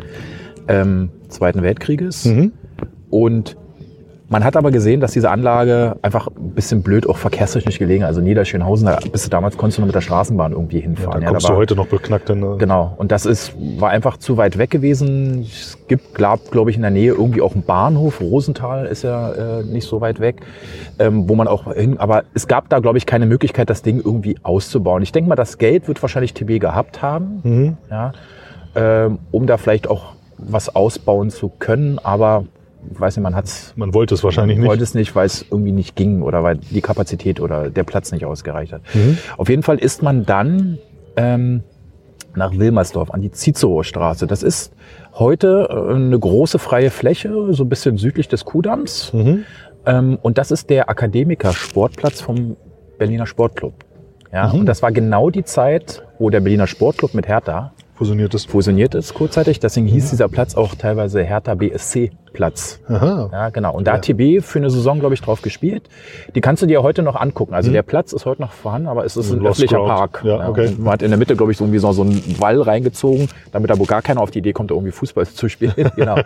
ähm, 0.68 1.10
Zweiten 1.30 1.62
Weltkrieges. 1.62 2.26
Mhm. 2.26 2.52
Und 3.10 3.58
man 4.30 4.44
hat 4.44 4.58
aber 4.58 4.72
gesehen, 4.72 5.00
dass 5.00 5.12
diese 5.12 5.30
Anlage 5.30 5.96
einfach 6.02 6.28
ein 6.28 6.52
bisschen 6.52 6.84
blöd 6.84 7.08
auch 7.08 7.18
verkehrstechnisch 7.18 7.80
gelegen. 7.80 8.04
Also 8.04 8.20
Niederschönhausen, 8.20 8.88
da 8.88 9.00
bist 9.12 9.26
du 9.26 9.30
damals 9.30 9.58
konntest 9.58 9.78
du 9.78 9.82
nur 9.82 9.88
mit 9.88 9.96
der 9.96 10.02
Straßenbahn 10.02 10.52
irgendwie 10.52 10.82
hinfahren. 10.82 11.22
Ja, 11.22 11.28
da 11.28 11.32
kommst 11.32 11.46
ja, 11.46 11.50
da 11.50 11.54
du 11.54 11.60
heute 11.60 11.76
noch 11.76 11.88
beknackt 11.88 12.28
hin. 12.28 12.42
Ne? 12.42 12.56
Genau. 12.58 12.94
Und 12.98 13.12
das 13.12 13.26
ist, 13.26 13.54
war 13.80 13.90
einfach 13.90 14.18
zu 14.18 14.36
weit 14.36 14.58
weg 14.58 14.70
gewesen. 14.70 15.42
Es 15.42 15.78
gibt, 15.88 16.14
glaube 16.14 16.44
glaub 16.52 16.68
ich, 16.68 16.76
in 16.76 16.82
der 16.82 16.92
Nähe 16.92 17.14
irgendwie 17.14 17.42
auch 17.42 17.54
einen 17.54 17.64
Bahnhof. 17.64 18.20
Rosenthal 18.20 18.86
ist 18.86 19.04
ja 19.04 19.60
äh, 19.60 19.64
nicht 19.64 19.88
so 19.88 20.02
weit 20.02 20.20
weg, 20.20 20.42
ähm, 21.00 21.30
wo 21.30 21.36
man 21.36 21.48
auch 21.48 21.74
hin, 21.74 21.98
aber 21.98 22.24
es 22.34 22.48
gab 22.48 22.68
da, 22.70 22.80
glaube 22.80 22.98
ich, 22.98 23.06
keine 23.06 23.28
Möglichkeit, 23.28 23.70
das 23.70 23.82
Ding 23.82 24.02
irgendwie 24.04 24.38
auszubauen. 24.44 25.04
Ich 25.04 25.14
denke 25.14 25.30
mal, 25.30 25.36
das 25.36 25.58
Geld 25.58 25.88
wird 25.88 26.02
wahrscheinlich 26.02 26.34
TB 26.34 26.60
gehabt 26.60 27.02
haben, 27.02 27.40
mhm. 27.44 27.78
ja, 27.90 28.12
ähm, 28.76 29.20
um 29.32 29.48
da 29.48 29.58
vielleicht 29.58 29.90
auch 29.90 30.18
was 30.38 30.76
ausbauen 30.76 31.30
zu 31.30 31.50
können, 31.50 32.00
aber 32.00 32.46
weiß 32.90 33.18
nicht, 33.18 33.24
man 33.24 33.36
hat's. 33.36 33.74
Man 33.76 33.94
wollte 33.94 34.16
es 34.16 34.24
wahrscheinlich 34.24 34.58
nicht. 34.58 34.68
Wollte 34.68 34.84
es 34.84 34.94
nicht, 34.94 35.16
weil 35.16 35.26
es 35.26 35.46
irgendwie 35.50 35.72
nicht 35.72 35.96
ging 35.96 36.22
oder 36.22 36.44
weil 36.44 36.58
die 36.58 36.82
Kapazität 36.82 37.40
oder 37.40 37.70
der 37.70 37.84
Platz 37.84 38.12
nicht 38.12 38.26
ausgereicht 38.26 38.74
hat. 38.74 38.82
Mhm. 38.94 39.18
Auf 39.38 39.50
jeden 39.50 39.64
Fall 39.64 39.78
ist 39.78 40.04
man 40.04 40.26
dann 40.26 40.78
ähm, 41.16 41.64
nach 42.36 42.56
Wilmersdorf 42.58 43.12
an 43.12 43.22
die 43.22 43.32
Cicero-Straße. 43.32 44.28
Das 44.28 44.44
ist 44.44 44.74
heute 45.16 45.68
äh, 45.70 45.96
eine 45.96 46.18
große 46.18 46.60
freie 46.60 46.92
Fläche, 46.92 47.54
so 47.54 47.64
ein 47.64 47.70
bisschen 47.70 47.98
südlich 47.98 48.28
des 48.28 48.46
Kuhdamms. 48.46 49.12
Mhm. 49.14 49.44
Ähm, 49.86 50.20
und 50.22 50.38
das 50.38 50.52
ist 50.52 50.70
der 50.70 50.90
Akademiker-Sportplatz 50.90 52.22
vom 52.22 52.56
Berliner 52.98 53.26
Sportclub. 53.26 53.74
Ja, 54.32 54.50
mhm. 54.50 54.62
und 54.62 54.66
das 54.66 54.82
war 54.82 54.92
genau 54.92 55.30
die 55.30 55.44
Zeit, 55.44 56.04
wo 56.20 56.30
der 56.30 56.42
Berliner 56.42 56.68
Sportclub 56.68 57.14
mit 57.14 57.28
Hertha 57.28 57.74
fusioniert 57.98 58.34
ist. 58.34 58.50
Fusioniert 58.50 58.96
ist 58.96 59.14
kurzzeitig. 59.14 59.60
Deswegen 59.60 59.88
hieß 59.88 60.12
dieser 60.12 60.30
Platz 60.30 60.56
auch 60.56 60.76
teilweise 60.76 61.24
Hertha 61.24 61.56
BSC 61.56 62.12
Platz. 62.32 62.80
Aha. 62.88 63.30
Ja, 63.32 63.50
genau. 63.50 63.74
Und 63.74 63.88
da 63.88 63.94
hat 63.94 64.04
TB 64.04 64.44
für 64.44 64.60
eine 64.60 64.70
Saison, 64.70 65.00
glaube 65.00 65.16
ich, 65.16 65.22
drauf 65.22 65.42
gespielt. 65.42 65.90
Die 66.36 66.42
kannst 66.42 66.62
du 66.62 66.68
dir 66.68 66.84
heute 66.84 67.02
noch 67.02 67.16
angucken. 67.16 67.56
Also 67.56 67.70
mhm. 67.70 67.74
der 67.74 67.82
Platz 67.82 68.14
ist 68.14 68.26
heute 68.26 68.42
noch 68.42 68.52
vorhanden, 68.52 68.88
aber 68.88 69.06
es 69.06 69.18
ist 69.18 69.32
ein 69.32 69.40
Lost 69.40 69.60
öffentlicher 69.60 69.78
Crowd. 69.78 69.90
Park. 69.90 70.22
Ja, 70.24 70.48
okay. 70.48 70.76
man 70.78 70.94
hat 70.94 71.02
in 71.02 71.10
der 71.10 71.18
Mitte, 71.18 71.36
glaube 71.36 71.52
ich, 71.52 71.58
so 71.58 71.64
irgendwie 71.64 71.80
so, 71.80 71.92
so 71.92 72.04
einen 72.04 72.40
Wall 72.40 72.62
reingezogen, 72.62 73.28
damit 73.52 73.72
da 73.72 73.76
gar 73.76 74.04
keiner 74.04 74.22
auf 74.22 74.30
die 74.30 74.40
Idee 74.40 74.54
kommt, 74.54 74.70
irgendwie 74.70 74.92
Fußball 74.92 75.26
zu 75.28 75.50
spielen. 75.50 75.74
genau. 75.96 76.18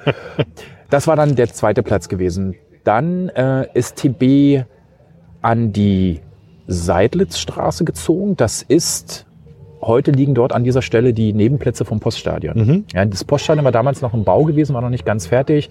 Das 0.90 1.08
war 1.08 1.16
dann 1.16 1.36
der 1.36 1.48
zweite 1.54 1.84
Platz 1.84 2.10
gewesen. 2.10 2.56
Dann 2.84 3.30
äh, 3.30 3.68
ist 3.74 3.96
TB 3.96 4.66
an 5.42 5.72
die 5.72 6.20
Seidlitzstraße 6.68 7.86
gezogen. 7.86 8.36
Das 8.36 8.62
ist 8.62 9.26
Heute 9.82 10.12
liegen 10.12 10.36
dort 10.36 10.54
an 10.54 10.64
dieser 10.64 10.82
Stelle 10.82 11.14
die 11.14 11.34
Nebenplätze 11.34 11.86
vom 11.86 12.00
Poststadion. 12.00 12.58
Mhm. 12.58 12.86
Ja, 12.94 13.04
das 13.06 13.24
Poststadion 13.24 13.66
war 13.66 13.72
damals 13.72 14.02
noch 14.02 14.14
im 14.14 14.24
Bau 14.24 14.44
gewesen, 14.44 14.74
war 14.74 14.82
noch 14.82 14.90
nicht 14.90 15.06
ganz 15.06 15.28
fertig. 15.28 15.70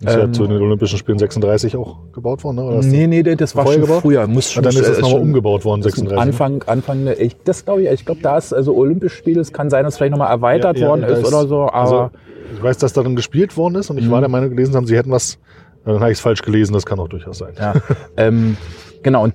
Ist 0.00 0.14
ähm, 0.14 0.20
ja 0.20 0.32
zu 0.32 0.46
den 0.46 0.60
Olympischen 0.62 0.96
Spielen 0.96 1.18
36 1.18 1.76
auch 1.76 1.96
gebaut 2.12 2.44
worden, 2.44 2.56
ne? 2.56 2.64
Oder 2.64 2.82
nee, 2.82 3.06
nee, 3.08 3.22
das 3.22 3.56
war 3.56 3.66
schon 3.66 3.80
gebaut? 3.80 4.02
früher. 4.02 4.26
Muss 4.28 4.52
schon, 4.52 4.62
dann 4.62 4.72
ist 4.72 4.86
es 4.86 5.00
nochmal 5.00 5.20
umgebaut 5.20 5.64
worden, 5.64 5.82
36. 5.82 6.14
Ne? 6.14 6.22
Anfang, 6.22 6.62
Anfang, 6.66 7.08
ich, 7.18 7.36
das 7.42 7.64
glaube 7.64 7.82
ich, 7.82 7.90
ich 7.90 8.04
glaube, 8.04 8.20
da 8.22 8.38
ist, 8.38 8.52
also 8.52 8.76
Olympische 8.76 9.16
Spiele, 9.16 9.40
es 9.40 9.52
kann 9.52 9.70
sein, 9.70 9.84
dass 9.84 9.94
es 9.94 9.98
vielleicht 9.98 10.12
nochmal 10.12 10.30
erweitert 10.30 10.76
ja, 10.76 10.84
ja, 10.84 10.88
worden 10.90 11.02
ist, 11.04 11.18
ist, 11.18 11.26
oder 11.26 11.48
so, 11.48 11.62
aber. 11.62 11.74
Also, 11.74 12.10
ich 12.54 12.62
weiß, 12.62 12.78
dass 12.78 12.92
darin 12.92 13.14
gespielt 13.16 13.56
worden 13.56 13.74
ist 13.74 13.90
und 13.90 13.98
ich 13.98 14.06
mhm. 14.06 14.10
war 14.10 14.20
der 14.20 14.30
Meinung 14.30 14.50
gelesen 14.50 14.74
haben, 14.74 14.86
sie 14.86 14.96
hätten 14.96 15.10
was, 15.10 15.38
dann 15.84 16.00
habe 16.00 16.10
ich 16.10 16.18
es 16.18 16.20
falsch 16.20 16.42
gelesen, 16.42 16.72
das 16.72 16.86
kann 16.86 16.98
auch 16.98 17.08
durchaus 17.08 17.38
sein. 17.38 17.54
Ja, 17.58 17.74
ähm, 18.16 18.56
genau, 19.02 19.24
und 19.24 19.34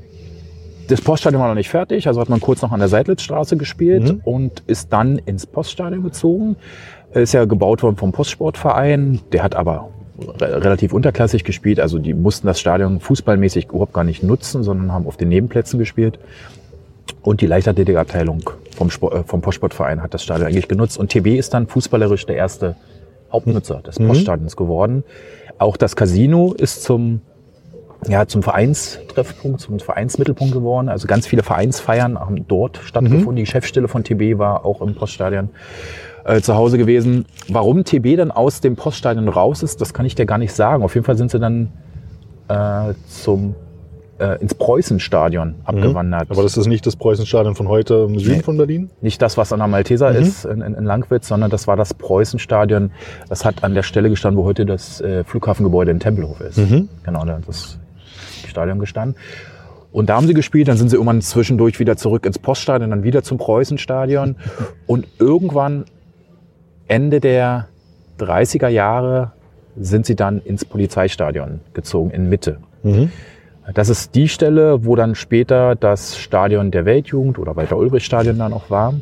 das 0.93 1.01
Poststadion 1.01 1.41
war 1.41 1.47
noch 1.47 1.55
nicht 1.55 1.71
fertig, 1.71 2.07
also 2.07 2.21
hat 2.21 2.29
man 2.29 2.39
kurz 2.39 2.61
noch 2.61 2.71
an 2.71 2.77
der 2.77 2.87
Seidlitzstraße 2.87 3.57
gespielt 3.57 4.03
mhm. 4.03 4.21
und 4.23 4.61
ist 4.67 4.93
dann 4.93 5.17
ins 5.17 5.47
Poststadion 5.47 6.03
gezogen. 6.03 6.55
Ist 7.13 7.33
ja 7.33 7.45
gebaut 7.45 7.81
worden 7.81 7.95
vom 7.97 8.11
Postsportverein, 8.11 9.19
der 9.31 9.41
hat 9.41 9.55
aber 9.55 9.89
relativ 10.39 10.93
unterklassig 10.93 11.43
gespielt, 11.43 11.79
also 11.79 11.97
die 11.97 12.13
mussten 12.13 12.45
das 12.45 12.59
Stadion 12.59 12.99
fußballmäßig 12.99 13.69
überhaupt 13.69 13.93
gar 13.93 14.03
nicht 14.03 14.21
nutzen, 14.21 14.61
sondern 14.61 14.91
haben 14.91 15.07
auf 15.07 15.17
den 15.17 15.29
Nebenplätzen 15.29 15.79
gespielt. 15.79 16.19
Und 17.23 17.41
die 17.41 17.47
Leichtathletikabteilung 17.47 18.51
vom, 18.75 18.91
Sport, 18.91 19.13
äh, 19.15 19.23
vom 19.23 19.41
Postsportverein 19.41 20.03
hat 20.03 20.13
das 20.13 20.21
Stadion 20.21 20.47
eigentlich 20.47 20.67
genutzt. 20.67 20.99
Und 20.99 21.09
TB 21.09 21.39
ist 21.39 21.55
dann 21.55 21.65
fußballerisch 21.65 22.27
der 22.27 22.35
erste 22.35 22.75
Hauptnutzer 23.31 23.81
des 23.81 23.97
mhm. 23.97 24.09
Poststadions 24.09 24.55
geworden. 24.55 25.03
Auch 25.57 25.75
das 25.75 25.95
Casino 25.95 26.53
ist 26.53 26.83
zum, 26.83 27.21
ja, 28.07 28.27
zum 28.27 28.43
Vereinstreffpunkt, 28.43 29.61
zum 29.61 29.79
Vereinsmittelpunkt 29.79 30.53
geworden. 30.53 30.89
Also 30.89 31.07
ganz 31.07 31.27
viele 31.27 31.43
Vereinsfeiern 31.43 32.19
haben 32.19 32.47
dort 32.47 32.77
stattgefunden. 32.83 33.31
Mhm. 33.31 33.35
Die 33.35 33.43
Geschäftsstelle 33.43 33.87
von 33.87 34.03
TB 34.03 34.37
war 34.37 34.65
auch 34.65 34.81
im 34.81 34.95
Poststadion 34.95 35.49
äh, 36.25 36.41
zu 36.41 36.55
Hause 36.55 36.77
gewesen. 36.77 37.25
Warum 37.49 37.83
TB 37.83 38.17
dann 38.17 38.31
aus 38.31 38.61
dem 38.61 38.75
Poststadion 38.75 39.27
raus 39.27 39.63
ist, 39.63 39.81
das 39.81 39.93
kann 39.93 40.05
ich 40.05 40.15
dir 40.15 40.25
gar 40.25 40.37
nicht 40.37 40.53
sagen. 40.53 40.83
Auf 40.83 40.95
jeden 40.95 41.05
Fall 41.05 41.17
sind 41.17 41.31
sie 41.31 41.39
dann 41.39 41.71
äh, 42.47 42.93
zum 43.07 43.55
äh, 44.19 44.39
ins 44.41 44.53
Preußenstadion 44.53 45.49
mhm. 45.49 45.55
abgewandert. 45.65 46.29
Aber 46.29 46.43
das 46.43 46.57
ist 46.57 46.67
nicht 46.67 46.85
das 46.85 46.95
Preußenstadion 46.95 47.55
von 47.55 47.67
heute 47.67 48.07
im 48.09 48.19
Süden 48.19 48.37
nee, 48.37 48.43
von 48.43 48.57
Berlin? 48.57 48.89
Nicht 49.01 49.21
das, 49.21 49.37
was 49.37 49.51
an 49.51 49.59
der 49.59 49.67
Malteser 49.67 50.11
mhm. 50.11 50.17
ist, 50.17 50.45
in, 50.45 50.61
in, 50.61 50.75
in, 50.75 50.85
Langwitz, 50.85 51.27
sondern 51.27 51.49
das 51.49 51.67
war 51.67 51.75
das 51.75 51.93
Preußenstadion. 51.93 52.91
Das 53.29 53.43
hat 53.45 53.63
an 53.63 53.73
der 53.73 53.83
Stelle 53.83 54.09
gestanden, 54.09 54.41
wo 54.41 54.45
heute 54.45 54.65
das 54.65 55.01
äh, 55.01 55.23
Flughafengebäude 55.23 55.91
in 55.91 55.99
Tempelhof 55.99 56.41
ist. 56.41 56.57
Mhm. 56.57 56.89
Genau, 57.03 57.25
das 57.45 57.79
Stadion 58.53 58.79
gestanden. 58.79 59.17
Und 59.91 60.09
da 60.09 60.15
haben 60.15 60.25
sie 60.25 60.33
gespielt, 60.33 60.67
dann 60.67 60.77
sind 60.77 60.89
sie 60.89 60.95
irgendwann 60.95 61.21
zwischendurch 61.21 61.79
wieder 61.79 61.97
zurück 61.97 62.25
ins 62.25 62.39
Poststadion, 62.39 62.89
dann 62.89 63.03
wieder 63.03 63.21
zum 63.21 63.37
Preußenstadion. 63.37 64.37
Und 64.87 65.07
irgendwann 65.19 65.85
Ende 66.87 67.19
der 67.19 67.67
30er 68.19 68.69
Jahre 68.69 69.33
sind 69.79 70.05
sie 70.05 70.15
dann 70.15 70.41
ins 70.41 70.65
Polizeistadion 70.65 71.59
gezogen 71.73 72.11
in 72.11 72.29
Mitte. 72.29 72.57
Mhm. 72.83 73.11
Das 73.73 73.89
ist 73.89 74.15
die 74.15 74.27
Stelle, 74.27 74.85
wo 74.85 74.95
dann 74.95 75.15
später 75.15 75.75
das 75.75 76.17
Stadion 76.17 76.71
der 76.71 76.85
Weltjugend 76.85 77.39
oder 77.39 77.55
Walter-Ulbricht-Stadion 77.55 78.37
dann 78.37 78.51
auch 78.51 78.69
war. 78.69 78.93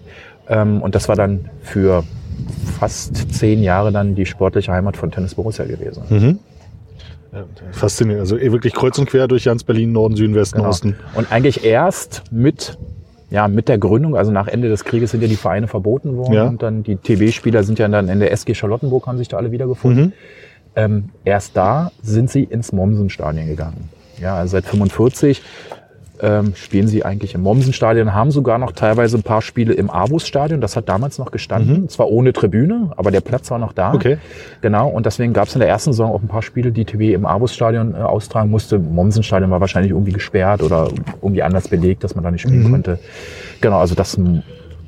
Ähm, 0.47 0.81
und 0.81 0.93
das 0.93 1.09
war 1.09 1.15
dann 1.15 1.49
für 1.63 2.03
fast 2.79 3.33
zehn 3.33 3.63
Jahre 3.63 3.91
dann 3.91 4.13
die 4.15 4.25
sportliche 4.25 4.71
Heimat 4.71 4.97
von 4.97 5.11
Tennis 5.11 5.35
Borussia 5.35 5.65
gewesen. 5.65 6.03
Mhm. 6.09 6.39
Faszinierend. 7.71 8.21
Also 8.21 8.37
eh 8.37 8.51
wirklich 8.51 8.73
kreuz 8.73 8.97
und 8.97 9.07
quer 9.07 9.27
durch 9.27 9.45
ganz 9.45 9.63
Berlin, 9.63 9.91
Norden, 9.91 10.15
Süden, 10.15 10.35
Westen, 10.35 10.57
genau. 10.57 10.69
Osten. 10.69 10.95
Und 11.15 11.31
eigentlich 11.31 11.63
erst 11.63 12.23
mit, 12.31 12.77
ja, 13.29 13.47
mit 13.47 13.69
der 13.69 13.77
Gründung, 13.77 14.15
also 14.15 14.31
nach 14.31 14.47
Ende 14.47 14.69
des 14.69 14.83
Krieges 14.83 15.11
sind 15.11 15.21
ja 15.21 15.27
die 15.27 15.35
Vereine 15.35 15.67
verboten 15.67 16.17
worden. 16.17 16.33
Ja. 16.33 16.47
Und 16.47 16.61
dann 16.61 16.83
die 16.83 16.97
TB-Spieler 16.97 17.63
sind 17.63 17.79
ja 17.79 17.87
dann 17.87 18.09
in 18.09 18.19
der 18.19 18.31
SG 18.31 18.53
Charlottenburg, 18.53 19.07
haben 19.07 19.17
sich 19.17 19.27
da 19.27 19.37
alle 19.37 19.51
wiedergefunden. 19.51 20.05
Mhm. 20.05 20.13
Ähm, 20.75 21.09
erst 21.25 21.55
da 21.57 21.91
sind 22.01 22.29
sie 22.29 22.43
ins 22.43 22.71
Mommsen-Stadion 22.71 23.47
gegangen. 23.47 23.89
Ja, 24.19 24.35
also 24.35 24.51
seit 24.51 24.65
45 24.65 25.41
ähm, 26.21 26.53
spielen 26.55 26.87
sie 26.87 27.03
eigentlich 27.03 27.33
im 27.33 27.41
Mommsenstadion, 27.41 28.13
haben 28.13 28.31
sogar 28.31 28.57
noch 28.57 28.71
teilweise 28.71 29.17
ein 29.17 29.23
paar 29.23 29.41
Spiele 29.41 29.73
im 29.73 29.89
Abus-Stadion. 29.89 30.61
Das 30.61 30.75
hat 30.75 30.87
damals 30.87 31.17
noch 31.17 31.31
gestanden, 31.31 31.81
mhm. 31.81 31.89
zwar 31.89 32.09
ohne 32.09 32.33
Tribüne, 32.33 32.91
aber 32.95 33.11
der 33.11 33.21
Platz 33.21 33.49
war 33.51 33.57
noch 33.57 33.73
da. 33.73 33.93
Okay. 33.93 34.17
Genau, 34.61 34.87
und 34.89 35.05
deswegen 35.05 35.33
gab 35.33 35.47
es 35.47 35.55
in 35.55 35.59
der 35.59 35.69
ersten 35.69 35.93
Saison 35.93 36.11
auch 36.11 36.21
ein 36.21 36.27
paar 36.27 36.43
Spiele, 36.43 36.71
die 36.71 36.85
TV 36.85 37.15
im 37.15 37.25
Abus-Stadion 37.25 37.95
äh, 37.95 37.97
austragen 37.97 38.49
musste. 38.49 38.79
Mommsenstadion 38.79 39.49
war 39.51 39.61
wahrscheinlich 39.61 39.91
irgendwie 39.91 40.13
gesperrt 40.13 40.61
oder 40.61 40.89
irgendwie 41.21 41.43
anders 41.43 41.67
belegt, 41.67 42.03
dass 42.03 42.15
man 42.15 42.23
da 42.23 42.31
nicht 42.31 42.41
spielen 42.41 42.63
mhm. 42.63 42.71
konnte. 42.71 42.99
Genau, 43.59 43.79
also 43.79 43.95
das 43.95 44.17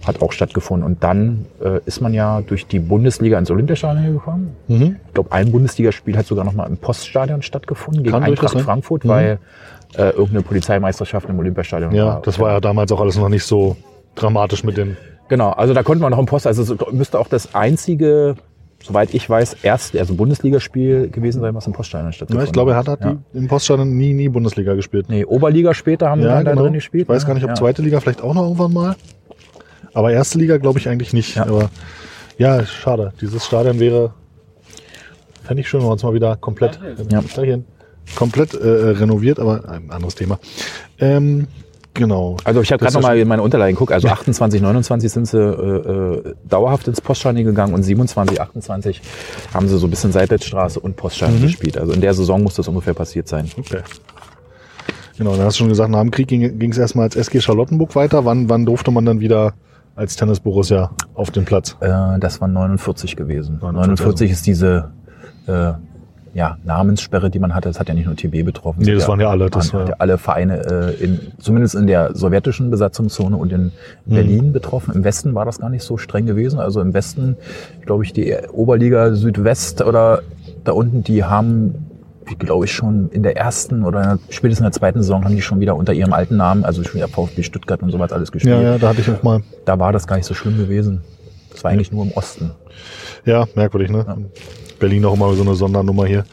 hat 0.06 0.22
auch 0.22 0.32
stattgefunden. 0.32 0.86
Und 0.86 1.04
dann 1.04 1.46
äh, 1.64 1.80
ist 1.86 2.02
man 2.02 2.14
ja 2.14 2.42
durch 2.42 2.68
die 2.68 2.80
Bundesliga 2.80 3.40
ins 3.40 3.50
Olympiastadion 3.50 4.14
gekommen. 4.14 4.56
Mhm. 4.68 4.98
Ich 5.08 5.14
glaube, 5.14 5.32
ein 5.32 5.52
Bundesligaspiel 5.52 6.18
hat 6.18 6.26
sogar 6.26 6.46
noch 6.46 6.54
mal 6.54 6.68
im 6.68 6.78
Poststadion 6.78 7.42
stattgefunden 7.42 8.04
gegen 8.04 8.14
Kann 8.14 8.24
Eintracht 8.24 8.60
Frankfurt, 8.60 9.06
mhm. 9.06 9.10
weil 9.10 9.40
äh, 9.98 10.10
irgendeine 10.10 10.42
Polizeimeisterschaft 10.42 11.30
im 11.30 11.40
Olympiastadion 11.40 11.94
ja, 11.94 12.06
war. 12.06 12.14
Ja, 12.16 12.22
das 12.24 12.40
war 12.40 12.52
ja 12.54 12.60
damals 12.60 12.92
auch 12.92 13.02
alles 13.02 13.18
noch 13.18 13.30
nicht 13.30 13.44
so 13.44 13.76
dramatisch 14.16 14.64
mit 14.64 14.78
den. 14.78 14.98
Genau, 15.30 15.52
also 15.52 15.74
da 15.74 15.84
konnte 15.84 16.02
man 16.02 16.12
noch 16.12 16.20
im 16.20 16.26
Post, 16.26 16.48
also 16.48 16.62
es 16.62 16.92
müsste 16.92 17.20
auch 17.20 17.28
das 17.28 17.56
einzige 17.56 18.36
soweit 18.84 19.14
ich 19.14 19.30
weiß, 19.30 19.58
erst 19.64 19.96
also 19.96 20.14
Bundesligaspiel 20.14 21.10
gewesen 21.10 21.42
sein, 21.42 21.56
was 21.56 21.66
im 21.68 21.74
Poststadion 21.74 22.12
stattgefunden 22.12 22.42
hat. 22.42 22.48
Ja, 22.48 22.50
ich 22.50 22.54
glaube, 22.54 22.72
er 22.72 22.78
hat, 22.78 22.88
hat 22.88 23.02
ja. 23.02 23.18
im 23.34 23.48
Poststadion 23.48 23.96
nie, 23.96 24.14
nie 24.14 24.30
Bundesliga 24.30 24.74
gespielt. 24.74 25.08
Nee, 25.10 25.26
Oberliga 25.26 25.74
später 25.74 26.10
haben 26.10 26.20
ja, 26.20 26.26
wir 26.26 26.32
dann 26.32 26.44
genau. 26.44 26.56
da 26.56 26.62
drin 26.64 26.74
gespielt. 26.74 27.04
Ich 27.04 27.10
weiß 27.10 27.24
ne? 27.24 27.28
gar 27.28 27.34
nicht, 27.36 27.44
ob 27.44 27.52
ja. 27.52 27.56
zweite 27.56 27.82
Liga 27.82 28.00
vielleicht 28.00 28.22
auch 28.22 28.34
noch 28.34 28.44
irgendwann 28.44 28.74
mal. 28.74 28.96
Aber 29.94 30.12
erste 30.12 30.38
Liga 30.38 30.58
glaube 30.58 30.80
ich 30.80 30.90
eigentlich 30.90 31.14
nicht. 31.14 31.36
Ja. 31.36 31.44
Aber 31.44 31.70
ja, 32.38 32.66
schade. 32.66 33.14
Dieses 33.22 33.46
Stadion 33.46 33.80
wäre, 33.80 34.14
fände 35.44 35.62
ich 35.62 35.70
schön, 35.70 35.80
wenn 35.80 35.88
wir 35.88 35.94
uns 35.94 36.04
mal 36.04 36.14
wieder 36.14 36.36
komplett, 36.36 36.80
ja. 37.10 37.22
Komplett 38.16 38.54
äh, 38.54 38.68
renoviert, 38.68 39.40
aber 39.40 39.68
ein 39.70 39.92
anderes 39.92 40.16
Thema. 40.16 40.40
Ähm, 41.00 41.48
Genau. 41.96 42.38
Also 42.44 42.62
ich 42.62 42.72
habe 42.72 42.82
gerade 42.82 42.96
nochmal 42.96 43.20
in 43.20 43.28
meine 43.28 43.44
Unterlagen 43.44 43.76
geguckt. 43.76 43.92
Also 43.92 44.08
28, 44.08 44.62
29 44.62 45.12
sind 45.12 45.28
sie 45.28 45.38
äh, 45.38 46.30
äh, 46.30 46.34
dauerhaft 46.44 46.88
ins 46.88 47.02
Poststadion 47.02 47.46
gegangen 47.46 47.74
und 47.74 47.84
27, 47.84 48.42
28 48.42 49.02
haben 49.54 49.68
sie 49.68 49.78
so 49.78 49.86
ein 49.86 49.90
bisschen 49.92 50.12
Seitwärtsstraße 50.12 50.80
und 50.80 50.96
Poststadion 50.96 51.40
mhm. 51.40 51.44
gespielt. 51.44 51.78
Also 51.78 51.94
in 51.94 52.02
der 52.02 52.16
Saison 52.16 52.42
muss 52.42 52.56
das 52.56 52.68
ungefähr 52.68 52.96
passiert 52.96 53.28
sein. 53.28 53.50
Okay. 53.58 53.82
Genau, 55.18 55.36
dann 55.36 55.46
hast 55.46 55.58
du 55.58 55.60
schon 55.60 55.70
gesagt, 55.70 55.92
nach 55.92 56.02
dem 56.02 56.10
Krieg 56.10 56.28
ging 56.28 56.72
es 56.72 56.78
erstmal 56.80 57.06
als 57.06 57.16
SG 57.16 57.40
Charlottenburg 57.40 57.96
weiter. 57.96 58.26
Wann, 58.26 58.50
wann 58.50 58.66
durfte 58.66 58.90
man 58.90 59.06
dann 59.06 59.20
wieder 59.20 59.54
als 59.96 60.16
Tennis 60.16 60.40
Borussia 60.40 60.90
auf 61.14 61.30
den 61.30 61.46
Platz? 61.46 61.78
Äh, 61.80 62.18
das 62.20 62.42
war 62.42 62.48
49 62.48 63.16
gewesen. 63.16 63.60
49 63.62 64.32
ist 64.32 64.48
diese 64.48 64.92
äh, 65.46 65.74
ja, 66.34 66.58
Namenssperre, 66.64 67.30
die 67.30 67.40
man 67.40 67.54
hatte. 67.54 67.70
Das 67.70 67.80
hat 67.80 67.88
ja 67.90 67.94
nicht 67.94 68.08
nur 68.08 68.16
TB 68.16 68.44
betroffen. 68.44 68.82
Nee, 68.84 68.96
das 68.96 69.08
waren 69.08 69.20
ja 69.20 69.30
alle. 69.30 69.50
Das 69.50 69.74
waren 69.74 69.88
ja 69.88 69.96
alle 70.00 70.18
Vereine, 70.18 70.94
äh, 71.00 71.04
in, 71.04 71.20
zumindest 71.40 71.76
in 71.76 71.86
der 71.86 72.16
sowjetischen 72.16 72.72
Besatzungszone 72.72 73.38
und 73.38 73.52
in 73.52 73.66
mhm. 73.66 73.72
Berlin 74.14 74.54
betroffen. 74.54 74.94
Im 74.96 75.04
Westen 75.04 75.36
war 75.36 75.46
das 75.46 75.60
gar 75.60 75.70
nicht 75.70 75.84
so 75.84 75.98
streng 75.98 76.26
gewesen. 76.26 76.60
Also 76.60 76.82
im 76.82 76.94
Westen, 76.94 77.38
glaube 77.86 78.04
ich, 78.04 78.14
die 78.14 78.36
Oberliga 78.52 79.14
Südwest 79.14 79.82
oder 79.84 80.22
da 80.64 80.72
unten, 80.72 81.04
die 81.04 81.24
haben 81.24 81.90
glaube 82.40 82.66
ich 82.66 82.72
schon 82.72 83.10
in 83.10 83.22
der 83.22 83.36
ersten 83.36 83.84
oder 83.84 84.18
spätestens 84.30 84.60
in 84.60 84.64
der 84.64 84.72
zweiten 84.72 85.00
Saison 85.00 85.26
haben 85.26 85.36
die 85.36 85.42
schon 85.42 85.60
wieder 85.60 85.76
unter 85.76 85.94
ihrem 85.94 86.14
alten 86.14 86.38
Namen, 86.38 86.64
also 86.64 86.82
schon 86.84 86.96
wieder 86.96 87.10
VfB 87.10 87.44
Stuttgart 87.44 87.84
und 87.84 87.92
sowas 87.92 88.14
alles 88.14 88.32
gespielt. 88.32 88.56
Ja, 88.56 88.62
ja, 88.62 88.78
da 88.78 88.90
hatte 88.90 89.02
ich 89.02 89.10
auch 89.10 89.24
mal. 89.24 89.42
Da 89.66 89.78
war 89.78 89.92
das 89.92 90.08
gar 90.08 90.16
nicht 90.16 90.26
so 90.26 90.34
schlimm 90.34 90.58
gewesen. 90.58 91.02
Das 91.52 91.64
war 91.66 91.72
eigentlich 91.72 91.92
nur 91.92 92.06
im 92.06 92.12
Osten. 92.14 92.52
Ja, 93.26 93.46
merkwürdig, 93.56 93.92
ne? 93.92 94.06
Ja. 94.08 94.18
Berlin 94.80 95.06
auch 95.06 95.14
immer 95.14 95.34
so 95.34 95.44
eine 95.44 95.56
Sondernummer 95.56 96.06
hier. 96.06 96.26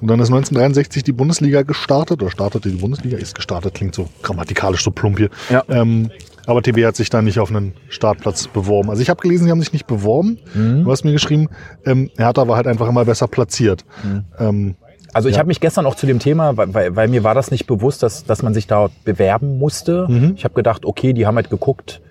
Und 0.00 0.08
dann 0.08 0.20
ist 0.20 0.28
1963 0.28 1.04
die 1.04 1.12
Bundesliga 1.12 1.62
gestartet, 1.62 2.20
oder 2.22 2.30
startete 2.30 2.68
die 2.68 2.76
Bundesliga, 2.76 3.16
ist 3.16 3.34
gestartet, 3.34 3.74
klingt 3.74 3.94
so 3.94 4.08
grammatikalisch 4.22 4.84
so 4.84 4.90
plump 4.90 5.18
hier. 5.18 5.30
Ja. 5.48 5.64
Ähm, 5.68 6.10
aber 6.46 6.62
TB 6.62 6.84
hat 6.84 6.96
sich 6.96 7.10
da 7.10 7.22
nicht 7.22 7.40
auf 7.40 7.50
einen 7.50 7.72
Startplatz 7.88 8.46
beworben. 8.46 8.90
Also 8.90 9.02
ich 9.02 9.10
habe 9.10 9.20
gelesen, 9.20 9.46
sie 9.46 9.50
haben 9.50 9.60
sich 9.60 9.72
nicht 9.72 9.86
beworben. 9.86 10.38
Mhm. 10.54 10.84
Du 10.84 10.92
hast 10.92 11.04
mir 11.04 11.12
geschrieben, 11.12 11.48
ähm, 11.84 12.10
Hertha 12.16 12.46
war 12.46 12.56
halt 12.56 12.66
einfach 12.66 12.88
immer 12.88 13.04
besser 13.04 13.26
platziert. 13.26 13.84
Mhm. 14.04 14.24
Ähm, 14.38 14.74
also 15.12 15.28
ich 15.28 15.36
ja. 15.36 15.38
habe 15.38 15.48
mich 15.48 15.60
gestern 15.60 15.86
auch 15.86 15.94
zu 15.94 16.06
dem 16.06 16.18
Thema, 16.18 16.56
weil, 16.56 16.74
weil, 16.74 16.94
weil 16.94 17.08
mir 17.08 17.24
war 17.24 17.34
das 17.34 17.50
nicht 17.50 17.66
bewusst, 17.66 18.02
dass, 18.02 18.24
dass 18.24 18.42
man 18.42 18.52
sich 18.52 18.66
da 18.66 18.90
bewerben 19.04 19.58
musste. 19.58 20.06
Mhm. 20.08 20.34
Ich 20.36 20.44
habe 20.44 20.54
gedacht, 20.54 20.84
okay, 20.84 21.14
die 21.14 21.26
haben 21.26 21.36
halt 21.36 21.48
geguckt. 21.48 22.02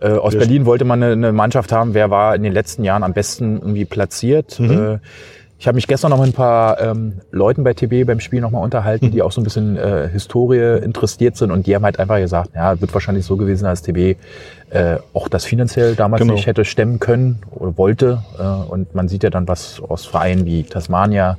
Äh, 0.00 0.10
aus 0.10 0.34
ja. 0.34 0.38
Berlin 0.38 0.66
wollte 0.66 0.84
man 0.84 1.02
eine, 1.02 1.12
eine, 1.12 1.32
Mannschaft 1.32 1.72
haben, 1.72 1.94
wer 1.94 2.10
war 2.10 2.34
in 2.34 2.42
den 2.42 2.52
letzten 2.52 2.84
Jahren 2.84 3.02
am 3.02 3.12
besten 3.12 3.56
irgendwie 3.56 3.84
platziert. 3.84 4.60
Mhm. 4.60 4.70
Äh, 4.70 4.98
ich 5.60 5.66
habe 5.66 5.74
mich 5.74 5.88
gestern 5.88 6.10
noch 6.10 6.18
mit 6.18 6.28
ein 6.28 6.32
paar 6.34 6.80
ähm, 6.80 7.14
Leuten 7.32 7.64
bei 7.64 7.74
TB 7.74 8.06
beim 8.06 8.20
Spiel 8.20 8.40
nochmal 8.40 8.62
unterhalten, 8.62 9.06
mhm. 9.06 9.10
die 9.10 9.22
auch 9.22 9.32
so 9.32 9.40
ein 9.40 9.44
bisschen 9.44 9.76
äh, 9.76 10.08
Historie 10.08 10.78
interessiert 10.84 11.36
sind 11.36 11.50
und 11.50 11.66
die 11.66 11.74
haben 11.74 11.84
halt 11.84 11.98
einfach 11.98 12.18
gesagt, 12.18 12.50
ja, 12.54 12.80
wird 12.80 12.94
wahrscheinlich 12.94 13.24
so 13.24 13.36
gewesen, 13.36 13.64
dass 13.64 13.82
TB 13.82 14.16
äh, 14.70 14.98
auch 15.14 15.28
das 15.28 15.44
finanziell 15.44 15.96
damals 15.96 16.20
genau. 16.22 16.34
nicht 16.34 16.46
hätte 16.46 16.64
stemmen 16.64 17.00
können 17.00 17.40
oder 17.50 17.76
wollte. 17.76 18.22
Äh, 18.38 18.42
und 18.70 18.94
man 18.94 19.08
sieht 19.08 19.24
ja 19.24 19.30
dann, 19.30 19.48
was 19.48 19.80
aus 19.80 20.06
Vereinen 20.06 20.46
wie 20.46 20.62
Tasmania 20.62 21.38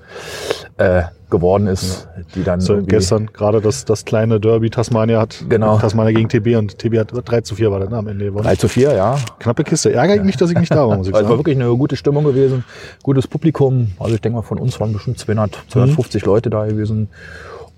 äh, 0.77 1.03
geworden 1.29 1.67
ist, 1.67 2.07
ja. 2.15 2.23
die 2.35 2.43
dann. 2.43 2.61
So, 2.61 2.81
gestern 2.81 3.27
gerade 3.27 3.61
das, 3.61 3.85
das 3.85 4.05
kleine 4.05 4.39
Derby 4.39 4.69
Tasmania 4.69 5.19
hat 5.19 5.45
genau. 5.49 5.77
Tasmania 5.77 6.13
gegen 6.13 6.29
TB 6.29 6.57
und 6.57 6.77
TB 6.77 6.97
hat 6.99 7.11
3 7.13 7.41
zu 7.41 7.55
4 7.55 7.71
war 7.71 7.79
dann 7.79 7.93
am 7.93 8.07
Ende 8.07 8.25
gewonnen. 8.25 8.43
3 8.43 8.55
zu 8.55 8.67
4, 8.67 8.93
ja. 8.93 9.17
Knappe 9.39 9.63
Kiste. 9.63 9.93
Ärgere 9.93 10.15
ich 10.15 10.23
mich, 10.23 10.37
dass 10.37 10.49
ich 10.49 10.57
nicht 10.57 10.73
da 10.73 10.87
war, 10.87 10.97
muss 10.97 11.07
ich 11.07 11.13
sagen. 11.13 11.25
Es 11.29 11.29
war 11.29 11.37
wirklich 11.37 11.57
eine 11.57 11.69
gute 11.75 11.95
Stimmung 11.95 12.23
gewesen, 12.23 12.63
gutes 13.03 13.27
Publikum. 13.27 13.91
Also 13.99 14.15
ich 14.15 14.21
denke 14.21 14.37
mal, 14.37 14.41
von 14.41 14.57
uns 14.57 14.79
waren 14.79 14.93
bestimmt 14.93 15.19
200, 15.19 15.63
250 15.67 16.23
mhm. 16.23 16.27
Leute 16.27 16.49
da 16.49 16.65
gewesen. 16.65 17.09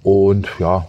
Und 0.04 0.47
ja, 0.60 0.88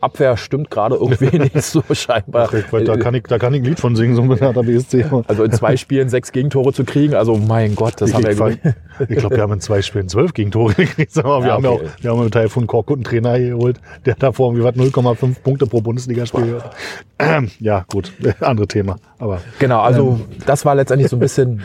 Abwehr 0.00 0.36
stimmt 0.36 0.70
gerade 0.70 0.96
irgendwie 0.96 1.38
nicht 1.54 1.62
so 1.62 1.82
scheinbar. 1.92 2.50
Ach, 2.52 2.82
da, 2.84 2.96
kann 2.96 3.14
ich, 3.14 3.24
da 3.24 3.38
kann 3.38 3.54
ich 3.54 3.62
ein 3.62 3.64
Lied 3.64 3.80
von 3.80 3.96
singen, 3.96 4.14
so 4.14 4.22
ein 4.22 4.34
Hertha 4.36 4.62
BSC. 4.62 5.04
Also 5.26 5.44
in 5.44 5.52
zwei 5.52 5.76
Spielen 5.76 6.08
sechs 6.08 6.32
Gegentore 6.32 6.72
zu 6.72 6.84
kriegen, 6.84 7.14
also 7.14 7.36
mein 7.36 7.74
Gott, 7.74 8.00
das 8.00 8.10
ich 8.10 8.14
haben 8.16 8.24
wir 8.24 8.58
Ich 9.08 9.16
glaube, 9.16 9.36
wir 9.36 9.42
haben 9.42 9.52
in 9.52 9.60
zwei 9.60 9.82
Spielen 9.82 10.08
zwölf 10.08 10.34
Gegentore 10.34 10.74
gekriegt. 10.76 11.16
Aber 11.18 11.40
wir 11.40 11.48
ja, 11.48 11.54
haben 11.54 11.64
ja 11.64 11.70
auch, 11.70 11.82
wir 12.00 12.10
haben 12.10 12.22
mit 12.22 12.32
Teil 12.32 12.48
von 12.48 12.66
Korkut 12.66 12.98
einen 12.98 13.04
Trainer 13.04 13.34
hier 13.34 13.50
geholt, 13.50 13.80
der 14.06 14.14
davor 14.14 14.54
irgendwie 14.54 14.82
0,5 14.82 15.42
Punkte 15.42 15.66
pro 15.66 15.80
Bundesligaspiel 15.80 16.60
hat. 16.62 16.76
Ähm, 17.20 17.50
ja, 17.58 17.84
gut, 17.90 18.12
andere 18.40 18.68
Thema. 18.68 18.94
Aber, 19.18 19.40
genau, 19.58 19.80
also 19.80 20.20
ähm, 20.20 20.36
das 20.46 20.64
war 20.64 20.76
letztendlich 20.76 21.10
so 21.10 21.16
ein 21.16 21.18
bisschen 21.18 21.62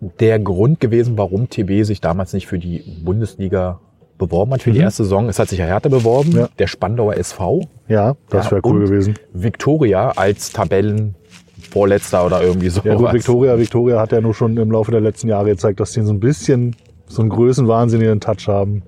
der 0.00 0.38
Grund 0.38 0.78
gewesen, 0.78 1.16
warum 1.16 1.48
TB 1.48 1.84
sich 1.84 2.02
damals 2.02 2.34
nicht 2.34 2.46
für 2.46 2.58
die 2.58 2.84
Bundesliga 3.02 3.80
beworben 4.18 4.52
hat 4.52 4.62
für 4.62 4.72
die 4.72 4.80
erste 4.80 5.04
Saison. 5.04 5.28
Es 5.28 5.38
hat 5.38 5.48
sich 5.48 5.58
ja 5.58 5.64
Hertha 5.66 5.88
beworben, 5.88 6.32
Ja. 6.32 6.48
der 6.58 6.66
Spandauer 6.66 7.16
SV. 7.16 7.60
Ja, 7.88 8.16
das 8.30 8.46
Ja, 8.46 8.50
wäre 8.52 8.62
cool 8.64 8.82
und 8.82 8.84
gewesen. 8.90 9.14
Viktoria 9.32 10.10
als 10.10 10.52
Tabellenvorletzter 10.52 12.26
oder 12.26 12.42
irgendwie 12.42 12.68
so. 12.68 12.80
Ja, 12.84 12.94
gut, 12.94 13.12
Victoria, 13.12 13.58
Victoria 13.58 14.00
hat 14.00 14.12
ja 14.12 14.20
nur 14.20 14.34
schon 14.34 14.56
im 14.56 14.70
Laufe 14.70 14.90
der 14.90 15.00
letzten 15.00 15.28
Jahre 15.28 15.50
gezeigt, 15.50 15.80
dass 15.80 15.92
die 15.92 16.02
so 16.02 16.12
ein 16.12 16.20
bisschen 16.20 16.76
so 17.06 17.22
einen 17.22 17.30
größenwahnsinnigen 17.30 18.20
Touch 18.20 18.48
haben. 18.48 18.82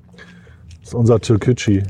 Das 0.80 0.88
ist 0.90 0.94
unser 0.94 1.20
Türkücü. 1.20 1.82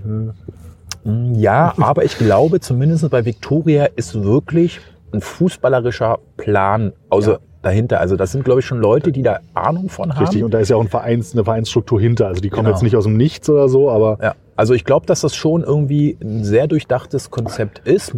Ja, 1.34 1.74
aber 1.78 2.04
ich 2.04 2.18
glaube, 2.18 2.60
zumindest 2.60 3.08
bei 3.10 3.24
Viktoria 3.24 3.86
ist 3.96 4.22
wirklich 4.22 4.80
ein 5.12 5.20
fußballerischer 5.22 6.18
Plan 6.36 6.92
also 7.08 7.38
dahinter. 7.62 8.00
Also 8.00 8.16
das 8.16 8.32
sind, 8.32 8.44
glaube 8.44 8.60
ich, 8.60 8.66
schon 8.66 8.78
Leute, 8.80 9.12
die 9.12 9.22
da 9.22 9.40
Ahnung 9.54 9.88
von 9.88 10.14
haben. 10.14 10.24
Richtig, 10.24 10.42
und 10.44 10.52
da 10.54 10.58
ist 10.58 10.70
ja 10.70 10.76
auch 10.76 10.80
ein 10.80 10.88
Vereins, 10.88 11.32
eine 11.34 11.44
Vereinsstruktur 11.44 12.00
hinter. 12.00 12.26
Also 12.26 12.40
die 12.40 12.48
kommen 12.50 12.64
Genau. 12.64 12.76
jetzt 12.76 12.82
nicht 12.82 12.96
aus 12.96 13.04
dem 13.04 13.16
Nichts 13.16 13.48
oder 13.50 13.68
so, 13.68 13.90
aber 13.90 14.18
Ja, 14.22 14.34
also 14.56 14.74
ich 14.74 14.84
glaube, 14.84 15.06
dass 15.06 15.20
das 15.20 15.34
schon 15.34 15.62
irgendwie 15.62 16.16
ein 16.22 16.44
sehr 16.44 16.66
durchdachtes 16.66 17.30
Konzept 17.30 17.80
ist. 17.86 18.14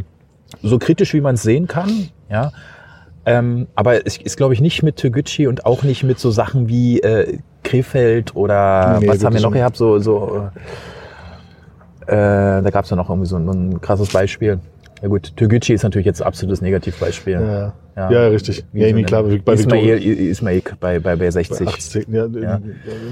So 0.62 0.78
kritisch, 0.78 1.14
wie 1.14 1.20
man 1.20 1.34
es 1.36 1.42
sehen 1.42 1.66
kann. 1.66 2.08
Ja. 2.30 2.52
Ähm, 3.24 3.68
aber 3.76 4.04
es 4.06 4.16
ist, 4.16 4.36
glaube 4.36 4.52
ich, 4.54 4.60
nicht 4.60 4.82
mit 4.82 4.96
Toguchi 4.96 5.46
und 5.46 5.64
auch 5.64 5.82
nicht 5.84 6.02
mit 6.02 6.18
so 6.18 6.30
Sachen 6.30 6.68
wie 6.68 7.00
äh, 7.00 7.38
Krefeld 7.62 8.34
oder 8.34 8.98
Nee, 9.00 9.06
was 9.08 9.24
haben 9.24 9.34
wir 9.34 9.40
noch 9.40 9.52
gehabt? 9.52 9.76
So, 9.76 9.98
so, 10.00 10.48
äh, 12.06 12.12
da 12.62 12.70
gab 12.70 12.84
es 12.84 12.90
ja 12.90 12.96
noch 12.96 13.08
irgendwie 13.08 13.28
so 13.28 13.36
ein, 13.36 13.48
ein 13.48 13.80
krasses 13.80 14.12
Beispiel. 14.12 14.58
Ja 15.02 15.08
gut, 15.08 15.36
Toguchi 15.36 15.74
ist 15.74 15.82
natürlich 15.82 16.06
jetzt 16.06 16.22
ein 16.22 16.28
absolutes 16.28 16.60
Negativbeispiel. 16.60 17.32
ja, 17.32 17.72
Ja. 17.96 18.10
ja, 18.10 18.26
richtig. 18.28 18.64
Wie 18.72 18.82
Ja, 18.82 18.96
so 18.96 19.02
klar, 19.02 19.24
bei. 19.24 19.52
Ismail, 19.54 19.98
Ismail 19.98 20.62
bei, 20.78 21.00
bei, 21.00 21.16
bei 21.16 21.30
60. 21.30 21.66
18, 21.66 22.04
ja, 22.08 22.26
Ja. 22.26 22.60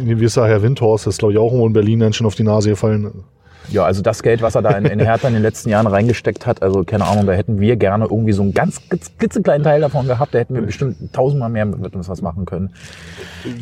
Wie 0.05 0.25
ist 0.25 0.37
Herr 0.37 0.63
Windhorst, 0.63 1.09
ist 1.09 1.19
glaube 1.19 1.33
ich 1.33 1.39
auch 1.39 1.53
in 1.53 1.73
Berlin 1.73 2.01
dann 2.01 2.13
schon 2.13 2.27
auf 2.27 2.37
die 2.37 2.45
Nase 2.45 2.71
gefallen. 2.71 3.25
Ja, 3.71 3.85
also 3.85 4.03
das 4.03 4.23
Geld, 4.23 4.43
was 4.43 4.55
er 4.55 4.63
da 4.63 4.71
in, 4.71 4.85
in 4.85 4.99
Hertha 5.01 5.29
in 5.29 5.35
den 5.35 5.43
letzten 5.43 5.69
Jahren 5.69 5.87
reingesteckt 5.87 6.47
hat, 6.47 6.63
also 6.63 6.83
keine 6.85 7.07
Ahnung, 7.07 7.27
da 7.27 7.33
hätten 7.33 7.61
wir 7.61 7.77
gerne 7.77 8.05
irgendwie 8.05 8.33
so 8.33 8.43
einen 8.43 8.53
ganz 8.55 8.81
klitzekleinen 8.89 9.63
Teil 9.63 9.81
davon 9.81 10.07
gehabt. 10.07 10.35
Da 10.35 10.39
hätten 10.39 10.55
wir 10.55 10.63
bestimmt 10.63 11.13
tausendmal 11.13 11.51
mehr 11.51 11.67
mit 11.67 11.95
uns 11.95 12.09
was 12.09 12.23
machen 12.23 12.47
können. 12.47 12.71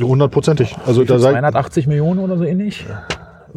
Hundertprozentig. 0.00 0.76
Also 0.86 1.04
da 1.04 1.14
Für 1.14 1.20
sei 1.20 1.30
280 1.32 1.86
Millionen 1.86 2.20
oder 2.20 2.38
so 2.38 2.44
ähnlich? 2.44 2.86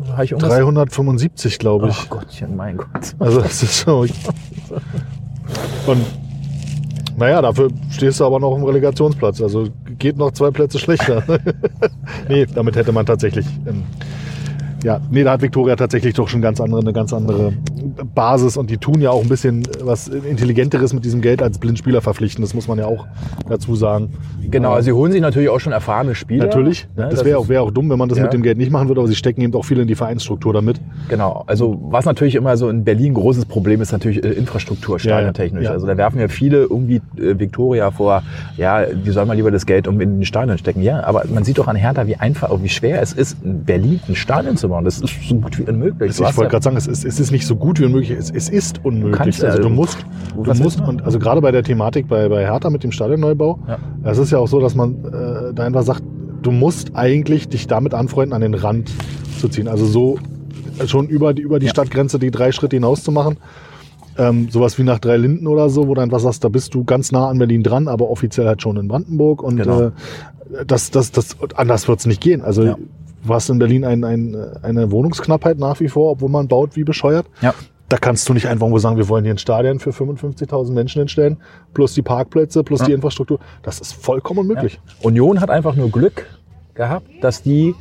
Habe 0.09 0.25
ich 0.25 0.31
irgendwas? 0.31 0.51
375, 0.51 1.59
glaube 1.59 1.89
ich. 1.89 1.97
Ach 1.99 2.09
Gottchen, 2.09 2.55
mein 2.55 2.77
Gott. 2.77 3.15
Also 3.19 3.41
das 3.41 3.63
ist 3.63 3.79
so. 3.79 4.05
Und 5.87 6.05
naja, 7.17 7.41
dafür 7.41 7.69
stehst 7.89 8.19
du 8.19 8.25
aber 8.25 8.39
noch 8.39 8.55
im 8.55 8.63
Relegationsplatz. 8.63 9.41
Also 9.41 9.67
geht 9.99 10.17
noch 10.17 10.31
zwei 10.31 10.51
Plätze 10.51 10.79
schlechter. 10.79 11.23
nee, 12.29 12.45
damit 12.45 12.75
hätte 12.75 12.91
man 12.91 13.05
tatsächlich. 13.05 13.45
Ähm, 13.67 13.83
ja, 14.83 14.99
nee, 15.11 15.23
da 15.23 15.33
hat 15.33 15.41
Viktoria 15.41 15.75
tatsächlich 15.75 16.13
doch 16.13 16.27
schon 16.27 16.41
ganz 16.41 16.59
andere, 16.59 16.81
eine 16.81 16.93
ganz 16.93 17.13
andere 17.13 17.53
Basis 18.15 18.57
und 18.57 18.69
die 18.69 18.77
tun 18.77 19.01
ja 19.01 19.11
auch 19.11 19.21
ein 19.21 19.29
bisschen 19.29 19.63
was 19.83 20.07
Intelligenteres 20.07 20.93
mit 20.93 21.05
diesem 21.05 21.21
Geld 21.21 21.41
als 21.43 21.59
Blindspieler 21.59 22.01
verpflichten. 22.01 22.41
Das 22.43 22.53
muss 22.53 22.67
man 22.67 22.79
ja 22.79 22.85
auch 22.85 23.05
dazu 23.47 23.75
sagen. 23.75 24.09
Genau, 24.49 24.73
also 24.73 24.85
sie 24.85 24.91
holen 24.91 25.11
sich 25.11 25.21
natürlich 25.21 25.49
auch 25.49 25.59
schon 25.59 25.73
erfahrene 25.73 26.15
Spieler. 26.15 26.45
Natürlich. 26.45 26.87
Ne, 26.97 27.09
das 27.09 27.23
wäre 27.23 27.37
auch, 27.37 27.47
wär 27.47 27.61
auch 27.61 27.71
dumm, 27.71 27.89
wenn 27.89 27.99
man 27.99 28.09
das 28.09 28.17
Ja. 28.17 28.25
mit 28.25 28.33
dem 28.33 28.41
Geld 28.41 28.57
nicht 28.57 28.71
machen 28.71 28.87
würde, 28.87 29.01
aber 29.01 29.07
sie 29.07 29.15
stecken 29.15 29.41
eben 29.41 29.53
auch 29.53 29.65
viel 29.65 29.79
in 29.79 29.87
die 29.87 29.95
Vereinsstruktur 29.95 30.53
damit. 30.53 30.79
Genau, 31.09 31.43
also 31.47 31.77
was 31.89 32.05
natürlich 32.05 32.35
immer 32.35 32.57
so 32.57 32.69
in 32.69 32.83
Berlin 32.83 33.11
ein 33.11 33.15
großes 33.15 33.45
Problem 33.45 33.81
ist, 33.81 33.91
natürlich 33.91 34.23
äh, 34.23 34.29
Infrastruktur, 34.29 34.99
stadiontechnisch. 34.99 35.63
Ja, 35.63 35.69
ja. 35.69 35.73
Also 35.73 35.87
da 35.87 35.97
werfen 35.97 36.19
ja 36.19 36.27
viele 36.27 36.63
irgendwie 36.63 37.01
äh, 37.17 37.37
Viktoria 37.39 37.91
vor, 37.91 38.23
ja, 38.57 38.85
die 38.85 39.11
sollen 39.11 39.27
mal 39.27 39.35
lieber 39.35 39.51
das 39.51 39.65
Geld 39.65 39.87
um 39.87 40.01
in 40.01 40.17
den 40.17 40.25
Stadion 40.25 40.57
stecken. 40.57 40.81
Ja, 40.81 41.03
aber 41.03 41.23
man 41.31 41.43
sieht 41.43 41.57
doch 41.57 41.67
an 41.67 41.75
Hertha, 41.75 42.07
wie 42.07 42.15
einfach, 42.15 42.49
wie 42.61 42.69
schwer 42.69 43.01
es 43.01 43.13
ist, 43.13 43.37
in 43.43 43.63
Berlin 43.63 43.99
ein 44.07 44.15
Stadion 44.15 44.57
zu 44.57 44.69
bauen. 44.71 44.83
Das 44.85 44.99
ist 44.99 45.13
so 45.29 45.35
gut 45.35 45.59
wie 45.59 45.63
unmöglich. 45.69 46.11
Ich 46.11 46.17
Du 46.17 46.25
hast 46.25 46.35
wollte 46.37 46.47
ja- 46.47 46.49
gerade 46.51 46.63
sagen, 46.63 46.77
es 46.77 46.87
ist, 46.87 47.05
es 47.05 47.19
ist 47.19 47.31
nicht 47.31 47.45
so 47.45 47.55
gut 47.55 47.79
wie 47.79 47.85
unmöglich, 47.85 48.11
es, 48.11 48.31
es 48.31 48.49
ist 48.49 48.83
unmöglich. 48.83 49.37
ja, 49.37 49.49
also 49.49 49.57
du 49.59 49.63
also, 49.65 49.69
musst, 49.69 49.97
du 50.35 50.53
musst 50.63 50.79
du? 50.79 50.83
und 50.85 51.03
also 51.03 51.19
gerade 51.19 51.41
bei 51.41 51.51
der 51.51 51.63
Thematik 51.63 52.07
bei, 52.07 52.27
bei 52.29 52.43
Hertha 52.45 52.69
mit 52.69 52.83
dem 52.83 52.91
Stadionneubau, 52.91 53.59
Ja. 53.67 53.77
es 54.11 54.17
ist 54.17 54.31
ja 54.31 54.39
auch 54.39 54.47
so, 54.47 54.59
dass 54.59 54.73
man 54.75 55.05
äh, 55.05 55.53
da 55.53 55.63
einfach 55.63 55.83
sagt, 55.83 56.01
du 56.41 56.49
musst 56.51 56.95
eigentlich 56.95 57.49
dich 57.49 57.67
damit 57.67 57.93
anfreunden, 57.93 58.33
an 58.33 58.41
den 58.41 58.55
Rand 58.55 58.91
zu 59.39 59.47
ziehen. 59.47 59.67
Also 59.67 59.85
so 59.85 60.17
schon 60.87 61.07
über 61.07 61.33
die, 61.35 61.43
über 61.43 61.59
die 61.59 61.67
Ja. 61.67 61.71
Stadtgrenze 61.71 62.17
die 62.17 62.31
drei 62.31 62.51
Schritte 62.51 62.75
hinaus 62.77 63.03
zu 63.03 63.11
machen. 63.11 63.37
Ähm, 64.17 64.49
sowas 64.49 64.77
wie 64.77 64.83
nach 64.83 64.99
drei 64.99 65.15
Linden 65.17 65.47
oder 65.47 65.69
so, 65.69 65.87
wo 65.87 65.93
du 65.93 66.01
einfach 66.01 66.19
sagst, 66.19 66.43
da 66.43 66.49
bist 66.49 66.73
du 66.73 66.83
ganz 66.83 67.11
nah 67.13 67.29
an 67.29 67.37
Berlin 67.37 67.63
dran, 67.63 67.87
aber 67.87 68.09
offiziell 68.09 68.45
halt 68.45 68.61
schon 68.61 68.75
in 68.77 68.87
Brandenburg. 68.87 69.41
Und 69.41 69.57
Genau. 69.57 69.81
äh, 69.83 69.91
das, 70.67 70.91
das, 70.91 71.11
das, 71.11 71.37
anders 71.55 71.87
wird's 71.87 72.05
nicht 72.05 72.19
gehen. 72.21 72.41
Also 72.41 72.63
Ja. 72.63 72.75
Hast 73.29 73.49
in 73.49 73.59
Berlin 73.59 73.83
ein, 73.85 74.03
ein, 74.03 74.35
eine 74.61 74.91
Wohnungsknappheit 74.91 75.57
nach 75.59 75.79
wie 75.79 75.87
vor, 75.87 76.11
obwohl 76.11 76.29
man 76.29 76.47
baut 76.47 76.75
wie 76.75 76.83
bescheuert. 76.83 77.25
Ja. 77.41 77.53
Da 77.89 77.97
kannst 77.97 78.29
du 78.29 78.33
nicht 78.33 78.47
einfach 78.47 78.69
nur 78.69 78.79
sagen, 78.79 78.95
wir 78.95 79.09
wollen 79.09 79.25
hier 79.25 79.33
ein 79.33 79.37
Stadion 79.37 79.79
für 79.79 79.89
55.000 79.89 80.71
Menschen 80.71 80.99
hinstellen, 80.99 81.37
plus 81.73 81.93
die 81.93 82.01
Parkplätze, 82.01 82.63
plus 82.63 82.79
Ja. 82.79 82.85
die 82.85 82.93
Infrastruktur. 82.93 83.39
Das 83.63 83.79
ist 83.79 83.93
vollkommen 83.93 84.39
unmöglich. 84.39 84.79
Union 85.01 85.41
hat 85.41 85.49
einfach 85.49 85.75
nur 85.75 85.89
Glück 85.89 86.25
gehabt, 86.73 87.05
dass 87.21 87.43
die 87.43 87.75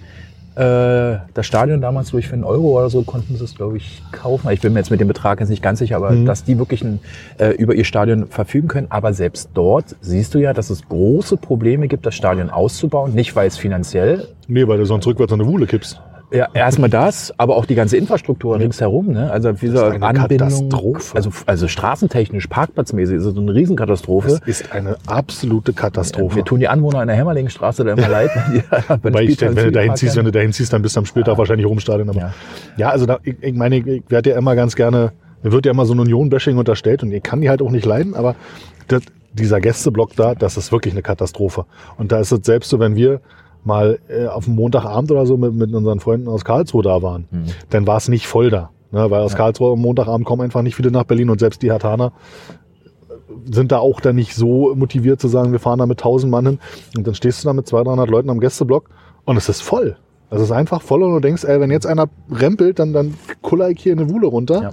das 0.56 1.46
Stadion 1.46 1.80
damals 1.80 2.10
durch 2.10 2.26
für 2.28 2.34
einen 2.34 2.44
Euro 2.44 2.78
oder 2.78 2.90
so 2.90 3.02
konnten 3.02 3.36
sie 3.36 3.44
es, 3.44 3.54
glaube 3.54 3.76
ich, 3.76 4.02
kaufen. 4.12 4.50
Ich 4.50 4.60
bin 4.60 4.72
mir 4.72 4.80
jetzt 4.80 4.90
mit 4.90 5.00
dem 5.00 5.08
Betrag 5.08 5.40
jetzt 5.40 5.48
nicht 5.48 5.62
ganz 5.62 5.78
sicher, 5.78 5.96
aber 5.96 6.10
Mhm. 6.10 6.26
dass 6.26 6.44
die 6.44 6.58
wirklich 6.58 6.82
ein, 6.82 6.98
äh, 7.38 7.50
über 7.50 7.74
ihr 7.74 7.84
Stadion 7.84 8.26
verfügen 8.26 8.68
können. 8.68 8.86
Aber 8.90 9.12
selbst 9.12 9.50
dort 9.54 9.96
siehst 10.00 10.34
du 10.34 10.38
ja, 10.38 10.52
dass 10.52 10.68
es 10.70 10.86
große 10.88 11.36
Probleme 11.36 11.88
gibt, 11.88 12.04
das 12.04 12.14
Stadion 12.14 12.50
auszubauen. 12.50 13.14
Nicht, 13.14 13.36
weil 13.36 13.46
es 13.48 13.56
finanziell 13.56 14.28
Nee, 14.48 14.66
weil 14.66 14.78
du 14.78 14.84
sonst 14.84 15.06
rückwärts 15.06 15.32
an 15.32 15.40
eine 15.40 15.48
Wuhle 15.48 15.66
kippst. 15.66 16.00
Ja, 16.32 16.48
erstmal 16.54 16.88
das, 16.88 17.32
aber 17.38 17.56
auch 17.56 17.66
die 17.66 17.74
ganze 17.74 17.96
Infrastruktur 17.96 18.58
ringsherum, 18.58 19.08
ne? 19.08 19.30
Also 19.30 19.48
ist 19.48 19.62
eine 19.76 20.06
Anbindung, 20.06 20.48
Katastrophe. 20.48 21.16
also 21.16 21.30
also 21.46 21.68
straßentechnisch, 21.68 22.46
parkplatzmäßig 22.46 23.16
ist 23.16 23.24
es 23.24 23.36
eine 23.36 23.52
Riesenkatastrophe. 23.52 24.28
Das 24.28 24.40
ist 24.46 24.72
eine 24.72 24.96
absolute 25.06 25.72
Katastrophe. 25.72 26.36
Mir 26.36 26.44
tun 26.44 26.60
die 26.60 26.68
Anwohner 26.68 27.02
in 27.02 27.08
der 27.08 27.16
Hämmerlingstraße 27.16 27.84
da 27.84 27.92
immer 27.92 28.08
leid, 28.08 28.30
wenn 29.02 29.14
Weil 29.14 29.28
ich 29.28 29.36
denke, 29.38 29.64
du 29.64 29.72
dahin 29.72 29.96
ziehst, 29.96 30.16
wenn 30.16 30.24
du 30.24 30.32
dahin 30.32 30.52
ziehst, 30.52 30.72
dann 30.72 30.82
bist 30.82 30.96
du 30.96 31.00
am 31.00 31.06
Spieltag 31.06 31.36
wahrscheinlich 31.36 31.66
rumstadion. 31.66 32.08
Aber 32.08 32.18
Ja. 32.20 32.34
ja, 32.76 32.88
also 32.90 33.06
da, 33.06 33.18
ich, 33.24 33.36
ich 33.40 33.54
meine, 33.54 33.78
ich 33.78 34.02
werde 34.08 34.30
ja 34.30 34.38
immer 34.38 34.54
ganz 34.54 34.76
gerne, 34.76 35.12
mir 35.42 35.52
wird 35.52 35.66
ja 35.66 35.72
immer 35.72 35.86
so 35.86 35.94
ein 35.94 36.00
Union-Bashing 36.00 36.56
unterstellt 36.56 37.02
und 37.02 37.12
ich 37.12 37.22
kann 37.22 37.40
die 37.40 37.48
halt 37.48 37.62
auch 37.62 37.70
nicht 37.70 37.86
leiden, 37.86 38.14
aber 38.14 38.36
das, 38.88 39.02
dieser 39.32 39.60
Gästeblock 39.60 40.14
da, 40.16 40.34
das 40.34 40.56
ist 40.56 40.72
wirklich 40.72 40.94
eine 40.94 41.02
Katastrophe. 41.02 41.64
Und 41.98 42.12
da 42.12 42.20
ist 42.20 42.32
es 42.32 42.40
selbst 42.44 42.68
so, 42.70 42.78
wenn 42.78 42.96
wir 42.96 43.20
mal 43.64 43.98
äh, 44.08 44.26
auf 44.26 44.44
dem 44.46 44.54
Montagabend 44.54 45.10
oder 45.10 45.26
so 45.26 45.36
mit, 45.36 45.54
mit 45.54 45.72
unseren 45.74 46.00
Freunden 46.00 46.28
aus 46.28 46.44
Karlsruhe 46.44 46.82
da 46.82 47.02
waren, 47.02 47.26
Mhm. 47.30 47.44
dann 47.70 47.86
war 47.86 47.96
es 47.96 48.08
nicht 48.08 48.26
voll 48.26 48.50
da. 48.50 48.70
Ne, 48.92 49.08
weil 49.10 49.20
aus 49.22 49.36
Karlsruhe 49.36 49.72
am 49.74 49.80
Montagabend 49.80 50.26
kommen 50.26 50.42
einfach 50.42 50.62
nicht 50.62 50.74
viele 50.74 50.90
nach 50.90 51.04
Berlin 51.04 51.30
und 51.30 51.38
selbst 51.38 51.62
die 51.62 51.70
Hertaner 51.70 52.12
sind 53.50 53.70
da 53.72 53.78
auch 53.78 54.00
dann 54.00 54.16
nicht 54.16 54.34
so 54.34 54.74
motiviert 54.74 55.20
zu 55.20 55.28
sagen, 55.28 55.52
wir 55.52 55.60
fahren 55.60 55.78
da 55.78 55.86
mit 55.86 56.00
1000 56.00 56.30
Mann 56.30 56.46
hin. 56.46 56.58
Und 56.96 57.06
dann 57.06 57.14
stehst 57.14 57.42
du 57.44 57.48
da 57.48 57.52
mit 57.52 57.66
200, 57.66 57.86
300 57.96 58.10
Leuten 58.10 58.30
am 58.30 58.40
Gästeblock 58.40 58.90
und 59.24 59.36
es 59.36 59.48
ist 59.48 59.60
voll. 59.62 59.96
Es 60.30 60.40
ist 60.40 60.50
einfach 60.52 60.82
voll 60.82 61.02
und 61.02 61.12
du 61.12 61.20
denkst, 61.20 61.44
ey, 61.44 61.60
wenn 61.60 61.70
jetzt 61.70 61.86
einer 61.86 62.08
rempelt, 62.30 62.78
dann, 62.78 62.92
dann 62.92 63.14
kuller 63.42 63.70
ich 63.70 63.80
hier 63.82 63.92
eine 63.92 64.10
Wuhle 64.10 64.26
runter. 64.26 64.62
Ja. 64.62 64.68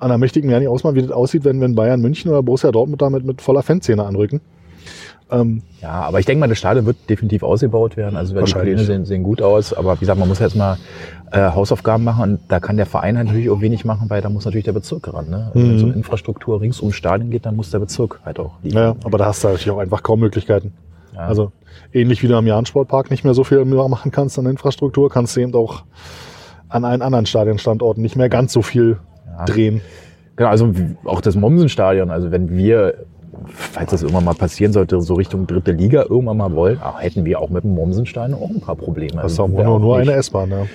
Und 0.00 0.08
da 0.08 0.18
möchte 0.18 0.38
ich 0.38 0.44
mir 0.44 0.52
ja 0.52 0.58
nicht 0.58 0.68
ausmalen, 0.68 0.96
wie 0.96 1.02
das 1.02 1.10
aussieht, 1.10 1.44
wenn, 1.44 1.60
wenn 1.60 1.74
Bayern 1.74 2.00
München 2.00 2.30
oder 2.30 2.42
Borussia 2.42 2.70
Dortmund 2.72 3.00
da 3.00 3.08
mit, 3.10 3.24
mit 3.24 3.40
voller 3.40 3.62
Fanszene 3.62 4.04
anrücken. 4.04 4.40
Ähm, 5.30 5.62
Ja, 5.80 5.90
aber 6.02 6.20
ich 6.20 6.26
denke 6.26 6.40
mal, 6.40 6.48
das 6.48 6.58
Stadion 6.58 6.84
wird 6.86 6.96
definitiv 7.08 7.42
ausgebaut 7.42 7.96
werden. 7.96 8.16
Also 8.16 8.34
die. 8.34 8.52
Pläne 8.52 8.84
sehen, 8.84 9.04
sehen 9.06 9.22
gut 9.22 9.40
aus. 9.42 9.72
Aber 9.72 9.94
wie 9.96 10.00
gesagt, 10.00 10.18
man 10.18 10.28
muss 10.28 10.38
jetzt 10.40 10.56
mal 10.56 10.76
äh, 11.30 11.50
Hausaufgaben 11.50 12.04
machen. 12.04 12.22
Und 12.34 12.40
da 12.48 12.60
kann 12.60 12.76
der 12.76 12.86
Verein 12.86 13.16
halt 13.16 13.28
natürlich 13.28 13.48
auch 13.50 13.60
wenig 13.62 13.84
machen, 13.84 14.10
weil 14.10 14.20
da 14.20 14.28
muss 14.28 14.44
natürlich 14.44 14.64
der 14.66 14.72
Bezirk 14.72 15.12
ran. 15.12 15.30
Ne? 15.30 15.46
Also 15.46 15.54
Wenn 15.54 15.70
Mhm. 15.70 15.76
es 15.76 15.82
um 15.82 15.92
Infrastruktur 15.94 16.60
rings 16.60 16.80
ums 16.80 16.96
Stadion 16.96 17.30
geht, 17.30 17.46
dann 17.46 17.56
muss 17.56 17.70
der 17.70 17.78
Bezirk 17.78 18.20
halt 18.24 18.38
auch 18.38 18.52
liefern. 18.62 18.82
naja, 18.82 18.96
aber 19.04 19.18
da 19.18 19.26
hast 19.26 19.42
du 19.42 19.48
natürlich 19.48 19.70
auch 19.70 19.78
einfach 19.78 20.02
kaum 20.02 20.20
Möglichkeiten. 20.20 20.72
Ja. 21.14 21.20
Also 21.20 21.52
ähnlich 21.92 22.22
wie 22.22 22.28
du 22.28 22.36
am 22.36 22.46
Jahn-Sportpark 22.46 23.10
nicht 23.10 23.24
mehr 23.24 23.34
so 23.34 23.44
viel 23.44 23.64
machen 23.64 24.10
kannst 24.12 24.38
an 24.38 24.46
Infrastruktur, 24.46 25.08
kannst 25.10 25.36
du 25.36 25.40
eben 25.40 25.54
auch 25.54 25.84
an 26.68 26.84
allen 26.84 27.02
anderen 27.02 27.26
Stadionstandorten 27.26 28.02
nicht 28.02 28.16
mehr 28.16 28.28
ganz 28.28 28.52
so 28.52 28.62
viel 28.62 28.98
Ja. 29.38 29.44
drehen. 29.46 29.80
Genau, 30.36 30.48
also 30.50 30.72
auch 31.04 31.20
das 31.20 31.36
Mommsenstadion. 31.36 32.10
Also 32.10 32.30
wenn 32.30 32.56
wir, 32.56 32.94
falls 33.46 33.90
das 33.90 34.02
irgendwann 34.02 34.24
mal 34.24 34.34
passieren 34.34 34.72
sollte, 34.72 35.00
so 35.00 35.14
Richtung 35.14 35.46
dritte 35.46 35.72
Liga 35.72 36.02
irgendwann 36.08 36.36
mal 36.36 36.52
wollen, 36.54 36.78
ah, 36.82 36.98
hätten 36.98 37.24
wir 37.24 37.40
auch 37.40 37.50
mit 37.50 37.64
dem 37.64 37.74
Mommsenstadion 37.74 38.38
auch 38.40 38.50
ein 38.50 38.60
paar 38.60 38.76
Probleme. 38.76 39.20
Das 39.22 39.32
ist 39.32 39.40
auch 39.40 39.48
nur, 39.48 39.78
nur 39.80 39.98
nicht- 39.98 40.08
eine 40.08 40.18
S-Bahn. 40.18 40.50
Ja. 40.50 40.66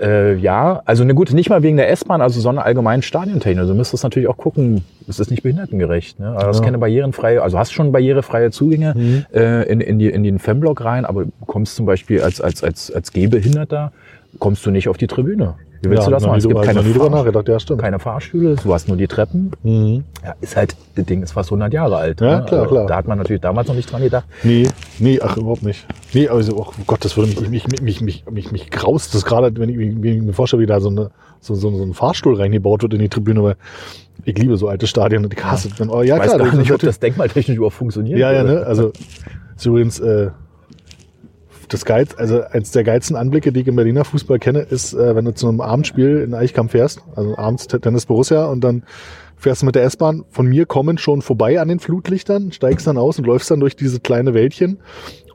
Äh, 0.00 0.34
ja, 0.38 0.82
also 0.86 1.04
ne, 1.04 1.14
gut, 1.14 1.32
nicht 1.32 1.50
mal 1.50 1.62
wegen 1.62 1.76
der 1.76 1.88
S-Bahn, 1.90 2.20
also 2.20 2.40
sondern 2.40 2.64
allgemein 2.64 3.00
Stadiontechnik. 3.00 3.60
Also 3.60 3.72
du 3.74 3.76
müsstest 3.78 4.02
natürlich 4.02 4.28
auch 4.28 4.36
gucken, 4.36 4.82
es 5.06 5.20
ist 5.20 5.30
nicht 5.30 5.44
behindertengerecht. 5.44 6.18
Ne? 6.18 6.30
Also 6.30 6.40
du 6.40 6.46
hast 6.48 6.58
Ja. 6.58 6.64
keine 6.64 6.78
barrierefreie, 6.78 7.40
also 7.40 7.58
hast 7.60 7.72
schon 7.72 7.92
barrierefreie 7.92 8.50
Zugänge 8.50 8.94
Mhm. 8.96 9.24
äh, 9.32 9.62
in, 9.64 9.80
in, 9.80 10.00
die, 10.00 10.08
in 10.10 10.24
den 10.24 10.40
Femblock 10.40 10.84
rein, 10.84 11.04
aber 11.04 11.26
du 11.26 11.30
kommst 11.46 11.76
zum 11.76 11.86
Beispiel 11.86 12.22
als, 12.22 12.40
als, 12.40 12.64
als, 12.64 12.90
als 12.90 13.12
Gehbehinderter 13.12 13.92
kommst 14.38 14.64
du 14.66 14.70
nicht 14.70 14.88
auf 14.88 14.96
die 14.96 15.06
Tribüne. 15.06 15.54
Wie 15.82 15.90
willst 15.90 16.04
Ja, 16.04 16.06
du 16.06 16.10
das 16.12 16.22
machen? 16.24 16.38
Es 16.38 16.48
gibt 16.48 16.62
keine, 16.62 16.80
ja, 16.80 17.76
keine 17.76 17.98
Fahrstühle, 17.98 18.56
du 18.56 18.72
hast 18.72 18.88
nur 18.88 18.96
die 18.96 19.06
Treppen. 19.06 19.50
Mhm. 19.62 20.04
Ja, 20.24 20.34
ist 20.40 20.56
halt, 20.56 20.74
das 20.94 21.04
Ding 21.04 21.22
ist 21.22 21.32
fast 21.32 21.50
100 21.50 21.72
Jahre 21.74 21.96
alt. 21.96 22.20
Ja, 22.22 22.40
ne? 22.40 22.44
klar, 22.46 22.60
Also, 22.62 22.74
klar. 22.74 22.86
Da 22.86 22.96
hat 22.96 23.06
man 23.06 23.18
natürlich 23.18 23.42
damals 23.42 23.68
noch 23.68 23.74
nicht 23.74 23.90
dran 23.92 24.02
gedacht. 24.02 24.24
Nee, 24.42 24.66
nee, 24.98 25.20
ach, 25.22 25.36
überhaupt 25.36 25.62
nicht. 25.62 25.86
Nee, 26.14 26.28
also, 26.28 26.56
oh 26.56 26.66
Gott, 26.86 27.04
das 27.04 27.16
würde 27.18 27.30
mich, 27.30 27.50
mich, 27.50 27.68
mich, 27.68 27.80
mich, 27.82 28.00
mich, 28.00 28.24
mich, 28.30 28.52
mich 28.52 28.70
graust 28.70 29.14
das 29.14 29.24
gerade, 29.26 29.54
wenn 29.58 29.68
ich, 29.68 29.76
wenn 29.76 30.04
ich 30.04 30.22
mir 30.22 30.32
vorstelle, 30.32 30.62
wie 30.62 30.66
da 30.66 30.80
so, 30.80 30.88
eine, 30.88 31.10
so, 31.40 31.54
so, 31.54 31.70
so 31.76 31.82
ein 31.82 31.92
Fahrstuhl 31.92 32.34
reingebaut 32.36 32.82
wird 32.82 32.94
in 32.94 33.00
die 33.00 33.08
Tribüne, 33.10 33.42
weil 33.42 33.56
ich 34.24 34.38
liebe 34.38 34.56
so 34.56 34.68
alte 34.68 34.86
Stadien 34.86 35.22
und 35.24 35.34
ich 35.34 35.44
hasse 35.44 35.68
wenn- 35.76 35.90
Oh, 35.90 36.00
ja, 36.02 36.16
Ich 36.16 36.22
weiß 36.22 36.34
klar, 36.34 36.48
gar 36.50 36.56
nicht, 36.56 36.72
ob 36.72 36.80
das 36.80 36.98
denkmaltechnisch 36.98 37.56
überhaupt 37.58 37.76
funktioniert. 37.76 38.18
Ja, 38.18 38.32
ja, 38.32 38.42
ne? 38.42 38.64
Also 38.64 38.92
ist 39.54 39.66
übrigens 39.66 40.00
äh, 40.00 40.30
das 41.68 41.84
Geiz, 41.84 42.14
also 42.16 42.42
eins 42.42 42.70
der 42.70 42.84
geilsten 42.84 43.16
Anblicke, 43.16 43.52
die 43.52 43.60
ich 43.60 43.66
im 43.66 43.76
Berliner 43.76 44.04
Fußball 44.04 44.38
kenne, 44.38 44.60
ist, 44.60 44.94
äh, 44.94 45.14
wenn 45.16 45.24
du 45.24 45.34
zu 45.34 45.48
einem 45.48 45.60
Abendspiel 45.60 46.18
in 46.18 46.34
Eichkamp 46.34 46.70
fährst, 46.70 47.00
also 47.16 47.36
abends 47.36 47.66
Tennis 47.66 48.06
Borussia 48.06 48.46
und 48.46 48.62
dann 48.62 48.84
fährst 49.36 49.62
du 49.62 49.66
mit 49.66 49.74
der 49.74 49.84
S-Bahn 49.84 50.24
von 50.30 50.46
mir 50.46 50.66
kommend 50.66 51.00
schon 51.00 51.22
vorbei 51.22 51.60
an 51.60 51.68
den 51.68 51.80
Flutlichtern, 51.80 52.52
steigst 52.52 52.86
dann 52.86 52.96
aus 52.98 53.18
und 53.18 53.26
läufst 53.26 53.50
dann 53.50 53.60
durch 53.60 53.76
diese 53.76 54.00
kleine 54.00 54.34
Wäldchen 54.34 54.78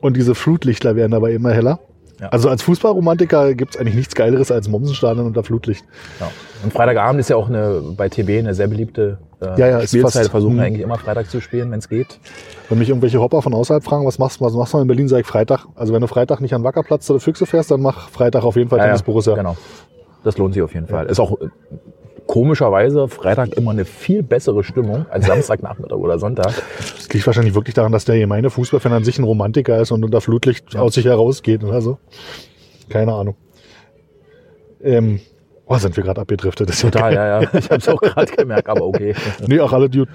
und 0.00 0.16
diese 0.16 0.34
Flutlichtler 0.34 0.96
werden 0.96 1.12
dabei 1.12 1.32
immer 1.32 1.52
heller. 1.52 1.80
Ja. 2.20 2.28
Also 2.28 2.48
als 2.48 2.62
Fußballromantiker 2.62 3.54
gibt's 3.54 3.76
eigentlich 3.76 3.94
nichts 3.94 4.14
Geileres 4.14 4.50
als 4.50 4.68
Mommsenstadion 4.68 5.26
unter 5.26 5.42
Flutlicht. 5.42 5.84
Ja. 6.18 6.30
Und 6.62 6.72
Freitagabend 6.72 7.20
ist 7.20 7.30
ja 7.30 7.36
auch 7.36 7.48
eine, 7.48 7.82
bei 7.96 8.08
TB 8.08 8.30
eine 8.30 8.54
sehr 8.54 8.68
beliebte 8.68 9.18
äh, 9.40 9.58
Ja, 9.58 9.68
ja, 9.68 9.86
Spielzeit. 9.86 10.28
Versuchen 10.28 10.54
hm. 10.54 10.60
eigentlich 10.60 10.82
immer 10.82 10.98
Freitag 10.98 11.30
zu 11.30 11.40
spielen, 11.40 11.70
wenn 11.70 11.78
es 11.78 11.88
geht. 11.88 12.18
Wenn 12.68 12.78
mich 12.78 12.88
irgendwelche 12.88 13.20
Hopper 13.20 13.42
von 13.42 13.54
außerhalb 13.54 13.82
fragen, 13.82 14.06
was 14.06 14.18
machst 14.18 14.40
du, 14.40 14.44
was 14.44 14.54
machst 14.54 14.74
du 14.74 14.78
in 14.78 14.86
Berlin, 14.86 15.08
sag 15.08 15.20
ich 15.20 15.26
Freitag. 15.26 15.66
Also 15.74 15.92
wenn 15.92 16.00
du 16.00 16.06
Freitag 16.06 16.40
nicht 16.40 16.54
an 16.54 16.64
Wackerplatz 16.64 17.08
oder 17.10 17.20
Füchse 17.20 17.46
fährst, 17.46 17.70
dann 17.70 17.82
mach 17.82 18.10
Freitag 18.10 18.44
auf 18.44 18.56
jeden 18.56 18.68
Fall 18.70 18.80
Tennis 18.80 19.02
Borussia. 19.02 19.34
Genau. 19.34 19.56
Das 20.24 20.36
lohnt 20.38 20.54
sich 20.54 20.62
auf 20.62 20.74
jeden 20.74 20.86
Fall. 20.86 21.06
Ist 21.06 21.18
auch 21.18 21.40
äh, 21.40 21.48
komischerweise 22.26 23.08
Freitag 23.08 23.54
immer 23.56 23.72
eine 23.72 23.84
viel 23.84 24.22
bessere 24.22 24.62
Stimmung 24.62 25.06
als 25.10 25.26
Samstagnachmittag 25.26 25.96
oder 25.96 26.18
Sonntag. 26.18 26.52
Das 26.78 27.08
liegt 27.12 27.26
wahrscheinlich 27.26 27.54
wirklich 27.54 27.74
daran, 27.74 27.90
dass 27.90 28.04
der 28.04 28.18
gemeine 28.18 28.50
Fußballfan 28.50 28.92
an 28.92 29.04
sich 29.04 29.18
ein 29.18 29.24
Romantiker 29.24 29.80
ist 29.80 29.90
und 29.90 30.04
unter 30.04 30.20
Flutlicht 30.20 30.76
aus 30.76 30.94
sich 30.94 31.06
herausgeht 31.06 31.64
oder 31.64 31.80
so. 31.80 31.98
Keine 32.88 33.14
Ahnung. 33.14 33.34
Ähm, 34.82 35.20
oh, 35.70 35.78
sind 35.78 35.96
wir 35.96 36.04
gerade 36.04 36.20
abgedriftet. 36.20 36.68
Das 36.68 36.76
ist 36.76 36.82
ja 36.82 36.90
Total, 36.90 37.14
ja, 37.14 37.40
ja. 37.40 37.48
Ich 37.54 37.70
habe 37.70 37.76
es 37.76 37.88
auch 37.88 38.00
gerade 38.00 38.32
gemerkt, 38.32 38.68
aber 38.68 38.84
okay. 38.84 39.14
Nee, 39.46 39.60
auch 39.60 39.72
alle 39.72 39.88
Dude. 39.88 40.10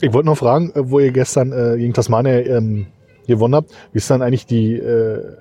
Ich 0.00 0.12
wollte 0.12 0.26
noch 0.26 0.38
fragen, 0.38 0.70
äh, 0.70 0.88
wo 0.88 1.00
ihr 1.00 1.10
gestern 1.10 1.52
äh, 1.52 1.76
gegen 1.76 1.92
Tasmania 1.92 2.38
ähm, 2.38 2.86
gewonnen 3.26 3.54
habt. 3.54 3.70
Wie 3.92 3.98
ist 3.98 4.08
dann 4.10 4.22
eigentlich 4.22 4.46
die, 4.46 4.74
äh, 4.74 5.36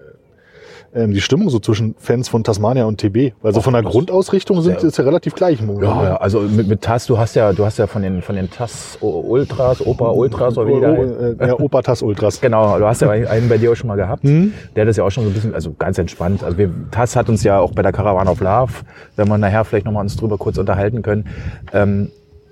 ähm, 0.93 1.11
die 1.13 1.21
Stimmung 1.21 1.49
so 1.49 1.59
zwischen 1.59 1.95
Fans 1.99 2.29
von 2.29 2.43
Tasmania 2.43 2.85
und 2.85 2.97
TB? 2.99 3.33
Also 3.43 3.59
Och, 3.59 3.63
von 3.63 3.73
der 3.73 3.83
Grundausrichtung 3.83 4.61
sind 4.61 4.83
ist 4.83 4.97
ja 4.97 5.03
relativ 5.03 5.35
gleich. 5.35 5.59
im 5.61 5.67
Moment, 5.67 5.85
Ja, 5.85 5.95
ne? 6.01 6.03
ja, 6.09 6.15
also 6.17 6.39
mit, 6.41 6.67
mit 6.67 6.81
TAS, 6.81 7.05
du 7.05 7.17
hast 7.17 7.35
ja, 7.35 7.53
du 7.53 7.65
hast 7.65 7.77
ja 7.77 7.87
von 7.87 8.01
den, 8.01 8.21
von 8.21 8.35
den 8.35 8.49
TAS 8.49 8.97
Ultras, 9.01 9.85
Opa 9.85 10.09
Ultras 10.09 10.57
oder 10.57 10.67
wie 10.67 10.73
die 10.75 10.81
da 10.81 10.91
heißen. 10.91 11.35
Oh, 11.39 11.43
äh, 11.43 11.47
ja, 11.47 11.59
Opa-Tas 11.59 12.01
Ultras. 12.01 12.41
Genau, 12.49 12.79
du 12.79 12.85
hast 12.85 13.01
ja 13.01 13.09
einen 13.09 13.49
bei 13.49 13.57
dir 13.57 13.71
auch 13.71 13.75
schon 13.75 13.87
mal 13.87 13.95
gehabt. 13.95 14.23
Mhm. 14.23 14.53
Der 14.75 14.81
hat 14.83 14.89
das 14.89 14.97
ja 14.97 15.03
auch 15.03 15.09
schon 15.11 15.23
so 15.25 15.29
ein 15.29 15.33
bisschen, 15.33 15.53
also 15.53 15.73
ganz 15.77 15.97
entspannt. 15.97 16.43
Also 16.43 16.57
wir, 16.57 16.69
TAS 16.91 17.15
hat 17.15 17.29
uns 17.29 17.43
ja 17.43 17.59
auch 17.59 17.71
bei 17.73 17.81
der 17.81 17.91
Caravan 17.91 18.27
of 18.27 18.39
Love, 18.39 18.71
wenn 19.15 19.27
wir 19.27 19.37
nachher 19.37 19.65
vielleicht 19.65 19.85
nochmal 19.85 20.03
uns 20.03 20.15
drüber 20.15 20.37
kurz 20.37 20.57
unterhalten 20.57 21.01
können, 21.01 21.25
ähm, 21.73 22.09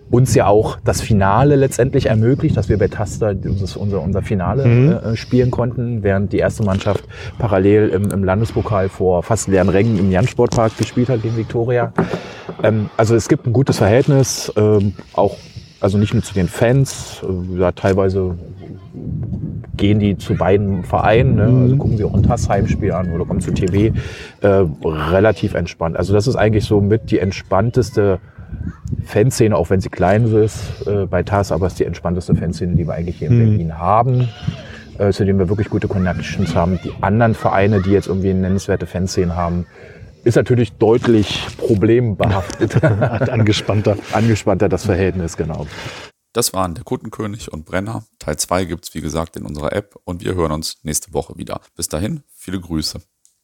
uns 0.10 0.34
ja 0.36 0.47
auch 0.47 0.78
das 0.84 1.01
Finale 1.01 1.55
letztendlich 1.55 2.05
ermöglicht, 2.05 2.55
dass 2.55 2.70
wir 2.70 2.78
bei 2.78 2.88
TAS 2.88 3.20
da 3.20 3.34
dieses, 3.34 3.76
unser, 3.76 4.01
unser 4.01 4.22
Finale 4.22 4.66
Mhm. 4.66 4.91
äh, 4.91 5.16
spielen 5.16 5.51
konnten, 5.51 6.03
während 6.03 6.32
die 6.34 6.38
erste 6.38 6.64
Mannschaft 6.64 7.03
parallel 7.38 7.89
im, 7.89 8.12
im 8.12 8.24
Landespokal 8.24 8.89
vor 8.89 9.24
fast 9.24 9.47
leeren 9.47 9.70
Rängen 9.70 9.99
im 9.99 10.12
Jan-Sportpark 10.12 10.78
gespielt 10.78 11.10
hat 11.10 11.22
gegen 11.24 11.36
Viktoria. 11.36 11.91
Ähm, 12.64 12.89
also 12.95 13.16
es 13.16 13.28
gibt 13.28 13.45
ein 13.47 13.53
gutes 13.53 13.78
Verhältnis, 13.78 14.51
ähm, 14.55 14.93
auch 15.14 15.36
also 15.80 15.97
nicht 15.97 16.14
nur 16.14 16.24
zu 16.24 16.34
den 16.34 16.47
Fans, 16.47 17.22
äh, 17.24 17.60
ja, 17.60 17.72
teilweise 17.72 18.36
gehen 19.76 19.99
die 19.99 20.18
zu 20.18 20.34
beiden 20.36 20.84
Vereinen, 20.84 21.36
ne? 21.36 21.62
also 21.64 21.78
gucken 21.78 21.97
sie 21.97 22.03
auch 22.03 22.14
ein 22.14 22.24
TAS-Heimspiel 22.24 22.91
an 22.93 23.12
oder 23.12 23.26
kommen 23.26 23.41
zu 23.41 23.51
TV, 23.51 23.95
äh, 24.41 24.47
relativ 24.84 25.53
entspannt. 25.53 25.97
Also 25.97 26.14
das 26.14 26.26
ist 26.28 26.36
eigentlich 26.36 26.66
so 26.66 26.82
mit 26.82 27.12
die 27.12 27.20
entspannteste 27.20 28.20
Fanszene, 29.05 29.55
auch 29.55 29.69
wenn 29.69 29.81
sie 29.81 29.89
klein 29.89 30.25
ist 30.33 30.85
äh, 30.85 31.05
bei 31.05 31.23
TAS, 31.23 31.51
aber 31.51 31.67
es 31.67 31.73
ist 31.73 31.79
die 31.79 31.85
entspannteste 31.85 32.35
Fanszene, 32.35 32.75
die 32.75 32.87
wir 32.87 32.93
eigentlich 32.93 33.19
hier 33.19 33.29
in 33.29 33.37
Berlin 33.37 33.77
haben, 33.77 34.29
äh, 34.97 35.11
zu 35.11 35.25
dem 35.25 35.39
wir 35.39 35.49
wirklich 35.49 35.69
gute 35.69 35.87
Connections 35.87 36.55
haben. 36.55 36.79
Die 36.83 36.93
anderen 37.01 37.33
Vereine, 37.33 37.81
die 37.81 37.91
jetzt 37.91 38.07
irgendwie 38.07 38.31
eine 38.31 38.41
nennenswerte 38.41 38.85
Fanszene 38.85 39.35
haben, 39.35 39.65
ist 40.23 40.35
natürlich 40.35 40.73
deutlich 40.73 41.45
problembehaftet, 41.57 42.83
Angespannter. 42.83 43.97
angespannter 44.11 44.67
das 44.67 44.85
Verhältnis, 44.85 45.37
genau. 45.37 45.67
Das 46.33 46.53
waren 46.53 46.75
der 46.75 46.83
Kuttenkönig 46.83 47.51
und 47.51 47.65
Brenner. 47.65 48.03
Teil 48.19 48.37
2 48.37 48.65
gibt's 48.65 48.93
wie 48.93 49.01
gesagt 49.01 49.37
in 49.37 49.45
unserer 49.45 49.73
App 49.73 49.95
und 50.03 50.23
wir 50.23 50.35
hören 50.35 50.51
uns 50.51 50.77
nächste 50.83 51.13
Woche 51.13 51.37
wieder. 51.37 51.61
Bis 51.75 51.87
dahin, 51.87 52.23
viele 52.35 52.59
Grüße. 52.59 52.99